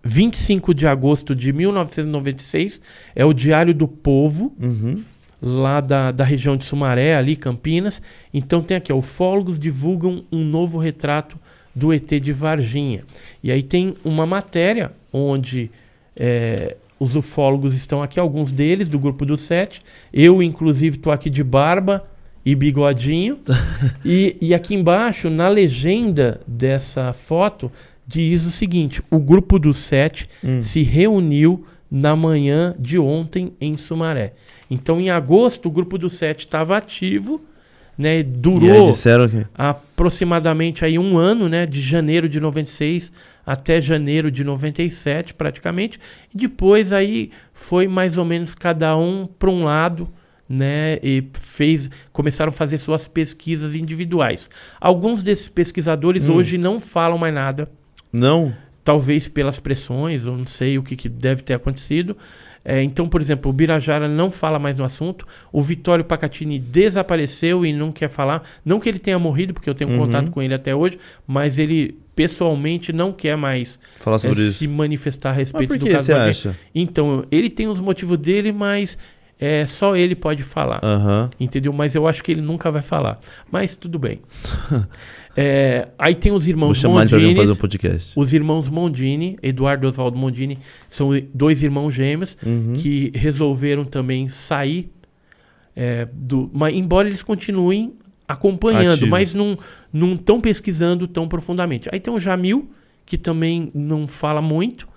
[0.03, 2.81] 25 de agosto de 1996.
[3.15, 5.03] É o Diário do Povo, Uhum.
[5.41, 8.01] Lá da, da região de Sumaré, ali, Campinas.
[8.33, 11.37] Então tem aqui, ó, ufólogos divulgam um novo retrato
[11.73, 13.03] do ET de Varginha.
[13.43, 15.69] E aí tem uma matéria onde
[16.15, 19.81] é, os ufólogos estão aqui, alguns deles, do grupo dos sete.
[20.11, 22.03] Eu, inclusive, estou aqui de barba
[22.43, 23.37] e bigodinho.
[24.03, 27.71] e, e aqui embaixo, na legenda dessa foto,
[28.07, 30.61] diz o seguinte: o grupo dos sete Hum.
[30.61, 34.33] se reuniu na manhã de ontem em Sumaré.
[34.69, 37.41] Então, em agosto, o grupo dos sete estava ativo,
[37.97, 38.21] né?
[38.23, 38.87] Durou
[39.57, 41.65] aproximadamente aí um ano, né?
[41.65, 43.11] De janeiro de 96
[43.45, 45.97] até janeiro de 97, praticamente.
[46.33, 50.09] E depois aí foi mais ou menos cada um para um lado,
[50.49, 50.99] né?
[51.01, 54.49] E fez, começaram a fazer suas pesquisas individuais.
[54.81, 56.35] Alguns desses pesquisadores Hum.
[56.35, 57.69] hoje não falam mais nada
[58.11, 58.53] Não?
[58.87, 62.15] Talvez pelas pressões, ou não sei o que, que deve ter acontecido.
[62.63, 67.65] É, então, por exemplo, o Birajara não fala mais no assunto, o Vitório Pacatini desapareceu
[67.65, 68.43] e não quer falar.
[68.63, 69.97] Não que ele tenha morrido, porque eu tenho Uhum.
[69.97, 70.97] contato com ele até hoje,
[71.27, 74.59] mas ele pessoalmente não quer mais Falar é, sobre isso.
[74.59, 76.55] se manifestar a Mas respeito por do que caso você acha?
[76.73, 78.97] Então, ele tem os motivos dele, mas
[79.37, 80.79] é, só ele pode falar.
[80.81, 81.29] Aham.
[81.37, 81.73] Entendeu?
[81.73, 83.19] Mas eu acho que ele nunca vai falar.
[83.51, 84.21] Mas tudo bem.
[85.39, 86.79] É, aí tem os irmãos
[87.15, 87.33] Mondini.
[88.15, 88.21] um.
[88.21, 90.57] Os irmãos Mondini, Eduardo e Oswaldo Mondini,
[90.87, 92.73] são dois irmãos gêmeos Uhum.
[92.75, 94.89] que resolveram também sair
[95.75, 96.49] é, do.
[96.51, 97.93] Mas, embora eles continuem
[98.27, 99.09] acompanhando, Ativos.
[99.09, 99.57] mas não
[99.93, 101.87] não estão pesquisando tão profundamente.
[101.91, 102.69] Aí tem o Jamil,
[103.05, 104.87] que também não fala muito,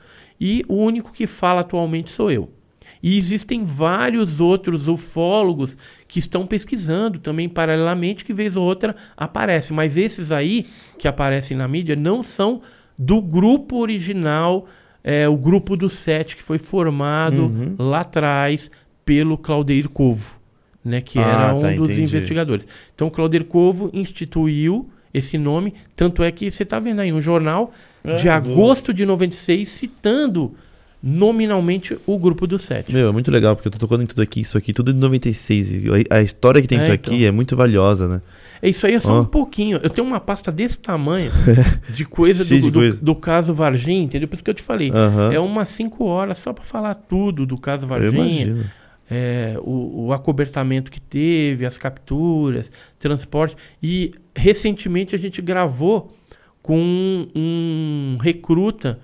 [0.41, 2.51] e o único que fala atualmente sou eu.
[3.03, 9.75] E existem vários outros ufólogos que estão pesquisando também paralelamente, que vez ou outra aparecem.
[9.75, 10.67] Mas esses aí
[10.99, 12.61] que aparecem na mídia não são
[12.99, 14.67] do grupo original,
[15.03, 17.75] é, o grupo do Sete, que foi formado Uhum.
[17.79, 18.71] lá atrás
[19.05, 20.39] pelo Claudeir Covo,
[20.85, 22.03] né, que Ah, era um tá, dos entendi.
[22.03, 22.67] investigadores.
[22.95, 27.21] Então o Claudeir Covo instituiu esse nome, tanto é que você está vendo aí um
[27.21, 27.73] jornal
[28.05, 30.55] É, de do- agosto de 96 citando
[31.03, 32.93] nominalmente o grupo do Sete.
[32.93, 34.99] Meu, é muito legal, porque eu tô tocando em tudo aqui, isso aqui, tudo de
[34.99, 35.73] 96.
[35.73, 37.13] E a história que tem É, isso então.
[37.15, 38.21] aqui é muito valiosa, né?
[38.63, 39.21] É Isso aí é só Ó.
[39.21, 39.81] um pouquinho.
[39.83, 41.31] Eu tenho uma pasta desse tamanho
[41.95, 42.99] de coisa do, de do- coisa.
[43.01, 44.29] do caso Varginha, entendeu?
[44.29, 44.93] Por isso que eu te falei.
[45.33, 48.71] É umas cinco horas só para falar tudo do caso Varginha,
[49.11, 53.57] é, o, o acobertamento que teve, as capturas, transporte.
[53.83, 56.15] E recentemente a gente gravou
[56.63, 59.01] com um, um recruta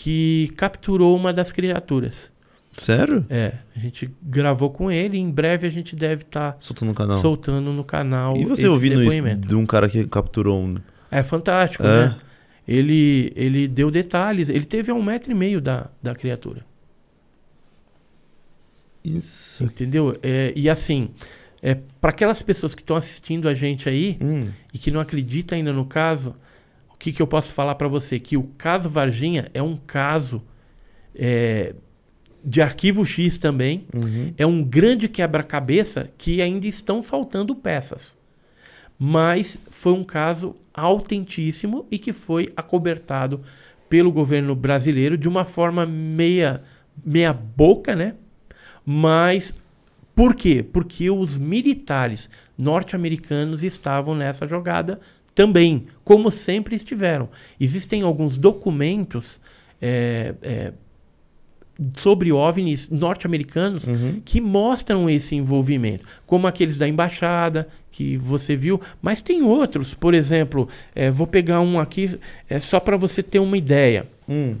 [0.00, 2.30] que capturou uma das criaturas.
[2.76, 3.26] Sério?
[3.28, 5.18] É, a gente gravou com ele.
[5.18, 7.20] Em breve a gente deve estar Soltou no canal.
[7.20, 8.36] soltando no canal.
[8.36, 10.76] E você ouvindo isso de um cara que capturou um.
[11.10, 12.06] É fantástico, É?
[12.10, 12.16] né?
[12.66, 14.48] Ele, ele deu detalhes.
[14.48, 16.64] Ele teve a um metro e meio da, da criatura.
[19.04, 19.64] Isso.
[19.64, 20.16] Entendeu?
[20.22, 21.08] É, e assim,
[21.60, 24.48] é, para aquelas pessoas que estão assistindo a gente aí Hum.
[24.72, 26.36] e que não acreditam ainda no caso,
[26.98, 28.18] o que, que eu posso falar para você?
[28.18, 30.42] Que o caso Varginha é um caso
[31.14, 31.72] é,
[32.44, 33.86] de arquivo X também.
[33.94, 34.34] Uhum.
[34.36, 38.16] É um grande quebra-cabeça que ainda estão faltando peças.
[38.98, 43.42] Mas foi um caso autentíssimo e que foi acobertado
[43.88, 46.64] pelo governo brasileiro de uma forma meia,
[47.06, 48.16] meia boca, né?
[48.84, 49.54] Mas
[50.16, 50.64] por quê?
[50.64, 54.98] Porque os militares norte-americanos estavam nessa jogada
[55.38, 57.28] também, como sempre estiveram.
[57.60, 59.38] Existem alguns documentos
[59.78, 60.72] é, é,
[61.98, 64.22] sobre OVNIs norte-americanos Uhum.
[64.24, 70.14] que mostram esse envolvimento, como aqueles da embaixada que você viu, mas tem outros, por
[70.14, 72.18] exemplo, eh, vou pegar um aqui
[72.48, 74.06] é só para você ter uma ideia.
[74.26, 74.56] Hum.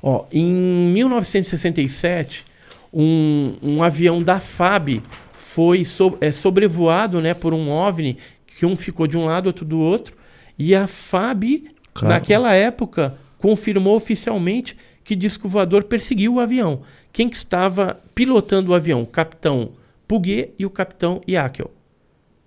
[0.00, 0.46] Ó, em
[0.92, 2.44] 1967,
[2.92, 5.02] um, um avião da FAB
[5.32, 8.16] foi so, é, sobrevoado né, por um OVNI,
[8.46, 10.22] que um ficou de um lado, outro do outro,
[10.58, 11.64] e a FAB,
[11.94, 12.14] Cara.
[12.14, 16.82] naquela época, confirmou oficialmente que disco voador perseguiu o avião.
[17.12, 19.02] Quem que estava pilotando o avião?
[19.02, 19.72] O capitão
[20.08, 21.70] Puguet e o capitão Yakel.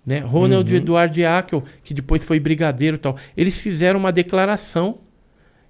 [0.04, 0.20] Né?
[0.20, 0.78] Ronald Uhum.
[0.78, 3.16] Eduardo Yakel, que depois foi brigadeiro e tal.
[3.36, 4.98] Eles fizeram uma declaração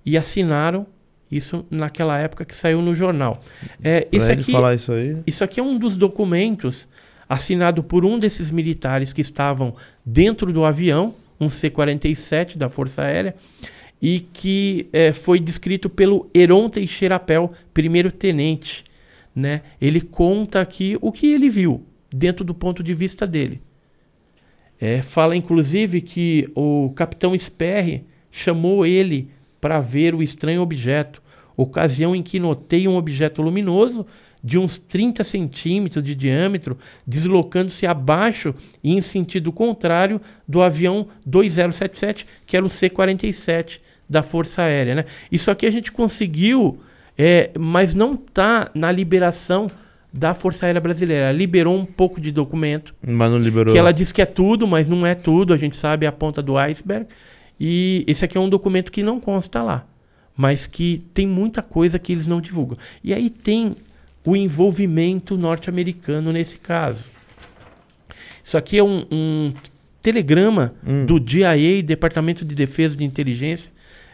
[0.06, 0.86] e assinaram
[1.30, 3.40] isso naquela época que saiu no jornal.
[3.82, 5.18] É, isso, aqui, falar isso aí.
[5.26, 6.88] isso aqui é um dos documentos
[7.28, 9.74] assinado por um desses militares que estavam
[10.04, 13.34] dentro do avião, um C-47 da Força Aérea,
[14.00, 18.84] e que eh, foi descrito pelo Heron Teixeira Pel, primeiro tenente.
[19.34, 19.62] Né?
[19.80, 23.60] Ele conta aqui o que ele viu, dentro do ponto de vista dele.
[24.80, 29.28] É, fala inclusive que o capitão Sperry chamou ele
[29.60, 31.20] para ver o estranho objeto,
[31.56, 34.06] ocasião em que notei um objeto luminoso
[34.42, 42.26] de uns 30 centímetros de diâmetro, deslocando-se abaixo e em sentido contrário do avião 2077,
[42.46, 44.94] que era o C-47 da Força Aérea.
[44.94, 45.04] Né?
[45.30, 46.78] Isso aqui a gente conseguiu,
[47.16, 49.68] é, mas não está na liberação
[50.12, 51.24] da Força Aérea Brasileira.
[51.24, 53.72] Ela liberou um pouco de documento, Mas não liberou.
[53.72, 56.42] que ela diz que é tudo, mas não é tudo, a gente sabe a ponta
[56.42, 57.06] do iceberg.
[57.60, 59.84] E esse aqui é um documento que não consta lá,
[60.36, 62.78] mas que tem muita coisa que eles não divulgam.
[63.02, 63.74] E aí tem
[64.26, 67.04] o envolvimento norte-americano nesse caso.
[68.42, 69.52] Isso aqui é um, um
[70.02, 71.06] telegrama Hum.
[71.06, 73.70] do DIA, Departamento de Defesa de Inteligência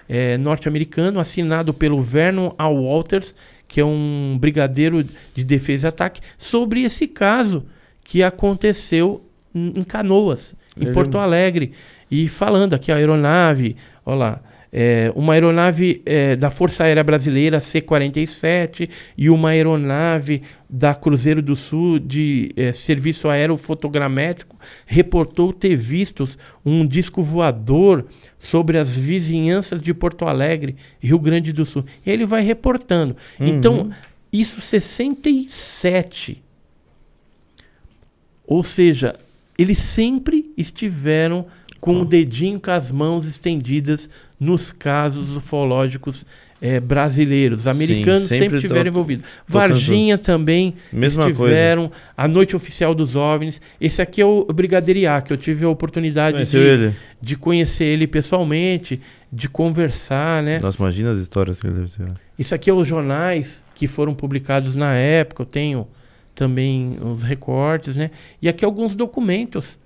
[0.09, 2.69] eh, norte-americano, assinado pelo Vernon A.
[2.69, 3.35] Walters,
[3.67, 5.05] que é um brigadeiro
[5.35, 7.65] de defesa e ataque, sobre esse caso
[8.05, 9.25] que aconteceu
[9.55, 11.73] em Canoas, em Porto Alegre.
[12.11, 14.41] E falando aqui, a aeronave, olha lá,
[14.77, 21.55] é, uma aeronave é, da Força Aérea Brasileira C-47 e uma aeronave da Cruzeiro do
[21.55, 26.37] Sul de é, serviço aéreo fotogramétrico reportou ter vistos
[26.67, 28.05] um disco voador
[28.41, 31.85] sobre as vizinhanças de Porto Alegre, Rio Grande do Sul.
[32.05, 33.17] E ele vai reportando.
[33.39, 33.91] Então, Uhum.
[34.33, 36.43] isso 67.
[38.45, 39.15] Ou seja,
[39.57, 41.47] eles sempre estiveram
[41.81, 44.09] com o dedinho com as mãos estendidas
[44.39, 46.25] nos casos ufológicos
[46.61, 47.61] é, brasileiros.
[47.61, 49.27] Os americanos Sim, sempre, sempre estiveram to- envolvidos.
[49.47, 51.91] Varginha também Mesma estiveram.
[52.17, 53.61] A Noite Oficial dos OVNIs.
[53.81, 56.95] Esse aqui é o Brigadeiro A, que eu tive a oportunidade de, ele?
[57.21, 59.01] de conhecer ele pessoalmente,
[59.31, 60.59] de conversar, né?
[60.59, 62.13] Nossa, imagina as histórias que ele deve ter.
[62.39, 65.43] Isso aqui é os jornais que foram publicados na época.
[65.43, 65.87] Eu tenho
[66.35, 68.11] também os recortes, né?
[68.41, 69.79] E aqui alguns documentos,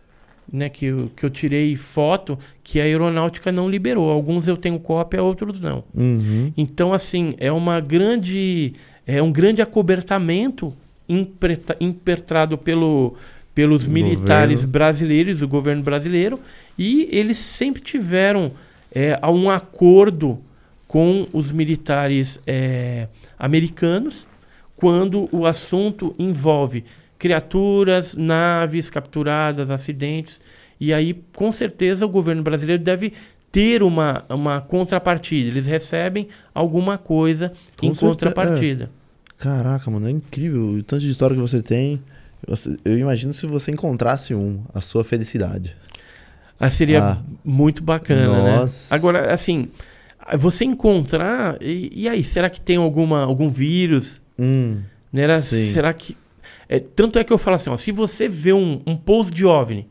[0.53, 0.69] né?
[0.69, 4.11] Que eu, que eu tirei foto que a aeronáutica não liberou.
[4.11, 5.85] Alguns eu tenho cópia, outros não.
[5.95, 6.53] Uhum.
[6.57, 8.73] Então, assim, é uma grande,
[9.07, 10.73] é um grande acobertamento
[11.09, 13.15] impreta- impetrado pelo,
[13.55, 14.09] pelos Governo.
[14.09, 16.39] militares brasileiros, o governo brasileiro,
[16.79, 18.53] e eles sempre tiveram
[18.95, 20.39] é, um acordo
[20.87, 23.09] com os militares é,
[23.39, 24.27] americanos
[24.77, 26.85] quando o assunto envolve
[27.19, 30.41] criaturas, naves capturadas, acidentes.
[30.81, 33.13] E aí, com certeza, o governo brasileiro deve
[33.51, 35.49] ter uma, uma contrapartida.
[35.49, 38.91] Eles recebem alguma coisa Com em certeza, contrapartida.
[39.39, 42.01] Caraca, mano, é incrível o tanto de história que você tem.
[42.85, 45.75] Eu imagino se você encontrasse um, a sua felicidade.
[46.61, 47.19] Ah, seria Ah.
[47.45, 48.27] muito bacana,
[48.61, 48.93] Nossa.
[48.95, 48.97] né?
[48.99, 49.69] Agora, assim,
[50.37, 51.57] você encontrar.
[51.61, 54.21] E, e aí, será que tem alguma, algum vírus?
[54.39, 54.79] Hum,
[55.13, 55.23] Né?
[55.23, 55.41] Era-.
[55.41, 56.17] Será que.
[56.69, 59.47] É, tanto é que eu falo assim: ó, se você vê um, um pouso de
[59.47, 59.89] OVNI,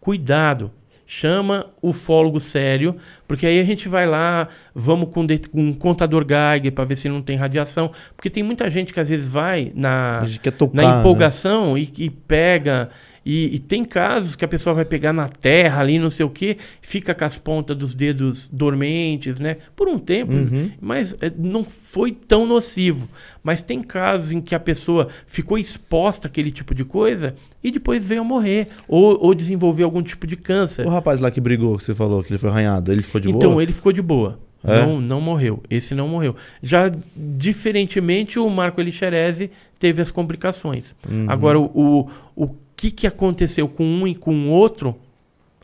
[0.00, 0.70] cuidado.
[1.04, 2.94] Chama o ufólogo sério,
[3.28, 7.20] porque aí a gente vai lá, vamos com, um contador Geiger para ver se não
[7.20, 7.90] tem radiação.
[8.16, 10.24] Porque tem muita gente que às vezes vai na,
[10.56, 10.74] tocar.
[10.74, 11.00] na né?
[11.00, 12.88] empolgação e, e pega.
[13.24, 16.30] E, e tem casos que a pessoa vai pegar na terra ali, não sei o
[16.30, 19.58] que, fica com as pontas dos dedos dormentes, né?
[19.76, 20.70] Por um tempo, Uhum.
[20.80, 23.08] mas eh, não foi tão nocivo.
[23.42, 28.06] Mas tem casos em que a pessoa ficou exposta àquele tipo de coisa e depois
[28.06, 28.66] veio a morrer.
[28.88, 30.86] Ou, ou desenvolver algum tipo de câncer.
[30.86, 33.30] O rapaz lá que brigou, que você falou, que ele foi arranhado, ele ficou de
[33.30, 33.62] então, boa?
[33.62, 34.38] ele ficou de boa.
[34.64, 34.80] É?
[34.86, 35.60] Não, não morreu.
[35.68, 36.36] Esse não morreu.
[36.62, 40.94] Já, diferentemente, o Marco Elixerese teve as complicações.
[41.10, 41.26] Uhum.
[41.28, 42.08] Agora, o, o,
[42.44, 42.48] o
[42.82, 44.96] que, que aconteceu com um e com o outro,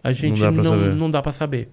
[0.05, 1.11] a gente dá não, saber.
[1.11, 1.69] dá para saber.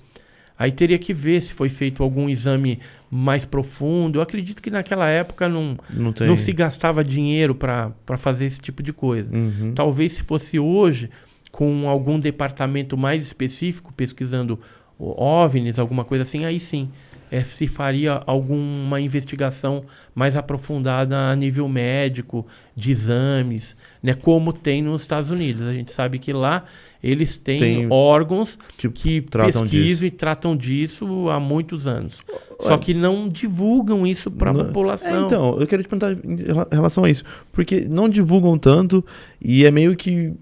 [0.57, 2.79] Aí teria que ver se foi feito algum exame
[3.11, 4.17] mais profundo.
[4.17, 6.27] Eu acredito que naquela época não, Não tem.
[6.27, 9.29] não se gastava dinheiro para fazer esse tipo de coisa.
[9.35, 9.73] Uhum.
[9.75, 11.09] Talvez se fosse hoje,
[11.51, 14.59] com algum departamento mais específico, pesquisando
[14.97, 16.89] OVNIs, alguma coisa assim, aí sim
[17.31, 19.83] eh, se faria alguma investigação
[20.13, 22.45] mais aprofundada a nível médico,
[22.75, 25.61] de exames, né, como tem nos Estados Unidos.
[25.63, 26.63] A gente sabe que lá
[27.03, 28.57] eles têm Tem- órgãos
[28.93, 30.05] que tratam pesquisam disso.
[30.05, 32.23] e tratam disso há muitos anos.
[32.59, 35.23] Só que não divulgam isso para a Não- população.
[35.23, 37.23] É, então, eu queria te perguntar em rela- relação a isso.
[37.51, 39.05] Porque não divulgam tanto
[39.41, 40.33] e é meio que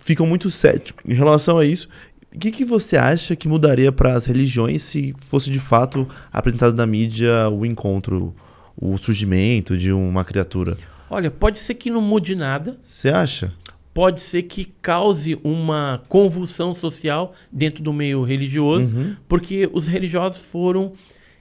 [0.00, 1.88] ficam muito céticos em relação a isso.
[2.36, 6.76] O que, que você acha que mudaria para as religiões se fosse de fato apresentado
[6.76, 8.34] na mídia o encontro,
[8.76, 10.76] o surgimento de uma criatura?
[11.08, 13.52] Olha, pode ser que não mude nada, Você acha?
[13.94, 20.44] pode ser que cause uma convulsão social dentro do meio religioso, Uhum, porque os religiosos
[20.44, 20.92] foram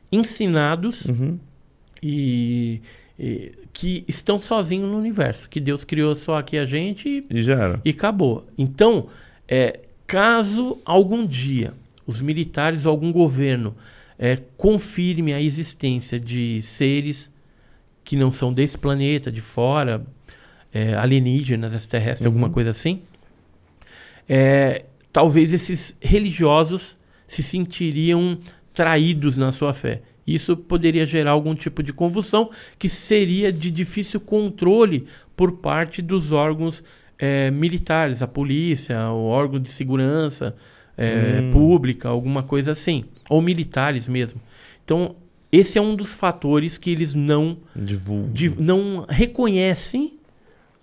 [0.10, 1.38] ensinados uhum.
[2.02, 2.82] e,
[3.20, 7.44] e que estão sozinhos no universo, que Deus criou só aqui a gente e, E
[7.44, 7.82] já era.
[7.84, 8.48] e acabou.
[8.58, 9.08] Então,
[9.48, 11.74] é, caso algum dia
[12.06, 13.76] os militares ou algum governo
[14.18, 17.32] é, confirme a existência de seres
[18.04, 20.06] que não são desse planeta, de fora,
[20.72, 22.32] é, alienígenas, extraterrestres, Uhum.
[22.34, 23.02] alguma coisa assim,
[24.30, 28.38] é, talvez esses religiosos se sentiriam
[28.74, 30.02] traídos na sua fé.
[30.28, 35.06] Isso poderia gerar algum tipo de convulsão que seria de difícil controle
[35.36, 36.84] por parte dos órgãos
[37.20, 40.56] é, militares, a polícia, o órgão de segurança
[40.98, 41.52] é, Hum.
[41.52, 44.40] pública, alguma coisa assim, ou militares mesmo.
[44.84, 45.16] Então,
[45.52, 47.58] esse é um dos fatores que eles não
[48.32, 50.14] de- não reconhecem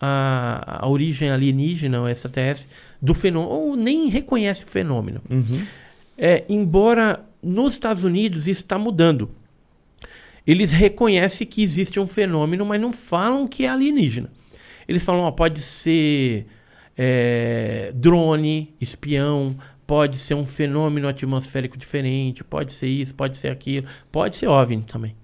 [0.01, 2.69] a, a origem alienígena ou extraterrestre
[3.01, 5.21] do fenômeno, ou nem reconhece o fenômeno.
[5.31, 5.63] Uhum.
[6.19, 9.31] É, embora nos Estados Unidos isso está mudando.
[10.47, 14.29] Eles reconhecem que existe um fenômeno, mas não falam que é alienígena.
[14.93, 16.47] Eles falam, ó, pode ser
[16.97, 19.57] é, drone, espião,
[19.87, 24.83] pode ser um fenômeno atmosférico diferente, pode ser isso, pode ser aquilo, pode ser OVNI
[24.83, 25.17] também.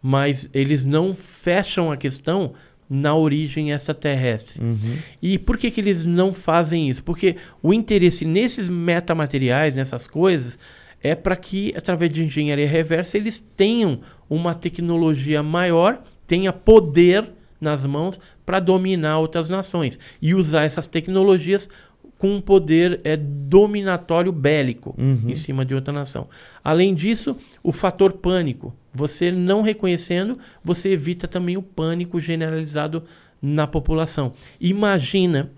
[0.00, 2.52] Mas eles não fecham a questão
[2.88, 4.62] na origem extraterrestre.
[4.62, 4.96] Uhum.
[5.20, 7.02] E por que, que eles não fazem isso?
[7.02, 10.56] Porque o interesse nesses metamateriais, nessas coisas,
[11.02, 14.00] é para que, através de engenharia reversa, eles tenham
[14.30, 21.68] uma tecnologia maior, tenha poder nas mãos para dominar outras nações e usar essas tecnologias
[22.16, 25.24] com um poder é, dominatório bélico Uhum.
[25.28, 26.28] em cima de outra nação.
[26.64, 28.74] Além disso, o fator pânico.
[28.92, 33.02] Você não reconhecendo, você evita também o pânico generalizado
[33.42, 34.32] na população.
[34.58, 35.50] Imagina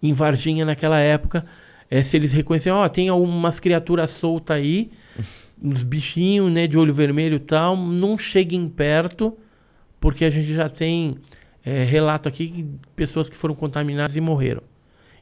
[0.00, 1.44] em Varginha naquela época,
[1.90, 4.90] eh, se eles reconhecem, ó, tem algumas criaturas soltas aí,
[5.60, 9.36] uns bichinhos, né, de olho vermelho e tal, não cheguem perto,
[9.98, 11.16] porque a gente já tem
[11.64, 14.62] eh, relato aqui de pessoas que foram contaminadas e morreram.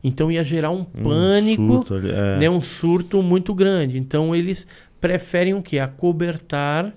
[0.04, 2.38] Então ia gerar um pânico, Um surto é.
[2.38, 3.96] né, um surto muito grande.
[3.98, 4.66] Então eles
[5.00, 5.78] preferem o quê?
[5.78, 6.92] Acobertar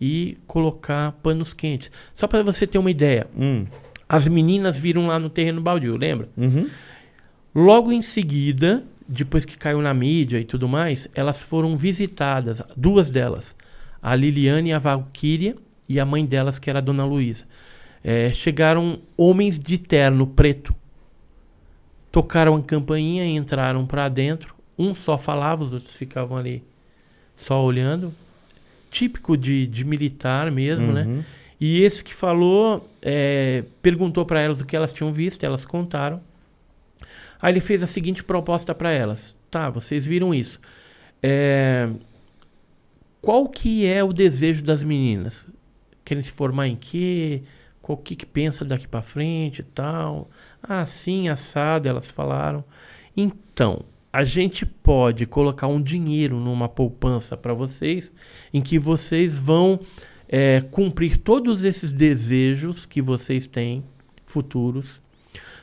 [0.00, 1.90] e colocar panos quentes.
[2.14, 3.64] Só para você ter uma ideia, Hum.
[4.08, 6.28] as meninas viram lá no terreno baldio, lembra?
[6.36, 6.68] Uhum.
[7.54, 13.08] Logo em seguida, depois que caiu na mídia e tudo mais, elas foram visitadas, duas
[13.08, 13.56] delas,
[14.02, 15.56] a Liliane e a Valkyria,
[15.88, 17.44] e a mãe delas, que era a Dona Luísa.
[18.08, 20.72] É, chegaram homens de terno preto,
[22.12, 24.54] tocaram a campainha e entraram para dentro.
[24.78, 26.62] Um só falava, os outros ficavam ali
[27.34, 28.14] só olhando.
[28.92, 31.02] Típico de, de militar mesmo, né?
[31.02, 31.24] Uhum.
[31.60, 36.20] E esse que falou é, perguntou para elas o que elas tinham visto, elas contaram.
[37.42, 40.60] Aí ele fez a seguinte proposta para elas: Tá, vocês viram isso.
[41.20, 41.90] É,
[43.20, 45.44] qual que é o desejo das meninas?
[46.04, 47.42] Querem se formar em quê?
[47.86, 50.28] Qual que, que pensa daqui para frente e tal?
[50.60, 52.64] Ah, sim, assado, elas falaram.
[53.16, 58.12] Então, a gente pode colocar um dinheiro numa poupança para vocês,
[58.52, 59.78] em que vocês vão
[60.28, 63.84] é, cumprir todos esses desejos que vocês têm
[64.26, 65.00] futuros.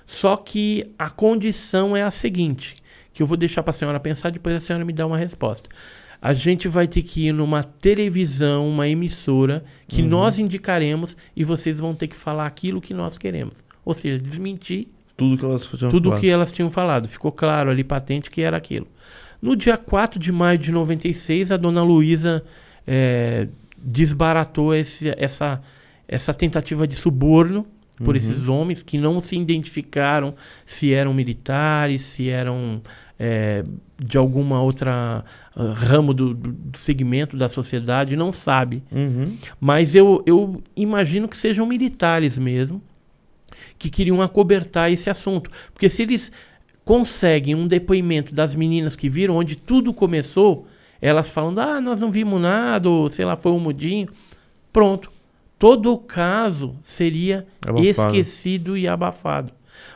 [0.06, 2.78] Só que a condição é a seguinte,
[3.12, 5.70] que eu vou deixar para a senhora pensar, depois a senhora me dá uma resposta.
[6.26, 10.08] A gente vai ter que ir numa televisão, uma emissora, que Uhum.
[10.08, 13.56] nós indicaremos e vocês vão ter que falar aquilo que nós queremos.
[13.84, 14.88] Ou seja, desmentir
[15.18, 16.22] Tudo que elas tinham tudo o falado.
[16.22, 17.08] que elas tinham falado.
[17.10, 18.88] Ficou claro ali, patente, que era aquilo.
[19.42, 22.42] No dia 4 de maio de 96, a dona Luísa
[22.88, 25.62] eh, desbaratou esse, essa,
[26.08, 27.68] essa tentativa de suborno
[27.98, 28.16] por Uhum.
[28.16, 30.34] esses homens que não se identificaram
[30.66, 32.82] se eram militares, se eram
[33.20, 33.64] eh,
[34.06, 35.24] de alguma outra
[35.56, 38.84] ah, ramo do, do- do segmento da sociedade, não sabe.
[38.92, 39.38] Uhum.
[39.60, 42.82] Mas eu, eu imagino que sejam militares mesmo,
[43.80, 45.50] que queriam acobertar esse assunto.
[45.74, 46.32] Porque se eles
[46.84, 50.68] conseguem um depoimento das meninas que viram onde tudo começou,
[51.02, 54.10] elas falando, ah, nós não vimos nada, ou sei lá, foi um mudinho.
[54.72, 55.12] Pronto.
[55.58, 57.88] Todo o caso seria Abafado.
[57.88, 59.54] esquecido e abafado.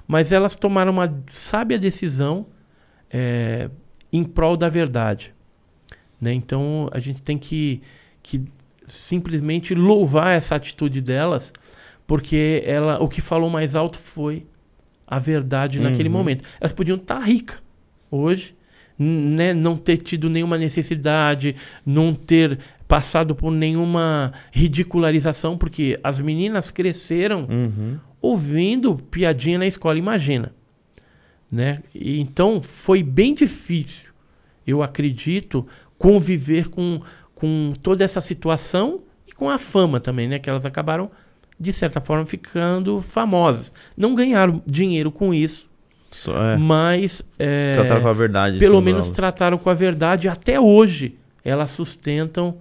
[0.08, 2.46] Mas elas tomaram uma sábia decisão
[3.10, 3.70] é,
[4.12, 5.34] em prol da verdade.
[6.20, 6.34] Né?
[6.34, 7.82] Então a gente tem que,
[8.24, 8.44] que
[8.88, 11.54] simplesmente louvar essa atitude delas,
[12.06, 14.46] porque ela, o que falou mais alto foi
[15.06, 16.16] a verdade naquele Uhum.
[16.16, 16.46] momento.
[16.60, 17.62] Elas podiam estar ricas
[18.10, 18.56] hoje,
[18.98, 19.54] né?
[19.54, 21.56] não ter tido nenhuma necessidade,
[21.86, 22.58] não ter
[22.88, 27.98] passado por nenhuma ridicularização, porque as meninas cresceram Uhum.
[28.22, 30.54] ouvindo piadinha na escola, imagina.
[31.52, 31.82] Né?
[31.95, 34.11] E então foi bem difícil,
[34.65, 35.65] eu acredito,
[35.98, 37.02] conviver com,
[37.34, 40.40] com toda essa situação e com a fama também, né?
[40.40, 41.10] Que elas acabaram,
[41.57, 43.72] de certa forma, ficando famosas.
[43.95, 45.69] Não ganharam dinheiro com isso,
[46.28, 46.57] é.
[46.57, 48.60] mas é, Trataram com a verdade.
[48.60, 50.28] pelo menos trataram com a verdade.
[50.28, 52.57] Até hoje, elas sustentam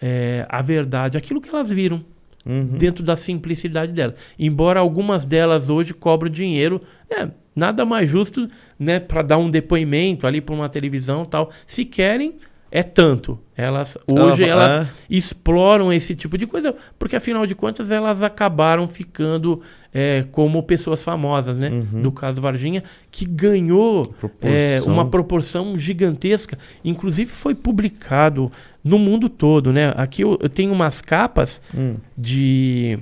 [0.00, 2.04] é, a verdade, aquilo que elas viram
[2.46, 2.78] Uhum.
[2.78, 4.18] dentro da simplicidade delas.
[4.38, 6.78] Embora algumas delas hoje cobram dinheiro,
[7.10, 8.46] é nada mais justo,
[8.78, 11.50] né, para dar um depoimento ali para uma televisão tal.
[11.66, 12.36] Se querem,
[12.70, 13.38] é tanto.
[13.56, 14.90] Elas hoje Ela- elas é.
[15.08, 19.62] exploram esse tipo de coisa, porque afinal de contas elas acabaram ficando
[19.94, 21.70] é, como pessoas famosas, né?
[21.70, 22.02] Uhum.
[22.02, 24.92] Do caso Varginha, que ganhou é, Proporção.
[24.92, 26.58] uma proporção gigantesca.
[26.84, 28.52] Inclusive foi publicado
[28.84, 29.94] no mundo todo, né?
[29.96, 31.94] Aqui eu, eu tenho umas capas Hum.
[32.18, 32.98] de,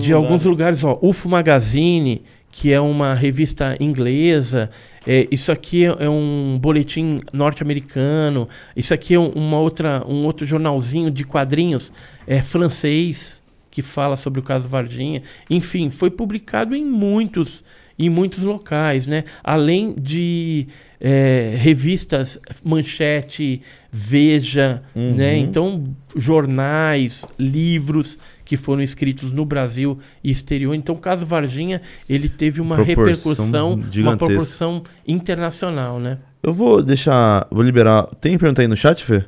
[0.00, 2.22] de alguns lugares, ó, UFO Magazine,
[2.52, 4.70] que é uma revista inglesa.
[5.06, 8.48] É, isso aqui é, é um boletim norte-americano.
[8.76, 11.92] Isso aqui é um- uma outra, um outro jornalzinho de quadrinhos
[12.26, 15.22] é, francês que fala sobre o caso Varginha.
[15.50, 17.62] Enfim, foi publicado em muitos,
[17.98, 19.24] em muitos locais, né?
[19.42, 20.66] Além de
[21.00, 23.60] é, revistas Manchete,
[23.92, 25.14] Veja, Uhum.
[25.16, 25.36] né?
[25.36, 25.84] Então,
[26.16, 28.18] jornais, livros
[28.56, 30.74] que foram escritos no Brasil e exterior.
[30.74, 34.26] Então, o caso Varginha, ele teve uma Proporção repercussão, uma gigantesca.
[34.26, 36.18] proporção internacional, né?
[36.42, 37.48] Eu vou deixar.
[37.50, 38.06] Vou liberar.
[38.20, 39.24] Tem pergunta aí no chat, Fê?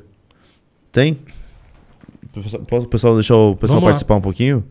[0.91, 1.19] Tem?
[2.69, 3.89] Posso o pessoal deixar o pessoal Vamos lá.
[3.91, 4.63] participar um pouquinho?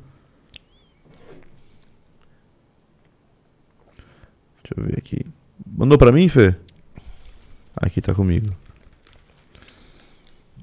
[4.62, 5.26] Deixa eu ver aqui.
[5.66, 6.54] Mandou pra mim, Fê?
[7.76, 8.54] Aqui tá comigo.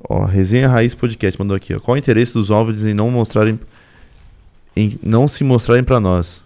[0.09, 1.79] Ó, Resenha Raiz Podcast mandou aqui, ó.
[1.79, 3.59] Qual o interesse dos OVNIs em não mostrarem
[4.75, 6.43] em não se mostrarem pra nós?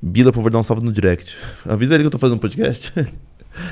[0.00, 1.36] Bila, por favor, dá um salve no direct.
[1.66, 2.92] Avisa ele que eu tô fazendo um podcast.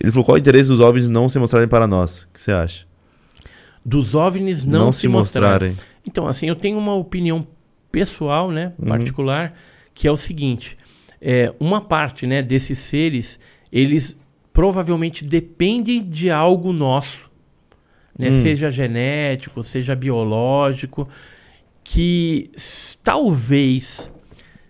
[0.00, 2.22] ele falou: qual o interesse dos OVNIs não se mostrarem para nós?
[2.22, 2.86] O que você acha?
[3.84, 5.76] Dos OVNIs não, se, mostrarem.
[6.06, 7.46] Então, assim, eu tenho uma opinião
[7.90, 8.88] pessoal, né, Uhum.
[8.88, 9.52] particular,
[9.94, 10.76] que é o seguinte:
[11.20, 13.40] é, uma parte, né, desses seres,
[13.72, 14.18] eles
[14.52, 17.29] provavelmente dependem de algo nosso,
[18.20, 18.42] né, Hum.
[18.42, 21.08] seja genético, seja biológico,
[21.82, 22.50] que
[23.02, 24.10] talvez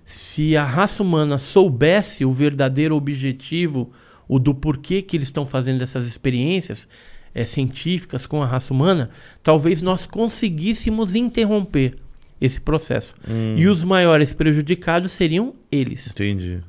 [0.04, 3.90] se a raça humana soubesse o verdadeiro objetivo,
[4.28, 6.88] o do porquê que eles estão fazendo essas experiências
[7.34, 9.10] eh, científicas com a raça humana,
[9.42, 11.96] talvez nós conseguíssemos interromper
[12.40, 13.14] esse processo.
[13.28, 16.06] Hum, E os maiores prejudicados seriam eles.
[16.08, 16.60] Entendi.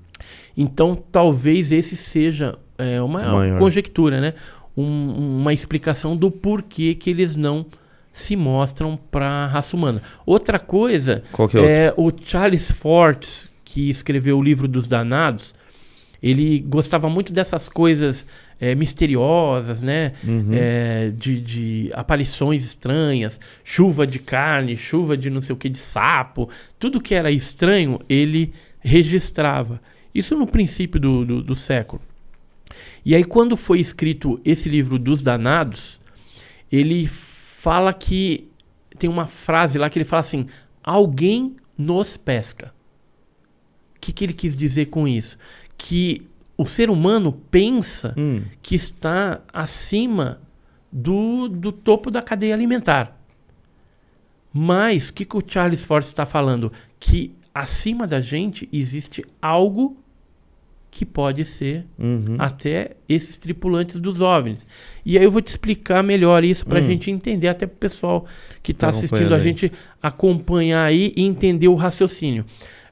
[0.58, 3.60] Então, talvez esse seja é, uma Maior.
[3.60, 4.34] conjectura, né?
[4.76, 7.65] Um- uma explicação do porquê que eles não
[8.11, 10.02] se mostram para a raça humana.
[10.26, 11.65] Outra coisa é, outro?
[11.65, 15.56] é o Charles Fortes, que escreveu o livro dos Danados.
[16.22, 18.27] Ele gostava muito dessas coisas
[18.60, 20.14] é, misteriosas, né?
[20.23, 20.49] Uhum.
[20.52, 25.80] É, de, de aparições estranhas, chuva de carne, chuva de não sei o que, de
[25.80, 29.81] sapo, tudo que era estranho, ele registrava.
[30.14, 32.02] Isso no princípio do, do, do século.
[33.03, 35.99] E aí, quando foi escrito esse livro dos danados,
[36.72, 38.48] ele fala que.
[38.99, 40.45] Tem uma frase lá que ele fala assim:
[40.84, 42.73] alguém nos pesca.
[43.95, 45.38] O que, que ele quis dizer com isso?
[45.78, 50.41] Que o ser humano pensa Hum, que está acima
[50.91, 53.19] do, do topo da cadeia alimentar.
[54.53, 56.72] Mas o que, que o Charles Force está falando?
[56.99, 59.98] Que acima da gente existe algo
[60.91, 62.35] que pode ser uhum.
[62.38, 64.68] até esses tripulantes dos OVNIs.
[65.05, 66.85] E aí eu vou te explicar melhor isso para a Hum.
[66.85, 68.26] gente entender, até para o pessoal
[68.61, 69.41] que está Tá assistindo a aí.
[69.43, 69.72] gente
[70.03, 72.43] acompanhar aí e entender o raciocínio.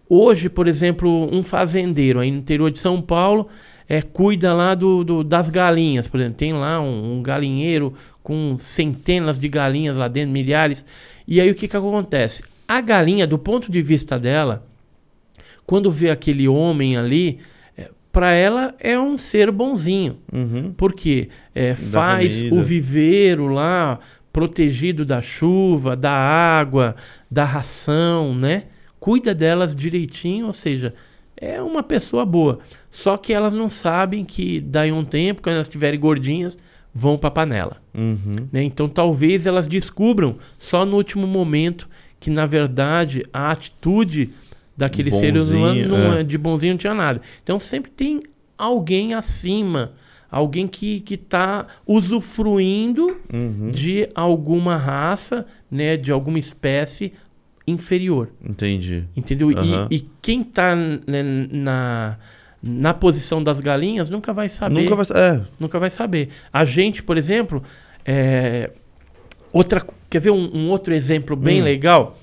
[0.09, 3.47] Hoje, por exemplo, um fazendeiro aí no interior de São Paulo
[3.87, 6.37] é, cuida lá do, do- das galinhas, por exemplo.
[6.37, 7.93] Tem lá um, um galinheiro
[8.23, 10.85] com centenas de galinhas lá dentro, milhares.
[11.27, 12.43] E aí o que, que acontece?
[12.67, 14.65] A galinha, do ponto de vista dela,
[15.65, 17.39] quando vê aquele homem ali,
[18.19, 20.17] para ela é um ser bonzinho.
[20.29, 20.73] Uhum.
[20.75, 22.55] Porque é, faz comida.
[22.57, 23.97] o viveiro lá
[24.33, 26.97] protegido da chuva, da água,
[27.31, 28.63] da ração, né?
[28.99, 30.93] Cuida delas direitinho, ou seja,
[31.37, 32.59] é uma pessoa boa.
[32.91, 36.57] Só que elas não sabem que daí um tempo, quando elas estiverem gordinhas,
[36.93, 37.77] vão para panela.
[37.97, 38.49] Uhum.
[38.51, 38.63] né?
[38.63, 41.87] Então talvez elas descubram só no último momento
[42.19, 44.31] que na verdade a atitude
[44.79, 46.19] daquele ser humano Bonzinho, não é.
[46.21, 47.21] é- de bonzinho não tinha nada.
[47.43, 48.21] Então sempre tem
[48.57, 49.91] alguém acima,
[50.31, 53.69] alguém que que está usufruindo Uhum.
[53.71, 57.13] de alguma raça, né, de alguma espécie
[57.67, 59.03] inferior, Entendi.
[59.15, 59.51] entendeu?
[59.51, 59.87] E- Aham.
[59.91, 62.17] E, quem está na
[62.61, 65.05] na posição das galinhas nunca vai saber Nunca vai.
[65.15, 65.41] É.
[65.57, 66.27] nunca vai saber.
[66.51, 67.63] A gente, por exemplo,
[68.05, 68.69] é,
[69.53, 71.63] outra, quer ver um, um outro exemplo bem Hum.
[71.63, 72.17] legal?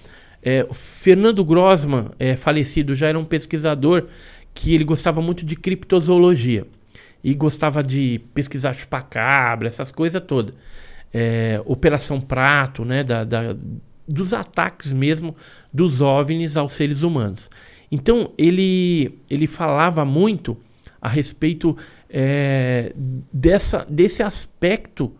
[0.48, 4.06] É, Fernando Grossman, é, falecido, já era um pesquisador
[4.54, 6.64] que ele gostava muito de criptozoologia
[7.24, 10.54] e gostava de pesquisar chupacabra, essas coisas todas.
[11.12, 13.56] É, Operação Prato, né, da, da-
[14.06, 15.34] dos ataques mesmo
[15.74, 17.50] dos OVNIs aos seres humanos.
[17.90, 20.56] Então, ele, ele falava muito
[21.02, 21.76] a respeito
[22.08, 22.92] é,
[23.32, 25.12] dessa, desse aspecto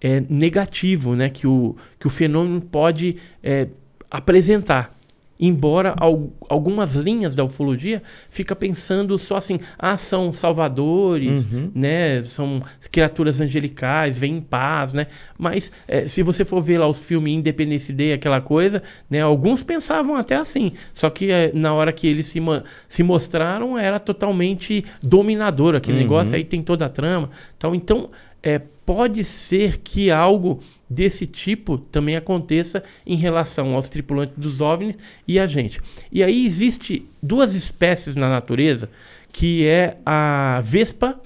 [0.00, 3.68] é, negativo né, que, o, que o fenômeno pode é,
[4.16, 4.94] apresentar.
[5.38, 8.00] Embora al- algumas linhas da ufologia
[8.30, 11.72] fica pensando só assim, ah, são salvadores, Uhum.
[11.74, 12.22] né?
[12.22, 12.62] São
[12.92, 15.08] criaturas angelicais, vêm em paz, né?
[15.36, 18.80] Mas eh, se você for ver lá os filmes Independence Day, aquela coisa,
[19.10, 19.22] né?
[19.22, 20.72] Alguns pensavam até assim.
[20.92, 22.38] Só que eh, na hora que eles se,
[22.86, 25.74] se mostraram, era totalmente dominador.
[25.74, 26.02] Aquele Uhum.
[26.04, 27.28] negócio aí tem toda a trama.
[27.56, 28.08] Então, então
[28.40, 34.98] eh, pode ser que algo desse tipo também aconteça em relação aos tripulantes dos OVNIs
[35.26, 35.80] e a gente.
[36.12, 38.90] E aí existe duas espécies na natureza,
[39.32, 41.20] que é a vespa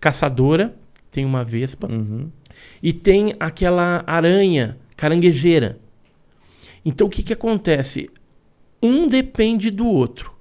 [0.00, 0.74] caçadora,
[1.10, 2.28] tem uma vespa, Uhum.
[2.82, 5.78] e tem aquela aranha caranguejeira.
[6.84, 8.10] Então o que, que acontece?
[8.82, 10.32] Um depende do outro.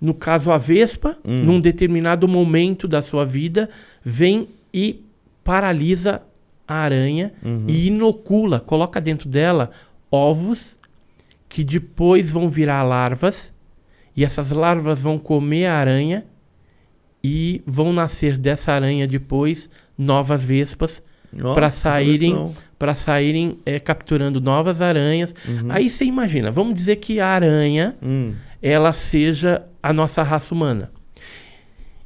[0.00, 1.44] No caso, a vespa, Hum.
[1.44, 3.68] num determinado momento da sua vida,
[4.02, 5.02] vem e
[5.44, 6.22] paralisa
[6.66, 7.64] a aranha Uhum.
[7.68, 9.70] e inocula, coloca dentro dela
[10.10, 10.76] ovos
[11.48, 13.52] que depois vão virar larvas
[14.16, 16.24] e essas larvas vão comer a aranha
[17.22, 19.68] e vão nascer dessa aranha depois
[19.98, 21.02] novas vespas
[21.54, 22.32] para saírem
[22.78, 25.34] para saírem é, capturando novas aranhas.
[25.46, 25.66] Uhum.
[25.70, 30.90] Aí você imagina, vamos dizer que a aranha Hum, ela seja a nossa raça humana.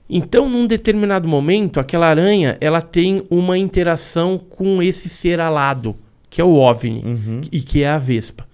[0.08, 5.96] Então, num determinado momento, aquela aranha ela tem uma interação com esse ser alado,
[6.28, 7.40] que é o OVNI, uhum.
[7.50, 8.46] e que é a vespa.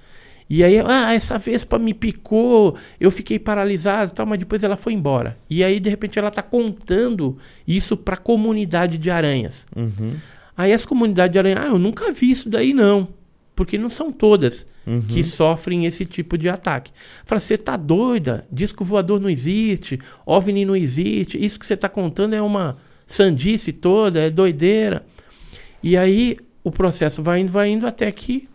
[0.49, 4.77] E aí, ah, essa vespa me picou, eu fiquei paralisado, e tal, mas depois ela
[4.77, 5.39] foi embora.
[5.49, 9.65] E aí, de repente, ela está contando isso para a comunidade de aranhas.
[9.77, 10.15] Uhum.
[10.57, 13.09] Aí as comunidades de aranha, ah, eu nunca vi isso daí não,
[13.55, 15.03] porque não são todas Uhum.
[15.03, 16.91] que sofrem esse tipo de ataque.
[17.25, 18.47] Fala, você tá doida?
[18.51, 23.73] Disco voador não existe, OVNI não existe, isso que você tá contando é uma sandice
[23.75, 25.05] toda, é doideira.
[25.83, 28.49] E aí o processo vai indo, vai indo até que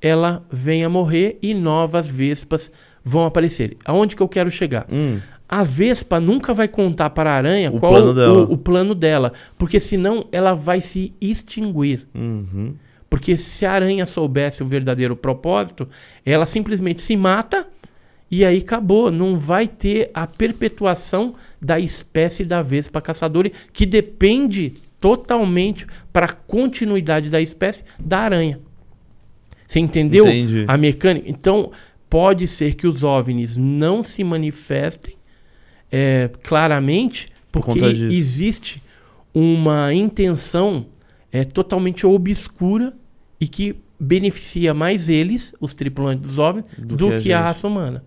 [0.00, 2.70] ela venha a morrer e novas vespas
[3.04, 3.76] vão aparecer.
[3.84, 4.86] Aonde que eu quero chegar?
[4.90, 5.18] Hum,
[5.48, 8.12] A vespa nunca vai contar para a aranha O qual plano
[8.50, 12.06] o, o plano dela, porque senão ela vai se extinguir.
[12.14, 12.74] uhum.
[13.10, 15.88] Porque se a aranha soubesse o verdadeiro propósito,
[16.24, 17.66] ela simplesmente se mata
[18.30, 19.10] e aí acabou.
[19.10, 26.32] Não vai ter a perpetuação da espécie da vespa caçadora, que depende totalmente para a
[26.32, 28.60] continuidade da espécie da aranha.
[29.66, 30.64] Você entendeu Entendi.
[30.66, 31.28] a mecânica?
[31.28, 31.70] Então,
[32.08, 35.14] pode ser que os OVNIs não se manifestem
[35.92, 38.04] é, claramente, Por porque disso.
[38.04, 38.82] existe
[39.34, 40.86] uma intenção
[41.32, 42.94] é, totalmente obscura
[43.40, 47.40] e que beneficia mais eles, os tripulantes dos OVNIs, Do do, que a que, a,
[47.40, 48.04] raça humana.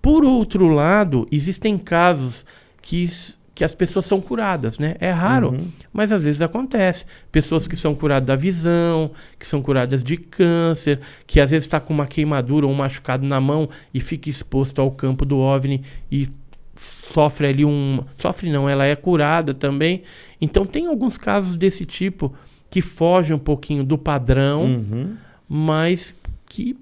[0.00, 2.44] Por outro lado, existem casos
[2.82, 3.06] que,
[3.54, 4.96] que as pessoas são curadas, né?
[5.00, 5.68] É raro, Uhum.
[5.92, 7.04] mas às vezes acontece.
[7.32, 11.80] Pessoas que são curadas da visão, que são curadas de câncer, que às vezes está
[11.80, 15.82] com uma queimadura ou um machucado na mão e fica exposto ao campo do OVNI
[16.12, 16.28] e
[16.76, 18.04] sofre ali um.
[18.18, 20.02] Sofre não, ela é curada também.
[20.40, 22.34] Então tem alguns casos desse tipo
[22.70, 25.16] que fogem um pouquinho do padrão, Uhum.
[25.48, 26.14] mas
[26.46, 26.76] que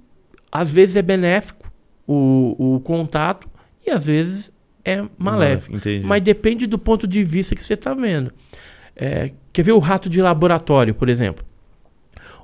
[0.50, 1.70] às vezes é benéfico
[2.06, 3.48] o, o contato
[3.86, 4.52] e às vezes
[4.84, 5.76] é maléfico.
[5.76, 6.06] Entendi.
[6.06, 8.32] Mas depende do ponto de vista que você está vendo.
[8.96, 11.44] É, quer ver o rato de laboratório, por exemplo?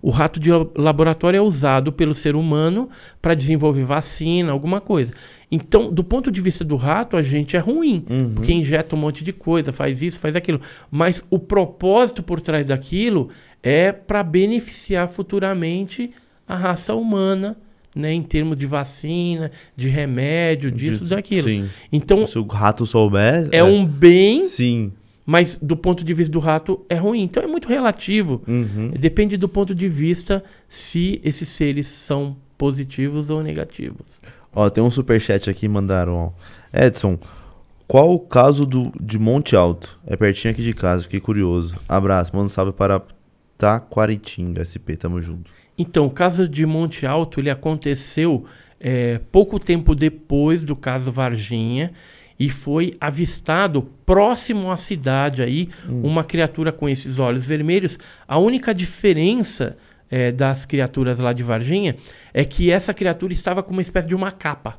[0.01, 2.89] O rato de la- laboratório é usado pelo ser humano
[3.21, 5.11] para desenvolver vacina, alguma coisa.
[5.51, 8.33] Então, do ponto de vista do rato, a gente é ruim, Uhum.
[8.35, 10.61] porque injeta um monte de coisa, faz isso, faz aquilo.
[10.91, 13.31] Mas o propósito por trás daquilo
[13.63, 16.11] é para beneficiar futuramente
[16.47, 17.57] a raça humana,
[17.95, 21.43] né, em termos de vacina, de remédio, disso, De- daquilo.
[21.45, 21.69] Sim.
[21.93, 23.49] Então, Se o rato souber.
[23.51, 24.93] é um bem, Sim.
[25.31, 27.21] Mas do ponto de vista do rato é ruim.
[27.25, 28.41] Então é muito relativo.
[28.49, 28.93] Uhum.
[28.99, 34.19] Depende do ponto de vista se esses seres são positivos ou negativos.
[34.51, 36.33] Ó, tem um superchat aqui, mandaram, ó.
[36.73, 37.19] Edson,
[37.87, 40.01] qual o caso do, de Monte Alto?
[40.07, 41.77] É pertinho aqui de casa, fiquei curioso.
[41.87, 43.03] Abraço, manda um salve para
[43.59, 45.53] Taquaritinga, SP, tamo junto.
[45.77, 48.47] Então, o caso de Monte Alto ele aconteceu
[48.81, 51.93] é, pouco tempo depois do caso Varginha
[52.39, 57.99] e foi avistado próximo à cidade aí uma criatura com esses olhos vermelhos.
[58.27, 59.77] A única diferença
[60.11, 61.97] é, das criaturas lá de Varginha
[62.33, 64.79] é que essa criatura estava com uma espécie de uma capa,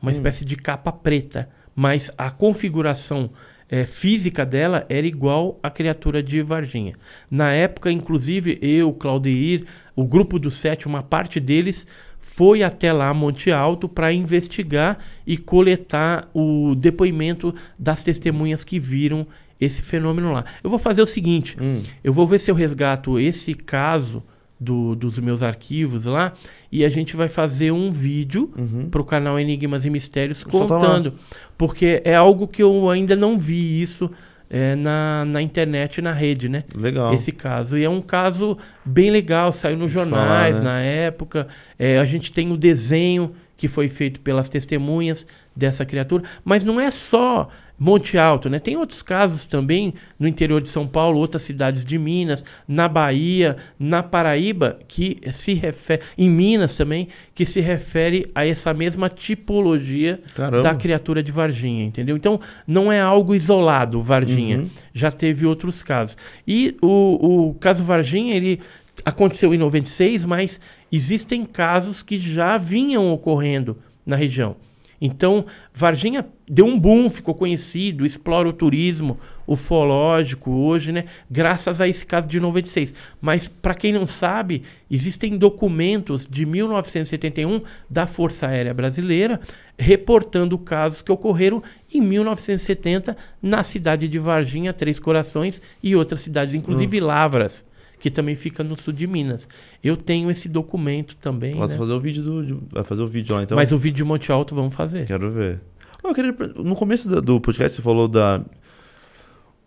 [0.00, 3.30] uma espécie de capa preta, mas a configuração
[3.68, 6.94] é, física dela era igual à criatura de Varginha.
[7.30, 9.64] Na época, inclusive, eu, Claudeir,
[9.94, 11.86] o grupo do sete, uma parte deles
[12.20, 19.26] foi até lá, Monte Alto, para investigar e coletar o depoimento das testemunhas que viram
[19.60, 20.44] esse fenômeno lá.
[20.62, 24.22] Eu vou fazer o seguinte: Hum, eu vou ver se eu resgato esse caso
[24.58, 26.32] do- dos meus arquivos lá
[26.70, 28.88] e a gente vai fazer um vídeo uhum.
[28.90, 31.14] para o canal Enigmas e Mistérios contando.
[31.56, 34.10] Porque é algo que eu ainda não vi isso
[34.50, 36.64] é, na, na internet na rede, né?
[36.74, 37.14] Legal.
[37.14, 37.78] Esse caso.
[37.78, 40.64] E é um caso bem legal, saiu nos Falar, jornais né?
[40.64, 41.46] na época.
[41.78, 45.24] É, a gente tem o desenho que foi feito pelas testemunhas
[45.54, 46.24] dessa criatura.
[46.44, 47.48] Mas não é só
[47.82, 48.58] Monte Alto, né?
[48.58, 53.56] Tem outros casos também no interior de São Paulo, outras cidades de Minas, na Bahia,
[53.78, 56.02] na Paraíba, que se refere.
[56.18, 60.62] Em Minas também, que se refere a essa mesma tipologia Caramba.
[60.62, 62.18] da criatura de Varginha, entendeu?
[62.18, 64.58] Então, não é algo isolado, Varginha.
[64.58, 64.70] Uhum.
[64.92, 66.18] Já teve outros casos.
[66.46, 68.60] E o, o caso Varginha, ele
[69.06, 70.60] aconteceu em 96, mas
[70.92, 74.54] existem casos que já vinham ocorrendo na região.
[75.00, 81.06] Então, Varginha deu um boom, ficou conhecido, explora o turismo ufológico hoje, né?
[81.30, 82.92] Graças a esse caso de 96.
[83.20, 89.40] Mas, para quem não sabe, existem documentos de 1971 da Força Aérea Brasileira
[89.78, 91.62] reportando casos que ocorreram
[91.92, 97.64] em 1970 na cidade de Varginha, Três Corações e outras cidades, inclusive Lavras
[98.00, 99.48] que também fica no sul de Minas.
[99.84, 101.54] Eu tenho esse documento também.
[101.54, 101.78] Posso né?
[101.78, 102.44] fazer o vídeo do.
[102.44, 103.54] de- Vai fazer o vídeo lá então?
[103.54, 105.04] Mas o vídeo de Monte Alto vamos fazer.
[105.06, 105.60] Quero ver.
[106.02, 108.42] Eu queria, no começo do, do podcast você falou da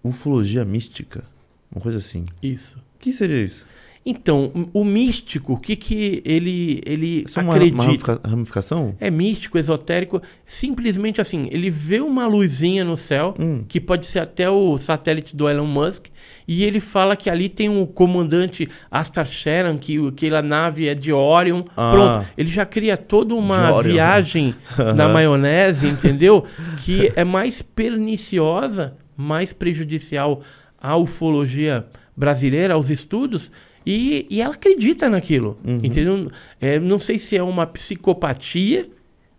[0.03, 1.23] ufologia mística.
[1.72, 2.26] Uma coisa assim.
[2.41, 2.77] Isso.
[2.95, 3.65] O que seria isso?
[4.05, 7.77] Então, o místico, o que, que ele, ele Isso é uma, acredita?
[7.77, 8.95] uma ramifica- ramificação?
[8.99, 13.63] É místico, esotérico, simplesmente assim, ele vê uma luzinha no céu, Hum.
[13.65, 16.07] que pode ser até o satélite do Elon Musk,
[16.45, 21.13] e ele fala que ali tem um comandante Astar Sharon, que aquela nave é de
[21.13, 21.61] Orion.
[21.77, 21.91] Ah.
[21.91, 24.53] Pronto, ele já cria toda uma viagem
[24.97, 26.43] na maionese, entendeu?
[26.84, 30.41] Que é mais perniciosa, mais prejudicial
[30.77, 31.85] à ufologia
[32.15, 33.51] brasileira, aos estudos,
[33.85, 35.80] e, e ela acredita naquilo, Uhum.
[35.84, 36.31] entendeu?
[36.60, 38.88] É, não sei se é uma psicopatia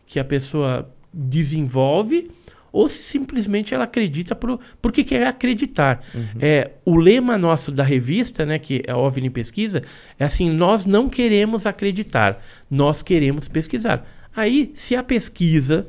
[0.06, 2.30] que a pessoa desenvolve
[2.72, 6.02] ou se simplesmente ela acredita por, porque quer acreditar.
[6.40, 9.82] É, o lema nosso da revista, né, que é a OVNI Pesquisa,
[10.18, 14.04] é assim, nós não queremos acreditar, nós queremos pesquisar.
[14.34, 15.86] Aí, se a pesquisa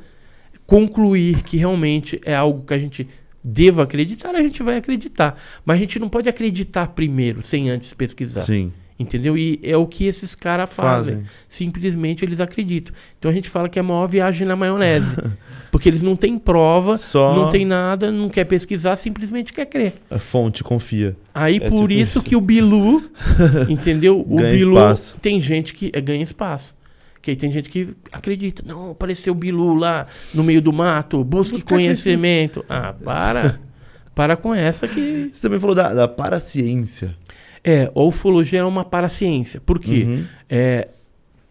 [0.64, 3.08] concluir que realmente é algo que a gente
[3.48, 5.38] deva acreditar, a gente vai acreditar.
[5.64, 8.40] Mas a gente não pode acreditar primeiro, sem antes pesquisar.
[8.42, 8.72] Sim.
[8.98, 9.36] Entendeu?
[9.36, 11.16] E é o que esses caras fazem.
[11.16, 11.30] Fazem.
[11.46, 12.94] Simplesmente eles acreditam.
[13.18, 15.14] Então a gente fala que é a maior viagem na maionese.
[15.70, 19.94] porque eles não têm prova, Só- não tem nada, não quer pesquisar, simplesmente quer crer.
[20.10, 21.14] A fonte, confia.
[21.34, 22.22] Aí É por tipo isso isso.
[22.22, 23.04] que o Bilu,
[23.68, 24.24] entendeu?
[24.26, 25.18] O Bilu espaço.
[25.20, 26.74] tem gente que é, ganha espaço.
[27.26, 28.62] Que aí tem gente que acredita.
[28.64, 32.64] Não, apareceu o Bilu lá no meio do mato, busque Busca conhecimento.
[32.68, 33.58] Ah, para.
[34.14, 35.28] para com essa que.
[35.32, 37.16] Você também falou da, da paraciência.
[37.64, 39.60] É, a ufologia é uma paraciência.
[39.60, 40.04] Por quê?
[40.06, 40.24] Uhum.
[40.48, 40.86] É,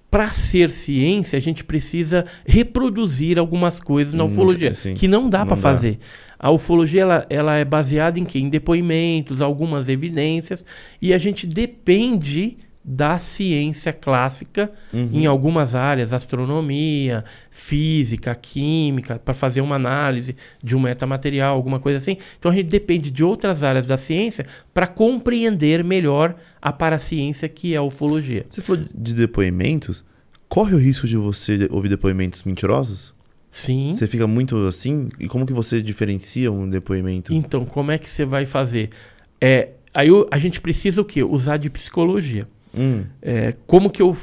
[0.10, 4.93] para ser ciência, a gente precisa reproduzir algumas coisas na Hum, ufologia, sim.
[4.93, 5.99] que não dá para fazer.
[6.39, 8.39] A ufologia ela, ela é baseada em quê?
[8.39, 10.64] Em depoimentos, algumas evidências,
[11.02, 12.56] e a gente depende
[12.88, 15.10] da ciência clássica Uhum.
[15.12, 21.98] em algumas áreas, astronomia, física, química, para fazer uma análise de um metamaterial, alguma coisa
[21.98, 22.18] assim.
[22.38, 27.74] Então a gente depende de outras áreas da ciência para compreender melhor a paraciência que
[27.74, 28.45] é a ufologia.
[28.48, 30.06] Você falou de depoimentos.
[30.48, 33.16] Corre o risco de você ouvir depoimentos mentirosos?
[33.49, 33.91] Sim.
[33.94, 35.10] Você fica muito assim?
[35.20, 37.34] E como que você diferencia um depoimento?
[37.34, 38.90] Então, como é que você vai fazer?
[39.41, 41.24] É, aí a gente precisa o quê?
[41.24, 42.45] Usar de psicologia.
[42.77, 43.03] Hum.
[43.22, 44.15] É, como que eu.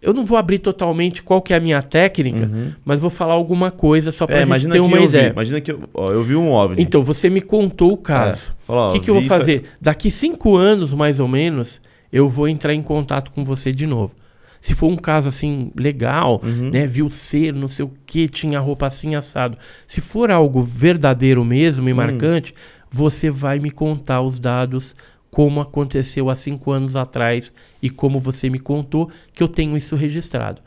[0.00, 2.72] Eu não vou abrir totalmente qual que é a minha técnica, Uhum.
[2.84, 5.24] mas vou falar alguma coisa só para É, gente ter que uma eu ideia.
[5.24, 5.30] vi.
[5.32, 6.80] Imagina que eu, ó, eu vi um OVNI.
[6.80, 8.52] Então, você me contou o caso.
[8.52, 8.64] É.
[8.64, 9.64] Fala, ó, O que, que eu vou vi isso- fazer?
[9.80, 11.80] Daqui cinco anos, mais ou menos,
[12.12, 14.14] eu vou entrar em contato com você de novo.
[14.60, 16.70] Se for um caso assim, legal, Uhum.
[16.72, 16.86] né?
[16.86, 19.58] Viu ser, não sei o que, tinha roupa assim assado.
[19.84, 21.96] Se for algo verdadeiro mesmo e Hum.
[21.96, 22.54] marcante,
[22.88, 24.94] você vai me contar os dados,
[25.30, 27.52] como aconteceu há cinco anos atrás
[27.82, 30.60] e como você me contou, que eu tenho isso registrado.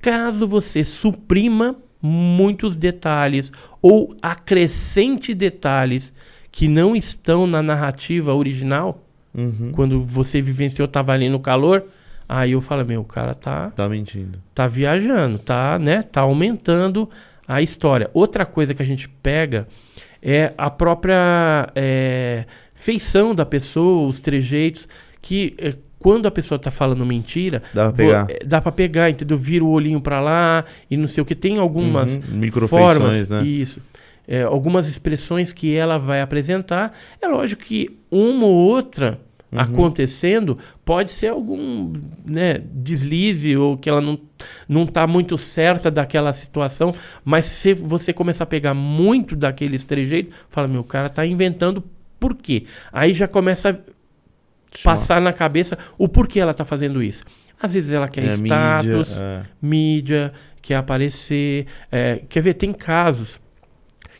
[0.00, 3.52] Caso você suprima muitos detalhes
[3.82, 6.12] ou acrescente detalhes
[6.50, 9.04] que não estão na narrativa original,
[9.36, 9.70] Uhum.
[9.72, 11.84] quando você vivenciou, estava ali no calor,
[12.28, 14.38] aí eu falo, meu, o cara tá, Tá mentindo.
[14.54, 17.08] tá viajando, tá, né, tá aumentando
[17.46, 18.10] a história.
[18.14, 19.68] Outra coisa que a gente pega
[20.20, 22.46] é a própria é,
[22.78, 24.88] feição da pessoa, os trejeitos,
[25.20, 28.26] que é, quando a pessoa tá falando mentira, Dá pra pegar.
[28.30, 29.36] é, dá pra pegar, entendeu?
[29.36, 31.34] Vira o olhinho pra lá e não sei o que.
[31.34, 32.22] Tem algumas Uhum.
[32.38, 33.44] Microfeições, formas, né?
[33.44, 33.80] isso.
[34.26, 36.96] É, algumas expressões que ela vai apresentar.
[37.20, 39.18] É lógico que uma ou outra
[39.50, 39.58] Uhum.
[39.60, 41.90] acontecendo pode ser algum
[42.26, 44.18] né, deslize ou que ela não,
[44.68, 46.94] não tá muito certa daquela situação,
[47.24, 51.82] mas se você começar a pegar muito daqueles trejeitos, fala, meu, o cara tá inventando
[52.18, 52.64] por quê?
[52.92, 57.24] Aí já começa a Chama- passar na cabeça o porquê ela tá fazendo isso.
[57.60, 59.42] Às vezes ela quer É, status, mídia, é.
[59.60, 60.32] mídia,
[60.62, 61.66] quer aparecer.
[61.90, 63.40] é, quer ver, tem casos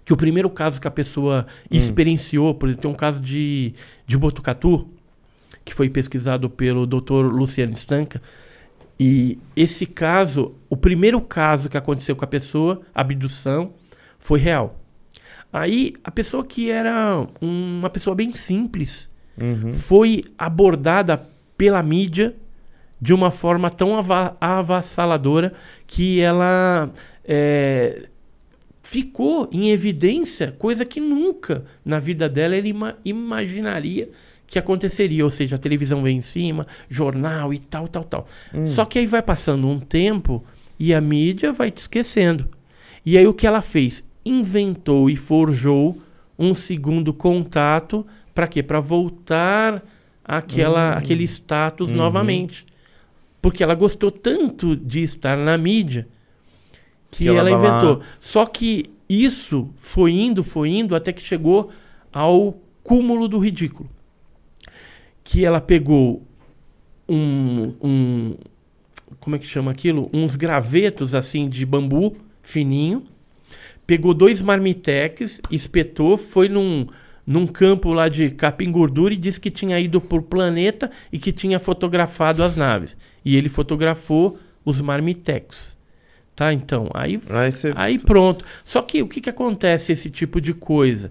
[0.04, 1.76] que o primeiro caso que a pessoa Hum.
[1.76, 3.74] experienciou, por exemplo, tem um caso de,
[4.06, 4.88] de Botucatu,
[5.64, 7.26] que foi pesquisado pelo Dr.
[7.30, 8.22] Luciano Stanca.
[8.98, 13.74] E esse caso, o primeiro caso que aconteceu com a pessoa, abdução,
[14.18, 14.77] foi real.
[15.52, 19.08] Aí a pessoa que era uma pessoa bem simples,
[19.40, 19.72] Uhum.
[19.72, 22.34] foi abordada pela mídia
[23.00, 25.52] de uma forma tão ava avassaladora
[25.86, 26.90] que ela
[27.24, 28.08] é,
[28.82, 34.10] ficou em evidência, coisa que nunca na vida dela ele ima imaginaria
[34.46, 38.26] que aconteceria, ou seja, a televisão vem em cima, jornal e tal, tal, tal.
[38.54, 38.66] Hum.
[38.66, 40.42] Só que aí vai passando um tempo
[40.78, 42.48] e a mídia vai te esquecendo.
[43.04, 44.02] E aí o que ela fez?
[44.28, 45.98] Inventou e forjou
[46.38, 48.62] um segundo contato para quê?
[48.62, 49.84] Para voltar
[50.24, 50.98] àquela, hum.
[50.98, 51.96] aquele status uhum.
[51.96, 52.66] novamente.
[53.40, 56.06] Porque ela gostou tanto de estar na mídia
[57.10, 57.98] que, que ela, ela inventou.
[57.98, 58.04] Lá...
[58.20, 61.70] Só que isso foi indo, foi indo até que chegou
[62.12, 63.88] ao cúmulo do ridículo.
[65.24, 66.22] Que ela pegou
[67.08, 68.34] um, um
[69.18, 70.10] como é que chama aquilo?
[70.12, 73.04] Uns gravetos assim de bambu fininho,
[73.88, 76.86] pegou dois marmitex, espetou, foi num
[77.26, 81.30] num campo lá de capim gordura e disse que tinha ido por planeta e que
[81.30, 82.96] tinha fotografado as naves.
[83.22, 85.76] E ele fotografou os marmitex.
[86.34, 88.46] Tá, então, aí, aí, aí pronto.
[88.64, 91.10] Só que o que, que acontece esse tipo de coisa?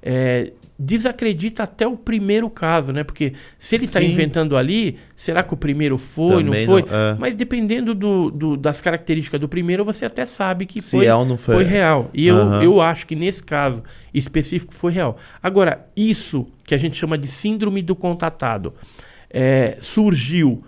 [0.00, 3.02] É, desacredita até o primeiro caso, né?
[3.02, 6.82] Porque se ele está inventando ali, será que o primeiro foi, Também não foi?
[6.82, 7.16] Não, é.
[7.18, 11.54] Mas dependendo do, do, das características do primeiro, você até sabe que foi, é foi.
[11.54, 11.64] foi.
[11.64, 12.10] real.
[12.12, 12.54] E uhum.
[12.56, 13.82] eu, eu acho que nesse caso
[14.12, 15.16] específico foi real.
[15.42, 18.74] Agora, isso que a gente chama de síndrome do contatado
[19.30, 20.62] é, surgiu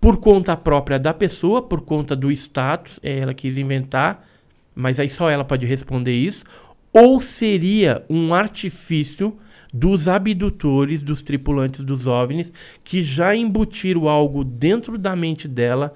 [0.00, 4.26] por conta própria da pessoa, por conta do status, é, ela quis inventar,
[4.74, 6.44] mas aí só ela pode responder isso,
[6.92, 9.36] ou seria um artifício
[9.72, 12.52] dos abdutores, dos tripulantes dos OVNIs,
[12.84, 15.94] que já embutiram algo dentro da mente dela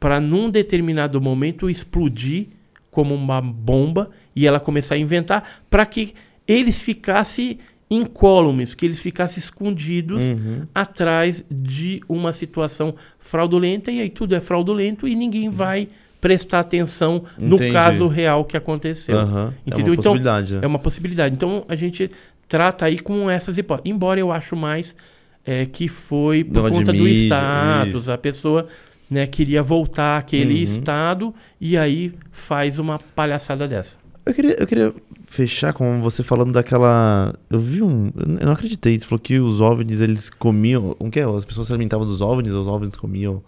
[0.00, 2.46] para num determinado momento explodir
[2.90, 6.14] como uma bomba e ela começar a inventar para que
[6.46, 7.58] eles ficassem
[7.90, 10.62] incólumes, que eles ficassem escondidos uhum.
[10.74, 15.88] atrás de uma situação fraudulenta e aí tudo é fraudulento e ninguém vai
[16.20, 17.72] prestar atenção no Entendi.
[17.72, 19.18] caso real que aconteceu.
[19.18, 19.52] Uhum.
[19.66, 19.86] Entendeu?
[19.86, 20.54] É uma então, possibilidade.
[20.54, 20.60] Né?
[20.62, 21.34] É uma possibilidade.
[21.34, 22.10] Então a gente
[22.48, 23.90] trata aí com essas hipóteses.
[23.90, 24.96] Embora eu acho mais
[25.44, 28.12] é, que foi por conta do status, isso.
[28.12, 28.66] a pessoa
[29.10, 30.62] né, queria voltar àquele uhum.
[30.62, 33.96] estado e aí faz uma palhaçada dessa.
[34.26, 34.94] Eu queria, eu queria
[35.26, 37.34] fechar com você falando daquela.
[37.48, 38.12] Eu vi um.
[38.14, 38.98] Eu não acreditei.
[38.98, 40.94] Você falou que os OVNIs eles comiam.
[40.98, 41.24] O que é?
[41.24, 43.42] As pessoas se alimentavam dos OVNIs, os OVNIs comiam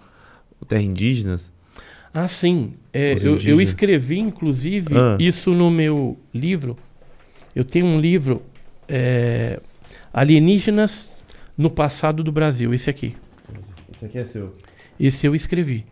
[0.67, 1.53] terra indígenas.
[2.13, 2.75] Ah, sim.
[2.93, 5.17] É, eu, eu, escrevi, inclusive, ah.
[5.19, 6.77] isso no meu livro.
[7.55, 8.43] Eu tenho um livro,
[8.89, 9.61] é,
[10.13, 11.09] Alienígenas
[11.57, 13.17] no Passado do Brasil, esse aqui.
[13.93, 14.51] Esse aqui é seu?
[14.99, 15.87] Esse eu escrevi.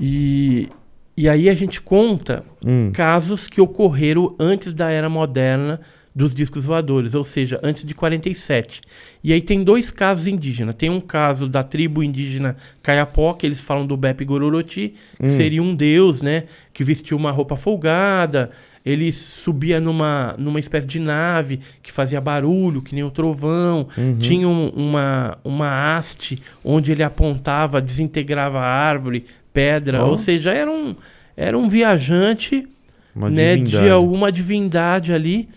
[0.00, 0.68] E,
[1.16, 2.90] e aí a gente conta hum.
[2.92, 5.80] casos que ocorreram antes da Era Moderna
[6.18, 8.80] dos discos voadores, ou seja, antes de 47.
[9.22, 10.74] E aí tem dois casos indígenas.
[10.74, 15.28] Tem um caso da tribo indígena Caiapó, que eles falam do Bepe Gororoti, que hum.
[15.28, 18.50] seria um deus, né, que vestiu uma roupa folgada,
[18.84, 23.86] ele subia numa, numa espécie de nave que fazia barulho, que nem o trovão.
[23.96, 24.16] Uhum.
[24.18, 30.04] Tinha um, uma, uma haste onde ele apontava, desintegrava a árvore, pedra.
[30.04, 30.10] Oh.
[30.10, 30.96] Ou seja, era um,
[31.36, 32.66] era um viajante
[33.14, 35.48] né, de alguma divindade ali.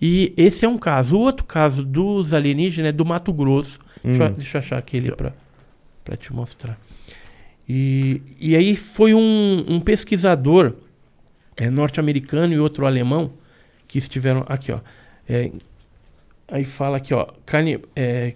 [0.00, 1.16] E esse é um caso.
[1.16, 3.78] O outro caso dos alienígenas é do Mato Grosso.
[4.04, 4.10] Hum.
[4.10, 6.78] Deixa, eu, deixa, eu achar aquele para te mostrar.
[7.68, 10.74] E, e aí foi um, um pesquisador
[11.56, 13.32] é, norte-americano e outro alemão
[13.86, 14.80] que estiveram aqui, ó.
[15.28, 15.50] É,
[16.46, 18.34] aí fala aqui, ó, cani, é,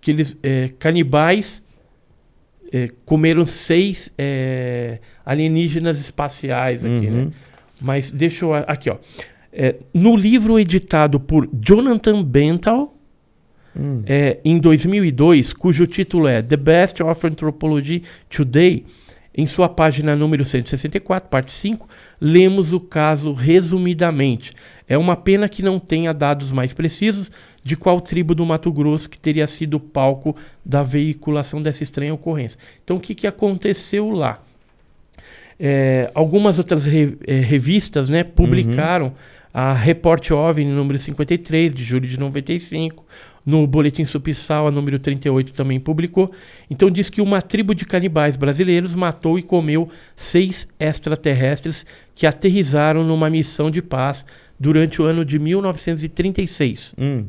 [0.00, 1.62] que eles é, canibais
[2.72, 7.10] é, comeram seis é, alienígenas espaciais aqui, né?
[7.10, 7.24] uhum.
[7.26, 7.30] né?
[7.80, 8.96] Mas deixa eu aqui, ó.
[9.56, 12.92] É, no livro editado por Jonathan Bental,
[13.78, 14.02] hum.
[14.04, 18.84] é, em 2002, cujo título é The Best of Anthropology Today,
[19.32, 21.88] em sua página número 164, parte 5,
[22.20, 24.52] lemos o caso resumidamente.
[24.88, 27.30] É uma pena que não tenha dados mais precisos
[27.62, 32.58] de qual tribo do Mato Grosso que teria sido palco da veiculação dessa estranha ocorrência.
[32.82, 34.42] Então, o que, que aconteceu lá?
[35.60, 41.84] É, algumas outras re, é, revistas né, publicaram uhum a Report OVNI número 53, de
[41.84, 43.06] julho de 95,
[43.46, 46.32] no Boletim Subsal, a número 38 também publicou.
[46.68, 51.86] Então diz que uma tribo de canibais brasileiros matou e comeu seis extraterrestres
[52.16, 54.26] que aterrizaram numa missão de paz
[54.58, 56.94] durante o ano de 1936.
[56.98, 57.26] Hum.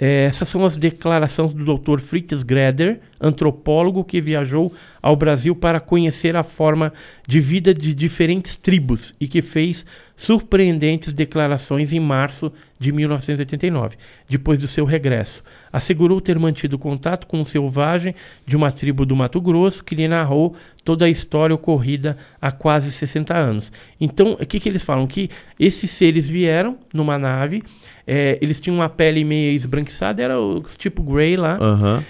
[0.00, 1.98] É, essas são as declarações do Dr.
[1.98, 6.92] Fritz Greder, antropólogo que viajou ao Brasil para conhecer a forma
[7.26, 9.84] de vida de diferentes tribos e que fez
[10.18, 13.96] surpreendentes declarações em março de 1989,
[14.28, 15.44] depois do seu regresso.
[15.72, 20.08] Assegurou ter mantido contato com um selvagem de uma tribo do Mato Grosso que lhe
[20.08, 23.70] narrou toda a história ocorrida há quase 60 anos.
[24.00, 25.06] Então, o que, que eles falam?
[25.06, 27.62] Que esses seres vieram numa nave,
[28.04, 32.04] é, eles tinham uma pele meio esbranquiçada, era o tipo Grey lá, Aham.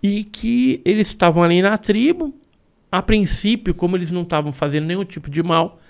[0.00, 2.32] e que eles estavam ali na tribo.
[2.90, 5.80] A princípio, como eles não estavam fazendo nenhum tipo de mal,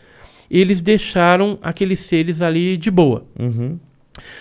[0.51, 3.25] eles deixaram aqueles seres ali de boa.
[3.39, 3.79] Uhum.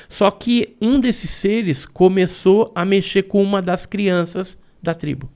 [0.09, 5.29] Só que um desses seres começou a mexer com uma das crianças da tribo.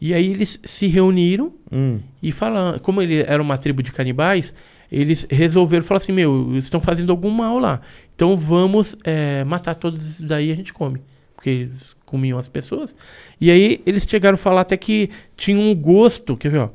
[0.00, 1.98] E aí eles se reuniram Hum.
[2.22, 4.54] e falaram, como ele era uma tribo de canibais,
[4.90, 7.80] eles resolveram falar assim, meu, eles estão fazendo algum mal lá.
[8.14, 11.00] Então vamos eh, matar todos daí e a gente come.
[11.34, 12.94] Porque eles comiam as pessoas.
[13.40, 16.68] E aí eles chegaram a falar até que tinha um gosto, quer ver, ó.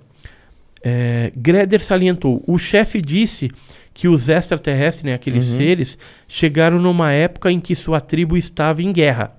[0.83, 3.49] É, Greder salientou, o chefe disse
[3.93, 5.57] que os extraterrestres, né, aqueles Uhum.
[5.57, 5.97] seres,
[6.27, 9.35] chegaram numa época em que sua tribo estava em guerra.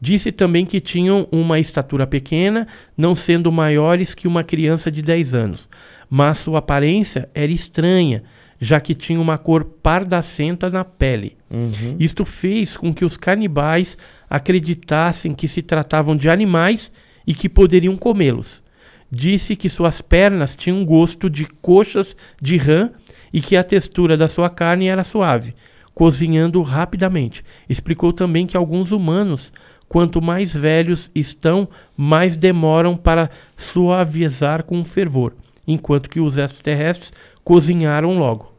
[0.00, 2.66] Disse também que tinham uma estatura pequena,
[2.96, 5.68] não sendo maiores que uma criança de 10 anos,
[6.08, 8.22] mas sua aparência era estranha,
[8.58, 11.36] já que tinha uma cor pardacenta na pele.
[11.50, 11.96] Uhum.
[11.98, 13.96] Isto fez com que os canibais
[14.28, 16.90] acreditassem que se tratavam de animais
[17.26, 18.62] e que poderiam comê-los.
[19.10, 22.90] Disse que suas pernas tinham gosto de coxas de rã
[23.32, 25.54] e que a textura da sua carne era suave,
[25.94, 27.44] cozinhando rapidamente.
[27.68, 29.52] Explicou também que alguns humanos,
[29.88, 35.34] quanto mais velhos estão, mais demoram para suavizar com fervor,
[35.66, 37.12] enquanto que os extraterrestres
[37.42, 38.52] cozinharam logo.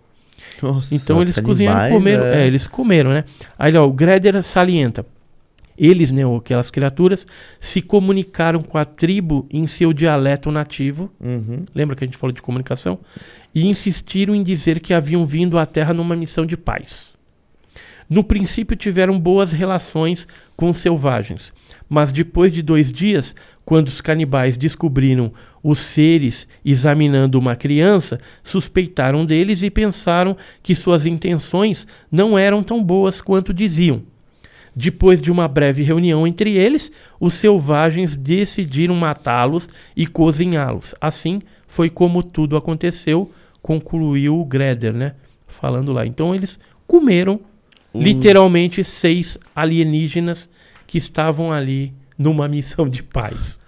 [0.61, 2.43] Nossa, Então eles cozinharam, comeram, é.
[2.43, 2.47] é.
[2.47, 3.23] eles comeram, né?
[3.57, 5.05] Aí ó, o Greder salienta.
[5.77, 7.25] Eles, né, aquelas criaturas,
[7.59, 11.11] se comunicaram com a tribo em seu dialeto nativo.
[11.19, 11.65] Uhum.
[11.73, 12.99] Lembra que a gente falou de comunicação?
[13.53, 17.11] E insistiram em dizer que haviam vindo à Terra numa missão de paz.
[18.11, 20.27] No princípio tiveram boas relações
[20.57, 21.53] com os selvagens,
[21.87, 23.33] mas depois de dois dias,
[23.63, 25.31] quando os canibais descobriram
[25.63, 32.83] os seres examinando uma criança, suspeitaram deles e pensaram que suas intenções não eram tão
[32.83, 34.03] boas quanto diziam.
[34.75, 40.95] Depois de uma breve reunião entre eles, os selvagens decidiram matá-los e cozinhá-los.
[41.01, 43.31] Assim foi como tudo aconteceu,
[43.61, 45.13] concluiu o Greder, né?
[45.47, 46.05] Falando lá.
[46.05, 46.57] Então eles
[46.87, 47.39] comeram
[47.93, 50.49] literalmente seis alienígenas
[50.87, 53.59] que estavam ali numa missão de paz.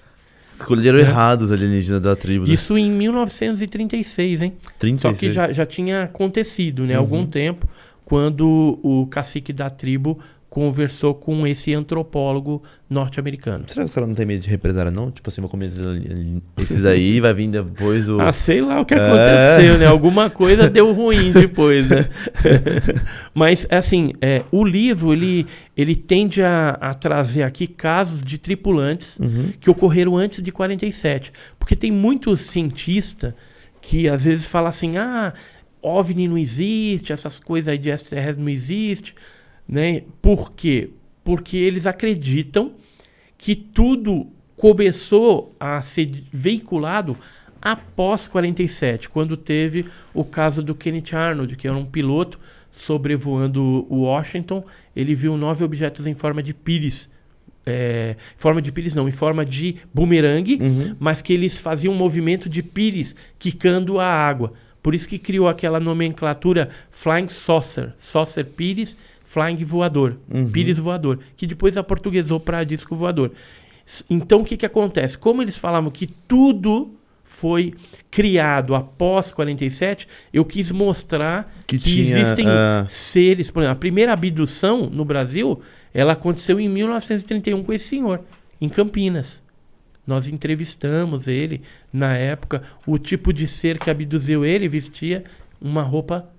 [0.42, 1.02] Escolheram É.
[1.02, 2.46] errado os alienígenas da tribo.
[2.46, 2.54] né?
[2.54, 4.54] Isso em 1936, hein?
[4.80, 5.02] 36.
[5.02, 6.94] Só que já, já tinha acontecido, né?
[6.96, 7.00] Uhum.
[7.00, 7.68] Algum tempo,
[8.06, 10.20] quando o cacique da tribo
[10.54, 13.64] conversou com esse antropólogo norte-americano.
[13.68, 15.10] Será que caras não tem medo de represária, não?
[15.10, 18.22] Tipo assim, vou comer esses, aí, vai vir depois o.
[18.22, 18.98] Ah, sei lá o que É.
[18.98, 19.88] aconteceu, né?
[19.88, 22.08] Alguma coisa deu ruim depois, né?
[23.34, 29.18] Mas, assim, é, o livro, ele, ele tende a, a trazer aqui casos de tripulantes
[29.18, 29.54] Uhum.
[29.60, 31.34] que ocorreram antes de 47.
[31.58, 33.34] Porque tem muitos cientistas
[33.82, 35.34] que às vezes falam assim, ah,
[35.82, 39.16] OVNI não existe, essas coisas aí de extraterrestre não existe,
[39.68, 40.04] né?
[40.22, 40.90] Por quê?
[41.24, 42.74] Porque eles acreditam
[43.38, 47.18] que tudo começou a ser veiculado
[47.62, 52.40] após 47, quando teve o caso do Kenneth Arnold, que era um piloto
[52.72, 54.64] sobrevoando o Washington,
[54.96, 57.10] ele viu nove objetos em forma de pires.
[57.66, 60.96] É, em forma de pires não, em forma de bumerangue, Uhum.
[61.00, 64.52] mas que eles faziam um movimento de pires quicando a água.
[64.82, 68.98] Por isso que criou aquela nomenclatura Flying Saucer, Saucer Pires,
[69.34, 70.52] Flying Voador, Uhum.
[70.52, 73.32] Pires Voador, que depois aportuguesou para disco voador.
[74.08, 75.18] Então o que, que acontece?
[75.18, 77.74] Como eles falavam que tudo foi
[78.12, 82.86] criado após 47, eu quis mostrar Que que, tinha, existem ah.
[82.88, 83.50] seres.
[83.50, 85.60] Por exemplo, a primeira abdução no Brasil,
[85.92, 88.22] ela aconteceu em 1931 com esse senhor,
[88.62, 89.42] em Campinas.
[90.06, 92.62] Nós entrevistamos ele na época.
[92.86, 95.24] O tipo de ser que abduziu ele vestia
[95.60, 96.30] uma roupa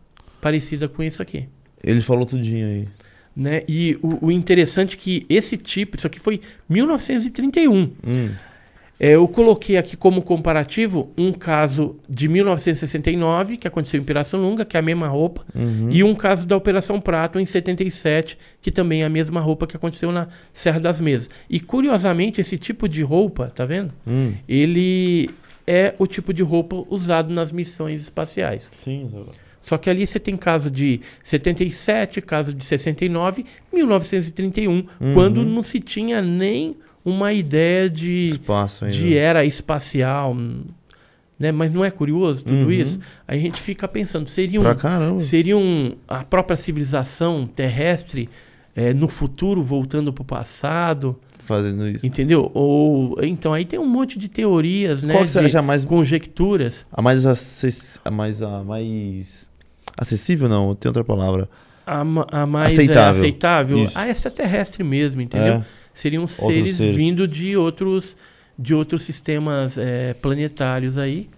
[0.40, 1.48] parecida com isso aqui.
[1.84, 2.88] Ele falou tudinho aí.
[3.36, 3.62] Né?
[3.68, 7.90] E o, o interessante é que esse tipo, isso aqui foi 1931.
[8.06, 8.30] Hum.
[8.98, 14.76] É, eu coloquei aqui como comparativo um caso de 1969, que aconteceu em Pirassununga, que
[14.76, 15.90] é a mesma roupa, Uhum.
[15.90, 19.76] e um caso da Operação Prato em 77, que também é a mesma roupa que
[19.76, 21.28] aconteceu na Serra das Mesas.
[21.50, 23.92] E curiosamente, esse tipo de roupa, tá vendo?
[24.06, 24.32] Hum.
[24.48, 25.28] Ele
[25.66, 28.70] é o tipo de roupa usado nas missões espaciais.
[28.72, 29.10] Sim.
[29.64, 35.14] Só que ali você tem caso de 77, caso de 69, 1931, Uhum.
[35.14, 38.96] quando não se tinha nem uma ideia de, Espaço ainda.
[38.96, 40.36] de era espacial,
[41.38, 41.50] né?
[41.50, 42.70] Mas não é curioso tudo Uhum.
[42.70, 43.00] isso?
[43.26, 48.28] Aí a gente fica pensando, seria um, seria um, a própria civilização terrestre
[48.76, 52.06] eh, no futuro voltando para o passado, Fazendo isso.
[52.06, 52.50] entendeu?
[52.54, 55.12] Ou então aí tem um monte de teorias, né?
[55.12, 56.86] Qual que você acha mais, conjecturas.
[56.90, 58.00] a mais, acess...
[58.04, 59.48] a mais, a mais
[59.98, 60.48] acessível?
[60.48, 61.48] Não, tem outra palavra.
[61.86, 63.20] A, a mais é, Aceitável.
[63.20, 63.98] aceitável, Isso.
[63.98, 65.54] a extraterrestre mesmo, entendeu?
[65.54, 65.64] É.
[65.92, 66.94] Seriam seres, seres.
[66.94, 68.16] vindo de outros
[68.58, 71.28] de outros sistemas eh, planetários aí.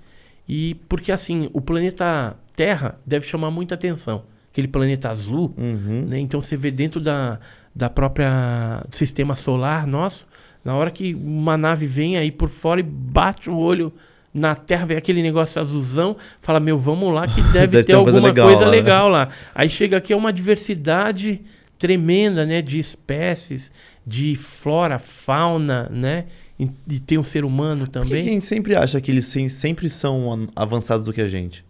[0.49, 4.23] E porque assim, o planeta Terra deve chamar muita atenção.
[4.52, 6.05] Aquele planeta azul, Uhum.
[6.07, 6.18] né?
[6.18, 7.41] Então você vê dentro da,
[7.75, 10.26] da própria sistema solar nosso,
[10.65, 13.93] na hora que uma nave vem aí por fora e bate o olho
[14.36, 17.94] na Terra, vê aquele negócio azulzão, fala, meu, vamos lá que deve, Deve ter ter
[17.94, 18.76] uma coisa alguma legal coisa lá, né?
[18.76, 19.28] legal lá.
[19.55, 21.40] Aí chega aqui é uma diversidade
[21.78, 23.70] tremenda, né, de espécies,
[24.06, 26.26] de flora, fauna, né?
[26.58, 28.24] E, e tem o ser humano Por que também.
[28.24, 31.62] quem sempre acha que eles sem- sempre são an- avançados do que a gente?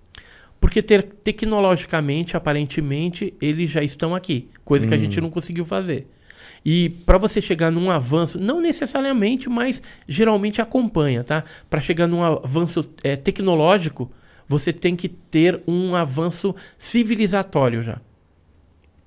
[0.60, 5.00] Porque ter, tecnologicamente, aparentemente, eles já estão aqui, coisa que a Hum.
[5.00, 6.06] gente não conseguiu fazer.
[6.68, 11.44] E para você chegar num avanço, não necessariamente, mas geralmente acompanha, tá?
[11.70, 14.10] Para chegar num avanço eh, tecnológico,
[14.48, 18.00] você tem que ter um avanço civilizatório já.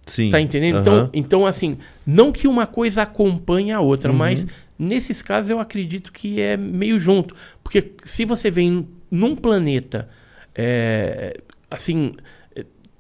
[0.06, 0.30] Sim.
[0.30, 0.78] Tá entendendo?
[0.78, 0.82] Aham.
[0.82, 4.18] Então, então, assim, não que uma coisa acompanhe a outra, Uhum.
[4.18, 4.48] mas
[4.78, 7.36] nesses casos eu acredito que é meio junto.
[7.62, 10.08] Porque se você vem num planeta,
[10.56, 12.22] é, assim, é,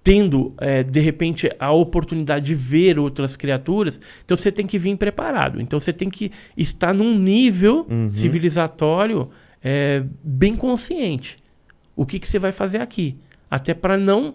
[0.10, 4.98] tendo, é, de repente, a oportunidade de ver outras criaturas, então você tem que vir
[4.98, 5.62] preparado.
[5.62, 8.12] Então você tem que estar num nível Uhum.
[8.12, 9.30] civilizatório
[9.64, 11.38] é, bem consciente.
[11.96, 13.18] O que, que você vai fazer aqui?
[13.52, 14.34] Até para não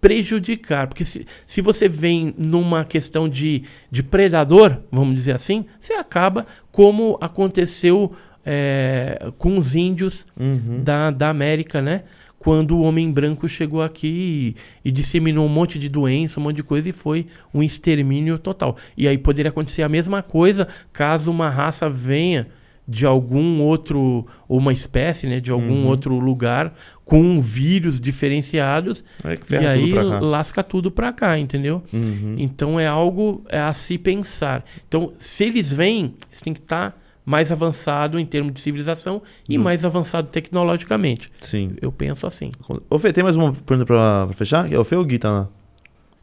[0.00, 0.86] prejudicar.
[0.86, 6.46] Porque se, se você vem numa questão de, de predador, vamos dizer assim, você acaba
[6.70, 8.12] como aconteceu
[8.44, 10.84] é, com os índios Uhum.
[10.84, 12.04] da, da América, né?
[12.46, 16.54] Quando o homem branco chegou aqui e, e disseminou um monte de doença, um monte
[16.54, 18.76] de coisa e foi um extermínio total.
[18.96, 22.46] E aí poderia acontecer a mesma coisa caso uma raça venha
[22.86, 25.86] de algum outro, ou uma espécie, né, de algum Uhum.
[25.88, 26.72] outro lugar
[27.04, 31.82] com vírus diferenciados É que e aí tudo lasca tudo pra cá, entendeu?
[31.92, 32.36] Uhum.
[32.38, 34.64] Então é algo a se pensar.
[34.86, 39.58] Então, se eles vêm, você tem que estar mais avançado em termos de civilização e
[39.58, 41.30] Do- mais avançado tecnologicamente.
[41.40, 41.74] Sim.
[41.82, 42.52] Eu penso assim.
[42.88, 44.72] Ô, Fê, tem mais uma pergunta pra, pra fechar?
[44.72, 45.48] É o Fê ou o Gui tá lá?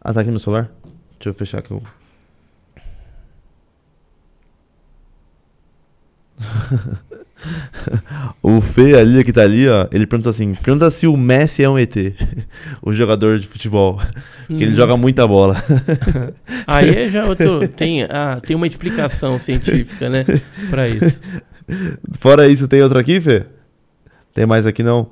[0.01, 0.71] Ah, tá aqui no celular?
[1.19, 1.73] Deixa eu fechar aqui.
[1.73, 1.83] o-
[8.41, 11.69] o Fê ali, que tá ali, ó, ele pergunta assim: pergunta se o Messi é
[11.69, 11.95] um ET,
[12.81, 13.99] o jogador de futebol.
[14.57, 15.55] Que ele joga muita bola.
[16.67, 20.25] Aí é já outro, tem, ah, tem uma explicação científica, né,
[20.69, 21.19] para isso.
[22.19, 23.45] Fora isso, tem outro aqui, Fê?
[24.33, 25.07] Tem mais aqui não?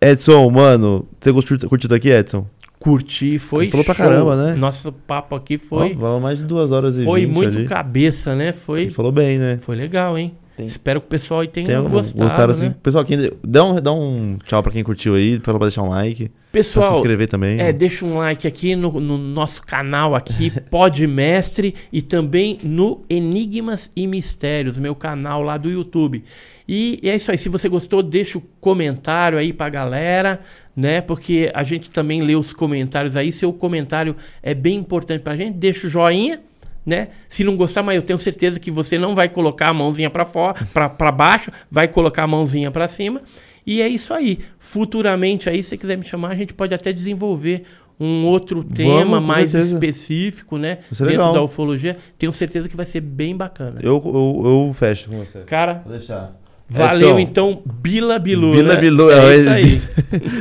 [0.00, 2.46] Edson, mano, você curtiu, curtiu daqui, Edson?
[2.78, 4.06] Curti, foi falou pra show.
[4.06, 4.54] caramba, né?
[4.54, 7.66] Nosso papo aqui foi falou mais de duas horas e foi muito ali.
[7.66, 8.52] cabeça, né?
[8.52, 9.58] Foi falou bem, né?
[9.60, 10.32] foi legal, hein?
[10.58, 12.64] Tem- Espero que o pessoal aí tenha Tem gostado, gostaram assim?
[12.66, 12.74] né?
[12.82, 16.24] Pessoal, aqui, dá um, dá um tchau pra quem curtiu aí, pra deixar um like,
[16.28, 17.60] pra se Pessoal, inscrever também.
[17.60, 23.88] É, deixa um like aqui no, no nosso canal aqui, Podmestre, e também no Enigmas
[23.94, 26.24] e Mistérios, meu canal lá do YouTube.
[26.68, 30.40] E é isso aí, se você gostou, deixa o comentário aí pra galera,
[30.76, 31.00] né?
[31.00, 35.56] Porque a gente também lê os comentários aí, seu comentário é bem importante pra gente,
[35.56, 36.40] deixa o joinha,
[36.88, 37.08] né?
[37.28, 40.24] Se não gostar, mas eu tenho certeza que você não vai colocar a mãozinha para
[40.24, 43.20] fora, para baixo, vai colocar a mãozinha para cima.
[43.66, 44.38] E é isso aí.
[44.58, 47.64] Futuramente aí, se você quiser me chamar, a gente pode até desenvolver
[48.00, 49.74] um outro tema com mais certeza.
[49.74, 50.78] específico, né?
[50.90, 51.34] Dentro legal.
[51.34, 51.98] da ufologia.
[52.16, 53.80] Tenho certeza que vai ser bem bacana.
[53.82, 55.40] Eu, eu, eu fecho com você.
[55.40, 56.32] Cara, Vou deixar.
[56.68, 57.18] Valeu Edson.
[57.18, 58.52] então, Bila Bilu.
[58.52, 58.80] Bila né?
[58.80, 59.82] Bilu, é é, isso aí.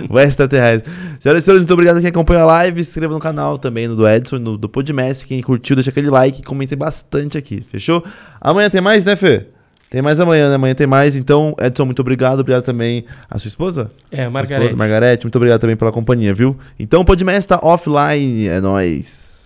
[0.09, 0.91] o extraterrestre.
[1.19, 2.83] Senhoras e senhores, muito obrigado a quem acompanha a live.
[2.83, 5.27] Se inscreva no canal também, no do Edson, no do Podmestre.
[5.27, 8.03] Quem curtiu, deixa aquele like e comente bastante aqui, fechou?
[8.39, 9.47] Amanhã tem mais, né, Fê?
[9.89, 10.55] Tem mais amanhã, né?
[10.55, 11.15] Amanhã tem mais.
[11.15, 12.39] Então, Edson, muito obrigado.
[12.41, 13.87] Obrigado também à sua esposa?
[14.11, 14.65] É, Margarete.
[14.65, 16.57] esposa, Margarete, muito obrigado também pela companhia, viu?
[16.77, 18.47] Então, o Podmestre tá offline.
[18.47, 19.36] É nóis.